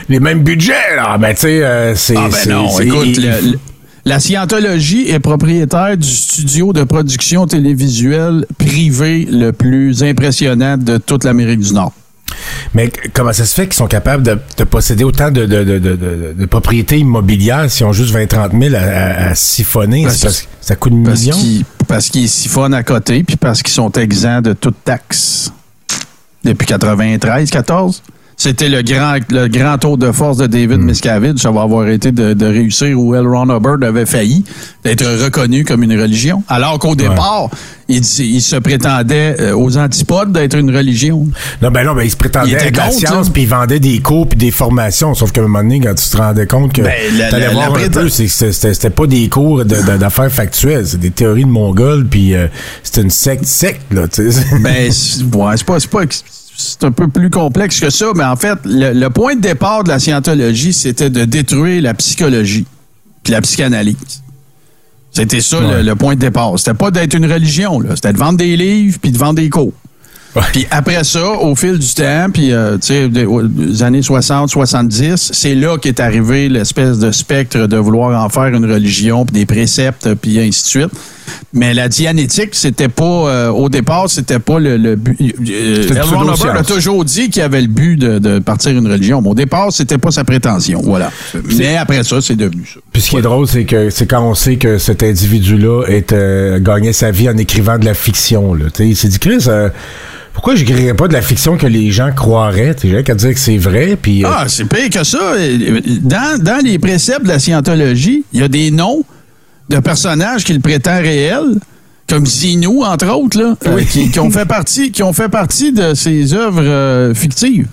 les 0.09 0.19
mêmes 0.19 0.43
budgets, 0.43 0.95
là. 0.95 1.17
Ben, 1.17 1.33
tu 1.33 1.41
sais, 1.41 1.63
euh, 1.63 1.95
c'est. 1.95 2.15
Ah 2.15 2.29
ben 2.31 2.53
non, 2.53 2.69
écoute, 2.85 3.07
il- 3.07 3.21
le- 3.23 3.51
le- 3.53 3.59
la 4.05 4.19
scientologie 4.21 5.09
est 5.09 5.19
propriétaire 5.19 5.97
du 5.97 6.07
studio 6.07 6.71
de 6.71 6.83
production 6.83 7.45
télévisuelle 7.45 8.45
privé 8.57 9.27
le 9.29 9.51
plus 9.51 10.01
impressionnant 10.03 10.77
de 10.77 10.97
toute 10.97 11.23
l'Amérique 11.25 11.59
du 11.59 11.73
Nord. 11.73 11.91
Mais 12.73 12.91
comment 13.13 13.33
ça 13.33 13.45
se 13.45 13.53
fait 13.53 13.65
qu'ils 13.65 13.75
sont 13.75 13.87
capables 13.87 14.23
de, 14.23 14.37
de 14.57 14.63
posséder 14.63 15.03
autant 15.03 15.31
de, 15.31 16.45
propriétés 16.45 16.97
immobilières 16.99 17.69
s'ils 17.69 17.85
ont 17.85 17.93
juste 17.93 18.13
20-30 18.15 18.59
000 18.69 18.75
à, 18.75 18.79
à- 18.79 19.29
à 19.29 19.35
siphonner? 19.35 20.03
Parce 20.03 20.15
C'est 20.17 20.23
parce 20.27 20.41
que 20.41 20.47
ça 20.61 20.75
coûte 20.75 20.93
Parce 21.03 21.21
millions? 21.21 21.37
qu'ils, 21.37 21.65
parce 21.87 22.09
qu'ils 22.09 22.29
siphonnent 22.29 22.73
à 22.73 22.83
côté, 22.83 23.23
puis 23.23 23.35
parce 23.37 23.61
qu'ils 23.61 23.73
sont 23.73 23.91
exempts 23.91 24.41
de 24.41 24.53
toute 24.53 24.83
taxe. 24.83 25.51
Depuis 26.43 26.65
93, 26.67 27.49
14. 27.49 28.01
C'était 28.39 28.69
le 28.69 28.83
grand, 28.83 29.15
le 29.29 29.47
grand 29.47 29.79
tour 29.79 29.97
de 29.97 30.11
force 30.11 30.37
de 30.37 30.45
David 30.45 30.77
Miscavige. 30.77 31.39
Ça 31.39 31.49
va 31.49 31.63
avoir 31.63 31.87
été 31.87 32.11
de, 32.11 32.33
de 32.33 32.45
réussir 32.45 32.95
où 32.99 33.15
L. 33.15 33.25
Ron 33.27 33.49
Hubbard 33.49 33.79
avait 33.81 34.05
failli 34.05 34.45
d'être 34.83 35.03
reconnu 35.23 35.63
comme 35.63 35.81
une 35.81 35.99
religion. 35.99 36.43
Alors 36.47 36.77
qu'au 36.77 36.95
départ, 36.95 37.49
il, 37.89 37.97
il 38.05 38.41
se 38.41 38.55
prétendait 38.57 39.37
euh, 39.39 39.55
aux 39.55 39.75
antipodes 39.77 40.31
d'être 40.31 40.55
une 40.55 40.69
religion. 40.75 41.25
Non, 41.63 41.71
ben 41.71 41.83
non, 41.83 41.95
ben, 41.95 42.03
ils 42.03 42.11
se 42.11 42.15
Il 42.15 42.19
prétendaient 42.19 42.51
était 42.51 42.67
être 42.67 42.77
la 42.77 42.83
contre, 42.89 42.97
science, 42.99 43.25
là. 43.25 43.31
puis 43.33 43.41
ils 43.41 43.47
vendaient 43.49 43.79
des 43.79 43.99
cours 44.01 44.29
puis 44.29 44.37
des 44.37 44.51
formations. 44.51 45.15
Sauf 45.15 45.31
qu'à 45.31 45.41
un 45.41 45.45
moment 45.47 45.63
donné, 45.63 45.79
quand 45.79 45.95
tu 45.95 46.07
te 46.07 46.17
rendais 46.17 46.45
compte 46.45 46.73
que 46.73 46.83
Ben, 46.83 46.93
la- 47.17 47.29
t'allais 47.31 47.47
la- 47.47 47.53
voir 47.53 47.71
la 47.75 47.85
un 47.85 47.89
peu, 47.89 48.07
c'était- 48.07 48.89
pas 48.91 49.07
des 49.07 49.29
cours 49.29 49.65
de- 49.65 49.81
de- 49.81 49.97
d'affaires 49.97 50.31
factuelles, 50.31 50.85
c'est 50.85 50.99
des 50.99 51.09
théories 51.09 51.45
de 51.45 51.49
Mongols, 51.49 52.05
puis 52.05 52.35
euh, 52.35 52.45
c'était 52.83 53.01
une 53.01 53.09
secte 53.09 53.45
secte, 53.45 53.91
là, 53.91 54.07
tu 54.07 54.31
sais. 54.31 54.45
Ben, 54.61 54.75
ouais, 54.75 54.91
c'est 54.91 55.65
pas, 55.65 55.79
c'est 55.79 55.89
pas, 55.89 56.01
c'est 56.57 56.83
un 56.83 56.91
peu 56.91 57.07
plus 57.07 57.29
complexe 57.29 57.79
que 57.79 57.89
ça, 57.91 58.07
mais 58.15 58.23
en 58.23 58.35
fait, 58.35 58.57
le, 58.65 58.91
le 58.91 59.09
point 59.11 59.35
de 59.35 59.41
départ 59.41 59.83
de 59.83 59.89
la 59.89 59.99
scientologie, 59.99 60.73
c'était 60.73 61.11
de 61.11 61.23
détruire 61.23 61.83
la 61.83 61.93
psychologie 61.93 62.65
puis 63.23 63.33
la 63.33 63.41
psychanalyse. 63.41 64.23
C'était 65.11 65.41
ça 65.41 65.59
le, 65.59 65.83
le 65.83 65.95
point 65.95 66.15
de 66.15 66.19
départ. 66.19 66.53
C'était 66.57 66.73
pas 66.73 66.91
d'être 66.91 67.13
une 67.13 67.31
religion, 67.31 67.79
là. 67.79 67.95
C'était 67.95 68.13
de 68.13 68.17
vendre 68.17 68.37
des 68.37 68.57
livres 68.57 68.97
puis 69.01 69.11
de 69.11 69.17
vendre 69.17 69.35
des 69.35 69.49
cours. 69.49 69.73
Puis 70.51 70.67
après 70.69 71.03
ça, 71.03 71.31
au 71.31 71.55
fil 71.55 71.79
du 71.79 71.93
temps, 71.93 72.27
puis 72.31 72.51
euh, 72.51 72.77
tu 72.77 72.87
sais, 72.87 73.09
des, 73.09 73.25
des 73.25 73.83
années 73.83 74.03
60, 74.03 74.49
70, 74.49 75.31
c'est 75.33 75.55
là 75.55 75.77
qu'est 75.77 75.99
arrivé 75.99 76.49
l'espèce 76.49 76.99
de 76.99 77.11
spectre 77.11 77.65
de 77.65 77.77
vouloir 77.77 78.23
en 78.23 78.29
faire 78.29 78.47
une 78.47 78.71
religion, 78.71 79.25
puis 79.25 79.33
des 79.33 79.45
préceptes, 79.45 80.13
puis 80.15 80.39
ainsi 80.39 80.63
de 80.63 80.67
suite. 80.67 80.91
Mais 81.53 81.73
la 81.73 81.87
dianétique, 81.89 82.49
c'était 82.53 82.87
pas 82.89 83.03
euh, 83.03 83.49
au 83.49 83.69
départ, 83.69 84.09
c'était 84.09 84.39
pas 84.39 84.59
le, 84.59 84.77
le 84.77 84.95
but. 84.95 85.17
euh. 85.49 85.85
Ron. 86.03 86.33
Hubbard 86.33 86.57
a 86.57 86.63
toujours 86.63 87.03
dit 87.05 87.29
qu'il 87.29 87.41
avait 87.41 87.61
le 87.61 87.67
but 87.67 87.97
de, 87.97 88.19
de 88.19 88.39
partir 88.39 88.71
une 88.71 88.89
religion. 88.91 89.21
Mais 89.21 89.29
au 89.29 89.35
départ, 89.35 89.71
c'était 89.71 89.97
pas 89.97 90.11
sa 90.11 90.23
prétention. 90.23 90.81
Voilà. 90.83 91.11
Mais 91.57 91.77
après 91.77 92.03
ça, 92.03 92.21
c'est 92.21 92.35
devenu 92.35 92.63
ça. 92.71 92.79
Puis 92.91 93.01
ce 93.01 93.09
qui 93.09 93.17
est 93.17 93.21
drôle, 93.21 93.47
c'est 93.47 93.65
que 93.65 93.89
c'est 93.89 94.05
quand 94.07 94.21
on 94.21 94.35
sait 94.35 94.57
que 94.57 94.77
cet 94.77 95.03
individu-là 95.03 95.83
euh, 96.11 96.59
gagnait 96.59 96.93
sa 96.93 97.11
vie 97.11 97.29
en 97.29 97.37
écrivant 97.37 97.77
de 97.77 97.85
la 97.85 97.93
fiction. 97.93 98.53
Là. 98.53 98.65
Il 98.79 98.95
s'est 98.95 99.07
dit, 99.07 99.19
Chris, 99.19 99.45
euh, 99.47 99.69
pourquoi 100.33 100.55
j'écrirais 100.55 100.93
pas 100.93 101.07
de 101.07 101.13
la 101.13 101.21
fiction 101.21 101.57
que 101.57 101.65
les 101.67 101.91
gens 101.91 102.11
croiraient? 102.15 102.75
J'ai 102.83 103.03
qu'à 103.03 103.15
dire 103.15 103.33
que 103.33 103.39
c'est 103.39 103.57
vrai. 103.57 103.97
Puis, 104.01 104.23
euh, 104.23 104.29
Ah, 104.31 104.45
c'est 104.47 104.65
pire 104.65 104.89
que 104.91 105.03
ça. 105.03 105.33
Dans, 106.01 106.41
dans 106.43 106.63
les 106.63 106.77
préceptes 106.79 107.23
de 107.23 107.29
la 107.29 107.39
scientologie, 107.39 108.23
il 108.33 108.39
y 108.41 108.43
a 108.43 108.47
des 108.47 108.69
noms 108.71 109.03
de 109.69 109.79
personnages 109.79 110.43
qu'il 110.43 110.61
prétend 110.61 110.97
réels, 110.99 111.55
comme 112.09 112.25
Zinou, 112.25 112.83
entre 112.83 113.07
autres, 113.13 113.37
là, 113.39 113.55
euh, 113.67 113.81
qui, 113.83 114.09
qui 114.09 114.19
ont 114.19 114.31
fait 114.31 114.45
partie, 114.45 114.91
qui 114.91 115.03
ont 115.03 115.13
fait 115.13 115.29
partie 115.29 115.73
de 115.73 115.93
ses 115.93 116.33
œuvres 116.33 116.61
euh, 116.63 117.13
fictives. 117.13 117.67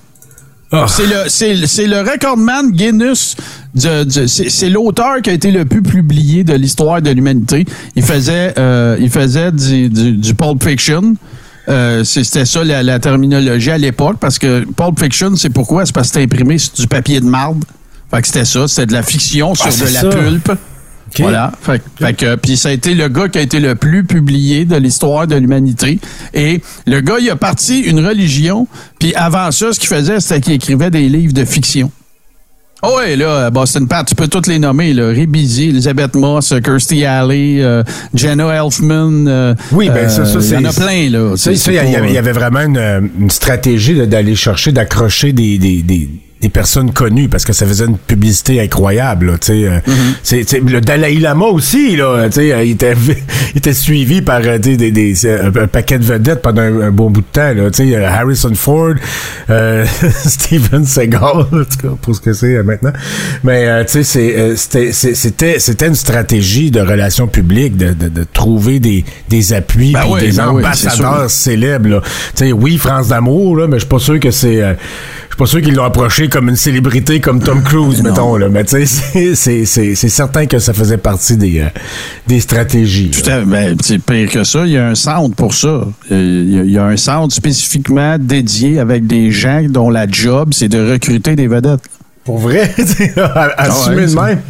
ah, 0.72 0.86
C'est 0.88 1.06
le, 1.06 1.64
c'est, 1.66 1.86
recordman 2.02 2.72
Guinness. 2.72 3.36
de- 3.76 4.02
de- 4.04 4.26
c'est, 4.26 4.68
l'auteur 4.70 5.22
qui 5.22 5.30
a 5.30 5.32
été 5.34 5.52
le 5.52 5.64
plus 5.64 5.82
publié 5.82 6.42
de 6.42 6.54
l'histoire 6.54 7.00
de 7.00 7.10
l'humanité. 7.10 7.64
Il 7.94 8.02
faisait, 8.02 8.54
euh, 8.58 8.96
il 9.00 9.08
faisait 9.10 9.52
du, 9.52 9.88
du, 9.88 10.12
du 10.12 10.34
Pulp 10.34 10.62
Fiction. 10.68 11.14
Euh, 11.68 12.02
c'était 12.04 12.44
ça 12.44 12.62
la, 12.64 12.82
la 12.82 12.98
terminologie 12.98 13.70
à 13.70 13.78
l'époque, 13.78 14.16
parce 14.20 14.38
que 14.40 14.64
Pulp 14.76 14.98
Fiction, 15.00 15.34
c'est 15.36 15.48
pourquoi? 15.50 15.86
C'est 15.86 15.94
parce 15.94 16.08
que 16.08 16.14
c'était 16.20 16.24
imprimé 16.24 16.58
sur 16.58 16.72
du 16.74 16.86
papier 16.88 17.20
de 17.20 17.26
marde. 17.26 17.64
Fait 18.10 18.20
que 18.20 18.26
c'était 18.26 18.44
ça, 18.44 18.66
c'était 18.68 18.86
de 18.86 18.92
la 18.92 19.02
fiction 19.04 19.54
sur 19.54 19.66
Ah, 19.66 19.70
de 19.70 19.74
c'est 19.74 19.90
la 19.92 20.10
pulpe. 20.10 20.52
Voilà. 21.22 21.52
Fait, 21.62 21.78
que- 21.78 22.04
fait 22.06 22.14
que, 22.14 22.34
puis 22.36 22.56
ça 22.56 22.68
a 22.68 22.72
été 22.72 22.94
le 22.94 23.08
gars 23.08 23.28
qui 23.28 23.38
a 23.38 23.42
été 23.42 23.60
le 23.60 23.74
plus 23.74 24.04
publié 24.04 24.64
de 24.64 24.76
l'histoire 24.76 25.26
de 25.26 25.36
l'humanité. 25.36 25.98
Et 26.32 26.60
le 26.86 27.00
gars, 27.00 27.16
il 27.20 27.30
a 27.30 27.36
parti 27.36 27.80
une 27.80 28.04
religion. 28.04 28.66
Puis 28.98 29.14
avant 29.14 29.50
ça, 29.50 29.72
ce 29.72 29.78
qu'il 29.80 29.88
faisait, 29.88 30.20
c'était 30.20 30.40
qu'il 30.40 30.52
écrivait 30.54 30.90
des 30.90 31.08
livres 31.08 31.32
de 31.34 31.44
fiction. 31.44 31.90
Oh 32.86 32.96
ouais, 32.98 33.16
là, 33.16 33.48
Boston 33.50 33.88
Pat, 33.88 34.06
tu 34.06 34.14
peux 34.14 34.28
toutes 34.28 34.46
les 34.46 34.58
nommer, 34.58 34.92
là. 34.92 35.10
Busey, 35.26 35.68
Elizabeth 35.68 36.14
Moss, 36.16 36.52
euh, 36.52 36.60
Kirstie 36.60 37.06
Alley, 37.06 37.62
euh, 37.62 37.82
Jenna 38.12 38.48
Elfman. 38.54 39.26
euh, 39.26 39.54
Oui, 39.72 39.88
ben, 39.88 40.06
ça, 40.10 40.26
ça, 40.26 40.36
euh, 40.36 40.40
c'est- 40.42 40.56
Il 40.56 40.60
y 40.60 40.66
en 40.66 40.68
a 40.68 40.72
plein, 40.74 41.08
là. 41.08 41.34
Il 42.10 42.12
y, 42.12 42.18
avait- 42.18 42.32
vraiment 42.32 42.60
une, 42.60 42.76
euh, 42.76 43.00
une 43.18 43.30
stratégie 43.30 43.94
d'aller 44.06 44.34
chercher, 44.36 44.70
d'accrocher 44.72 45.32
des, 45.32 45.56
des, 45.56 45.80
des, 45.80 46.10
des 46.40 46.48
personnes 46.50 46.92
connues 46.92 47.28
parce 47.30 47.44
que 47.46 47.52
ça 47.54 47.64
faisait 47.66 47.86
une 47.86 47.96
publicité 47.96 48.60
incroyable. 48.60 49.26
Là, 49.26 49.32
tu 49.38 49.46
sais, 49.46 49.64
euh, 49.66 49.78
c'est, 50.22 50.46
c'est- 50.48 50.60
le 50.60 50.80
Dalai 50.82 51.14
Lama 51.14 51.46
aussi, 51.46 51.96
là, 51.96 52.26
tu 52.26 52.32
sais, 52.32 52.52
euh, 52.52 52.62
il, 52.64 52.72
était, 52.72 52.92
il 53.54 53.58
était 53.58 53.72
suivi 53.72 54.20
par 54.20 54.40
euh, 54.44 54.58
sais, 54.62 54.76
des, 54.76 54.90
des, 54.90 55.14
un, 55.26 55.66
paquet 55.68 55.98
de 55.98 56.04
vedettes 56.04 56.42
pendant 56.42 56.60
un, 56.62 56.80
un 56.82 56.90
bon 56.90 57.10
bout 57.10 57.22
de 57.22 57.26
temps. 57.32 57.54
Là, 57.54 57.70
tu 57.70 57.88
sais, 57.88 57.96
euh, 57.96 58.06
Harrison 58.08 58.52
Ford, 58.54 58.94
euh, 59.48 59.86
Steven 60.26 60.84
Seagal, 60.84 61.22
en 61.22 61.44
tout 61.46 61.78
cas, 61.80 61.94
pour 62.02 62.14
ce 62.14 62.20
que 62.20 62.32
c'est 62.34 62.56
euh, 62.56 62.62
maintenant. 62.62 62.92
Mais 63.42 63.66
euh, 63.66 63.84
tu 63.84 63.92
sais, 63.92 64.04
c'est, 64.04 64.56
c'était, 64.56 64.92
c'était, 64.92 65.58
c'était 65.58 65.86
une 65.86 65.94
stratégie 65.94 66.70
de 66.70 66.80
relations 66.80 67.26
publiques, 67.26 67.76
de, 67.78 67.94
de, 67.94 68.08
de 68.08 68.24
trouver 68.30 68.80
des, 68.80 69.04
des 69.30 69.52
appuis, 69.54 69.92
Ben 69.92 70.02
oui, 70.08 70.20
des 70.20 70.32
ben 70.32 70.50
oui, 70.52 70.58
ambassadeurs 70.62 71.30
célèbres. 71.30 71.88
Là. 71.88 72.00
Tu 72.36 72.46
sais, 72.46 72.52
oui, 72.52 72.76
France 72.76 73.08
d'amour, 73.08 73.56
là, 73.56 73.66
mais 73.66 73.76
je 73.76 73.80
suis 73.84 73.88
pas 73.88 73.98
sûr 73.98 74.20
que 74.20 74.30
c'est. 74.30 74.56
je 74.56 74.74
suis 75.28 75.36
pas 75.38 75.46
sûr 75.46 75.62
qu'ils 75.62 75.74
l'ont 75.74 75.84
approché 75.84 76.23
comme 76.28 76.48
une 76.48 76.56
célébrité 76.56 77.20
comme 77.20 77.40
Tom 77.40 77.62
Cruise, 77.62 78.02
mettons. 78.02 78.36
Là. 78.36 78.48
Mais 78.48 78.64
tu 78.64 78.84
sais, 78.86 79.34
c'est- 79.34 79.94
certain 80.08 80.46
que 80.46 80.58
ça 80.58 80.72
faisait 80.72 80.98
partie 80.98 81.36
des, 81.36 81.60
euh, 81.60 81.66
des 82.26 82.40
stratégies. 82.40 83.10
Tout 83.10 83.28
à- 83.30 83.40
ben, 83.40 83.76
pire 84.06 84.30
que 84.30 84.44
ça. 84.44 84.66
Il 84.66 84.72
y 84.72 84.78
a 84.78 84.88
un 84.88 84.94
centre 84.94 85.34
pour 85.36 85.54
ça. 85.54 85.68
Euh, 85.68 86.44
Il 86.46 86.52
y 86.54 86.58
a, 86.58 86.62
il 86.64 86.70
y 86.70 86.78
a 86.78 86.84
un 86.84 86.96
centre 86.96 87.34
spécifiquement 87.34 88.16
dédié 88.18 88.78
avec 88.78 89.06
des 89.06 89.30
gens 89.30 89.62
dont 89.68 89.90
la 89.90 90.06
job, 90.08 90.50
c'est 90.52 90.68
de 90.68 90.92
recruter 90.92 91.36
des 91.36 91.46
vedettes. 91.48 91.80
Pour 92.24 92.38
vrai, 92.38 92.72
tu 92.76 93.10
à- 93.20 93.52
assumer 93.58 94.06
de 94.06 94.14
même? 94.14 94.40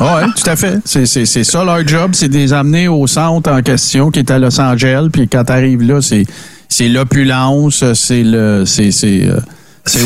Ah 0.00 0.16
ouais, 0.16 0.22
tout 0.34 0.48
à 0.50 0.56
fait. 0.56 0.78
C'est, 0.84 1.04
ça 1.44 1.62
leur 1.64 1.86
job, 1.86 2.12
c'est 2.14 2.28
de 2.28 2.34
les 2.38 2.52
amener 2.54 2.88
au 2.88 3.06
centre 3.06 3.50
en 3.52 3.60
question 3.62 4.10
qui 4.10 4.20
est 4.20 4.30
à 4.30 4.38
Los 4.38 4.58
Angeles. 4.60 5.08
Puis 5.12 5.28
quand 5.28 5.44
t'arrives 5.44 5.82
là, 5.82 6.00
c'est, 6.00 6.24
l'opulence, 6.88 7.84
c'est 7.94 8.22
le. 8.22 8.64
C'est, 8.66 8.88
euh, 8.88 8.90
c'est- 8.92 9.28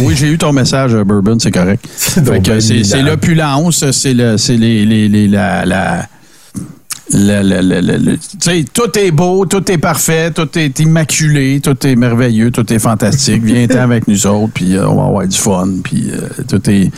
oui, 0.03 0.15
j'ai 0.17 0.29
eu 0.29 0.39
ton 0.39 0.53
message, 0.53 0.95
euh, 0.95 1.05
Bourbon, 1.05 1.37
c'est 1.39 1.51
correct. 1.51 1.85
c'est, 1.97 3.03
l'opulence, 3.03 3.91
c'est 3.93 4.15
le, 4.15 4.37
c'est 4.39 4.57
les, 4.57 4.85
les, 4.87 5.09
les- 5.09 5.29
la, 5.29 5.65
la, 5.67 6.09
le- 7.13 7.43
le- 7.43 7.81
le- 7.99 8.65
tout 8.73 8.99
est 8.99 9.11
beau, 9.13 9.47
tout 9.47 9.71
est 9.71 9.79
parfait, 9.79 10.31
tout 10.33 10.49
est 10.59 10.81
immaculé, 10.81 11.61
tout 11.63 11.87
est 11.87 11.95
merveilleux, 11.95 12.51
tout 12.51 12.71
est 12.73 12.79
fantastique. 12.81 13.45
Viens-t'en 13.45 13.79
avec 13.81 14.09
nous 14.09 14.27
autres, 14.27 14.53
puis 14.55 14.75
euh, 14.77 14.89
on 14.89 14.97
va 14.97 15.05
avoir 15.07 15.27
du 15.29 15.37
fun, 15.37 15.69
puis 15.85 16.11
euh, 16.11 16.43
tout 16.49 16.69
est... 16.69 16.91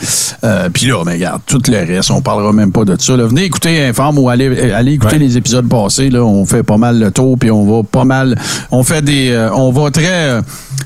euh, 0.43 0.69
puis 0.73 0.87
là, 0.87 1.03
mais 1.05 1.11
regarde, 1.13 1.41
tout 1.45 1.61
le 1.67 1.77
reste, 1.77 2.09
on 2.11 2.21
parlera 2.21 2.51
même 2.53 2.71
pas 2.71 2.85
de 2.85 2.95
ça. 2.99 3.15
là. 3.15 3.27
Venez 3.27 3.43
écouter 3.43 3.85
Informe 3.85 4.17
ou 4.19 4.29
allez, 4.29 4.71
allez 4.71 4.93
écouter 4.93 5.17
Ouais. 5.17 5.19
les 5.19 5.37
épisodes 5.37 5.67
passés. 5.69 6.09
Là, 6.09 6.23
on 6.23 6.43
fait 6.45 6.63
pas 6.63 6.77
mal 6.77 6.97
le 6.99 7.11
tour, 7.11 7.37
puis 7.37 7.51
on 7.51 7.65
va 7.65 7.83
pas 7.83 8.05
mal... 8.05 8.35
On 8.71 8.83
fait 8.83 9.03
des... 9.03 9.47
on 9.53 9.71
va 9.71 9.91
très... 9.91 10.39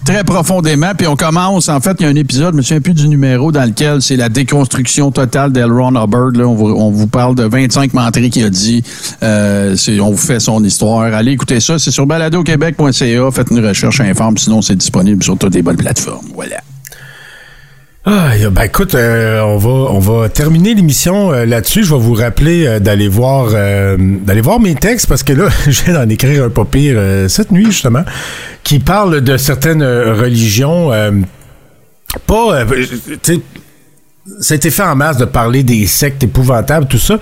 très 0.06 0.24
profondément, 0.24 0.92
puis 0.98 1.08
on 1.08 1.16
commence, 1.16 1.70
en 1.70 1.80
fait, 1.80 1.96
il 2.00 2.04
y 2.04 2.06
a 2.06 2.10
un 2.10 2.16
épisode, 2.16 2.54
je 2.54 2.58
me 2.58 2.62
souviens 2.62 2.82
plus 2.82 2.94
du 2.94 3.08
numéro, 3.08 3.52
dans 3.52 3.66
lequel 3.66 4.02
c'est 4.02 4.16
la 4.16 4.30
déconstruction 4.30 5.12
totale 5.12 5.52
d'El 5.52 5.72
Ron 5.72 5.96
Hubbard. 5.96 6.32
Là, 6.34 6.48
on, 6.48 6.56
vous, 6.56 6.70
on 6.70 6.92
vous 6.92 7.08
parle 7.08 7.36
de 7.36 7.44
25 7.44 7.94
menteries 7.94 8.30
qu'il 8.30 8.46
a 8.46 8.50
dit. 8.50 8.84
Euh, 9.22 9.76
on 10.02 10.12
vous 10.12 10.18
fait 10.18 10.40
son 10.40 10.64
histoire. 10.64 11.14
Allez 11.14 11.32
écouter 11.32 11.60
ça. 11.60 11.80
C'est 11.80 11.92
sur 11.92 12.06
baladoquebec.ca. 12.06 13.32
Faites 13.32 13.52
une 13.52 13.66
recherche 13.66 14.02
informe. 14.02 14.38
Sinon, 14.38 14.62
c'est 14.62 14.76
disponible 14.76 15.24
sur 15.24 15.38
toutes 15.38 15.56
les 15.56 15.62
bonnes 15.62 15.78
plateformes. 15.78 16.28
Voilà. 16.34 16.58
Ah, 18.06 18.32
ben 18.52 18.64
écoute, 18.64 18.96
euh, 18.96 19.40
on 19.40 20.00
va 20.00 20.28
terminer 20.28 20.74
l'émission 20.74 21.32
euh, 21.32 21.46
là-dessus. 21.46 21.86
Je 21.86 21.94
vais 21.94 22.02
vous 22.02 22.14
rappeler 22.14 22.68
euh, 22.68 22.80
d'aller 22.80 23.08
voir 23.08 24.60
mes 24.60 24.76
textes 24.76 25.08
parce 25.08 25.24
que 25.24 25.32
là, 25.32 25.48
je 25.68 25.84
viens 25.84 25.94
d'en 25.94 26.10
écrire 26.10 26.44
un 26.44 26.50
pas 26.50 26.66
pire 26.66 27.00
cette 27.30 27.52
nuit 27.52 27.68
justement, 27.68 28.04
qui 28.64 28.80
parle 28.80 29.22
de 29.22 29.38
certaines 29.38 29.84
religions. 29.84 30.90
pas, 32.28 32.66
tu 33.22 33.40
ça 34.40 34.54
a 34.54 34.56
été 34.56 34.72
fait 34.72 34.84
en 34.84 34.96
masse 34.96 35.18
de 35.18 35.26
parler 35.26 35.64
des 35.64 35.86
sectes 35.86 36.24
épouvantables, 36.24 36.88
tout 36.88 36.98
ça. 36.98 37.20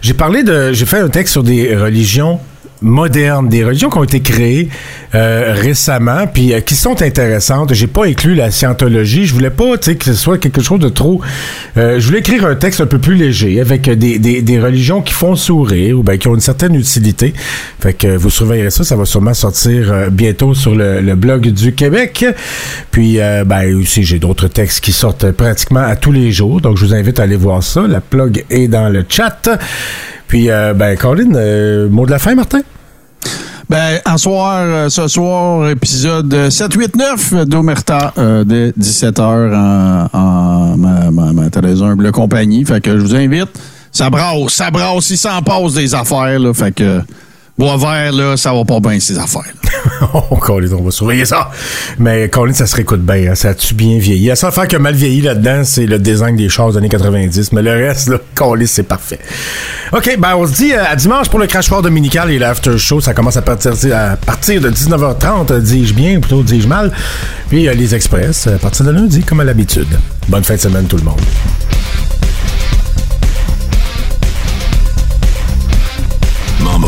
J'ai 0.00 0.14
parlé 0.14 0.42
de, 0.42 0.72
j'ai 0.72 0.86
fait 0.86 0.98
un 0.98 1.08
texte 1.08 1.32
sur 1.32 1.44
des 1.44 1.76
religions 1.76 2.40
modernes, 2.82 3.48
des 3.48 3.64
religions 3.64 3.90
qui 3.90 3.98
ont 3.98 4.04
été 4.04 4.20
créées 4.20 4.68
euh, 5.14 5.54
récemment, 5.56 6.26
puis 6.32 6.52
euh, 6.52 6.60
qui 6.60 6.74
sont 6.74 7.02
intéressantes. 7.02 7.74
J'ai 7.74 7.86
pas 7.86 8.06
inclus 8.06 8.34
la 8.34 8.50
scientologie. 8.50 9.26
Je 9.26 9.34
voulais 9.34 9.50
pas, 9.50 9.76
que 9.76 10.04
ce 10.04 10.14
soit 10.14 10.38
quelque 10.38 10.62
chose 10.62 10.80
de 10.80 10.88
trop. 10.88 11.20
euh, 11.76 11.98
je 12.00 12.06
voulais 12.06 12.20
écrire 12.20 12.46
un 12.46 12.54
texte 12.54 12.80
un 12.80 12.86
peu 12.86 12.98
plus 12.98 13.14
léger 13.14 13.60
avec 13.60 13.88
euh, 13.88 13.96
des, 13.96 14.18
des, 14.18 14.42
des 14.42 14.58
religions 14.60 15.02
qui 15.02 15.12
font 15.12 15.34
sourire 15.36 15.98
ou 15.98 16.02
ben 16.02 16.16
qui 16.18 16.28
ont 16.28 16.34
une 16.34 16.40
certaine 16.40 16.74
utilité. 16.74 17.34
Fait 17.80 17.92
que 17.94 18.16
vous 18.16 18.30
surveillerez 18.30 18.70
ça. 18.70 18.84
Ça 18.84 18.96
va 18.96 19.04
sûrement 19.04 19.34
sortir 19.34 19.92
euh, 19.92 20.10
bientôt 20.10 20.54
sur 20.54 20.74
le, 20.74 21.00
le 21.00 21.14
blog 21.14 21.48
du 21.48 21.74
Québec. 21.74 22.24
Puis, 22.90 23.20
euh, 23.20 23.44
ben 23.44 23.74
aussi, 23.76 24.02
j'ai 24.04 24.18
d'autres 24.18 24.48
textes 24.48 24.80
qui 24.82 24.92
sortent 24.92 25.30
pratiquement 25.32 25.80
à 25.80 25.96
tous 25.96 26.12
les 26.12 26.32
jours. 26.32 26.60
Donc, 26.60 26.76
je 26.76 26.84
vous 26.84 26.94
invite 26.94 27.20
à 27.20 27.24
aller 27.24 27.36
voir 27.36 27.62
ça. 27.62 27.86
La 27.86 28.00
plug 28.00 28.44
est 28.50 28.68
dans 28.68 28.88
le 28.88 29.04
chat. 29.08 29.48
Puis, 30.30 30.48
euh, 30.48 30.74
ben, 30.74 30.96
Colin, 30.96 31.34
euh, 31.34 31.88
mot 31.88 32.06
de 32.06 32.12
la 32.12 32.20
fin, 32.20 32.36
Martin? 32.36 32.60
Ben, 33.68 33.98
en 34.06 34.16
soir, 34.16 34.62
euh, 34.62 34.88
ce 34.88 35.08
soir, 35.08 35.68
épisode 35.68 36.48
789 36.48 37.46
d'Omerta, 37.46 38.12
euh, 38.16 38.44
dès 38.44 38.70
17h 38.70 39.20
en, 39.22 40.08
en 40.16 40.76
ma, 40.76 41.10
ma, 41.10 41.32
ma 41.32 42.12
compagnie. 42.12 42.64
Fait 42.64 42.80
que 42.80 42.96
je 42.96 43.02
vous 43.02 43.16
invite. 43.16 43.48
Ça 43.90 44.08
brasse, 44.08 44.52
ça 44.52 44.70
brasse, 44.70 45.10
il 45.10 45.18
s'en 45.18 45.42
passe 45.42 45.74
des 45.74 45.96
affaires, 45.96 46.38
là. 46.38 46.54
Fait 46.54 46.72
que, 46.72 47.00
bois 47.60 47.76
vert, 47.76 48.12
là, 48.12 48.36
ça 48.36 48.52
va 48.54 48.64
pas 48.64 48.80
bien, 48.80 48.98
ces 48.98 49.18
affaires. 49.18 49.52
oh, 50.14 50.36
Colin, 50.36 50.72
on 50.72 50.82
va 50.82 50.90
surveiller 50.90 51.26
ça. 51.26 51.50
Mais 51.98 52.28
Colin, 52.30 52.54
ça 52.54 52.66
se 52.66 52.74
réécoute 52.74 53.02
bien. 53.02 53.30
hein. 53.30 53.34
Ça 53.34 53.50
a-tu 53.50 53.74
bien 53.74 53.98
vieilli? 53.98 54.28
La 54.28 54.36
seule 54.36 54.48
affaire 54.48 54.66
qui 54.66 54.76
mal 54.76 54.94
vieilli 54.94 55.20
là-dedans, 55.20 55.62
c'est 55.64 55.84
le 55.84 55.98
design 55.98 56.36
des 56.36 56.48
chars 56.48 56.70
des 56.72 56.78
années 56.78 56.88
90. 56.88 57.52
Mais 57.52 57.60
le 57.62 57.72
reste, 57.72 58.08
là, 58.08 58.16
Colin, 58.34 58.64
c'est 58.66 58.82
parfait. 58.82 59.18
OK, 59.92 60.16
ben 60.18 60.36
on 60.36 60.46
se 60.46 60.54
dit 60.54 60.72
euh, 60.72 60.82
à 60.84 60.96
dimanche 60.96 61.28
pour 61.28 61.38
le 61.38 61.46
crachoir 61.46 61.82
dominical 61.82 62.30
et 62.30 62.38
l'after 62.38 62.78
show. 62.78 63.00
Ça 63.00 63.12
commence 63.12 63.36
à 63.36 63.42
partir, 63.42 63.72
de 63.72 64.70
19h30, 64.70 65.52
euh, 65.52 65.60
dis-je 65.60 65.92
bien, 65.92 66.18
plutôt 66.18 66.42
dis-je 66.42 66.66
mal. 66.66 66.90
Puis 67.50 67.68
euh, 67.68 67.74
les 67.74 67.94
express, 67.94 68.46
à 68.46 68.58
partir 68.58 68.86
de 68.86 68.90
lundi, 68.92 69.22
comme 69.22 69.40
à 69.40 69.44
l'habitude. 69.44 69.88
Bonne 70.28 70.44
fin 70.44 70.54
de 70.54 70.60
semaine, 70.60 70.86
tout 70.86 70.96
le 70.96 71.04
monde. 71.04 71.20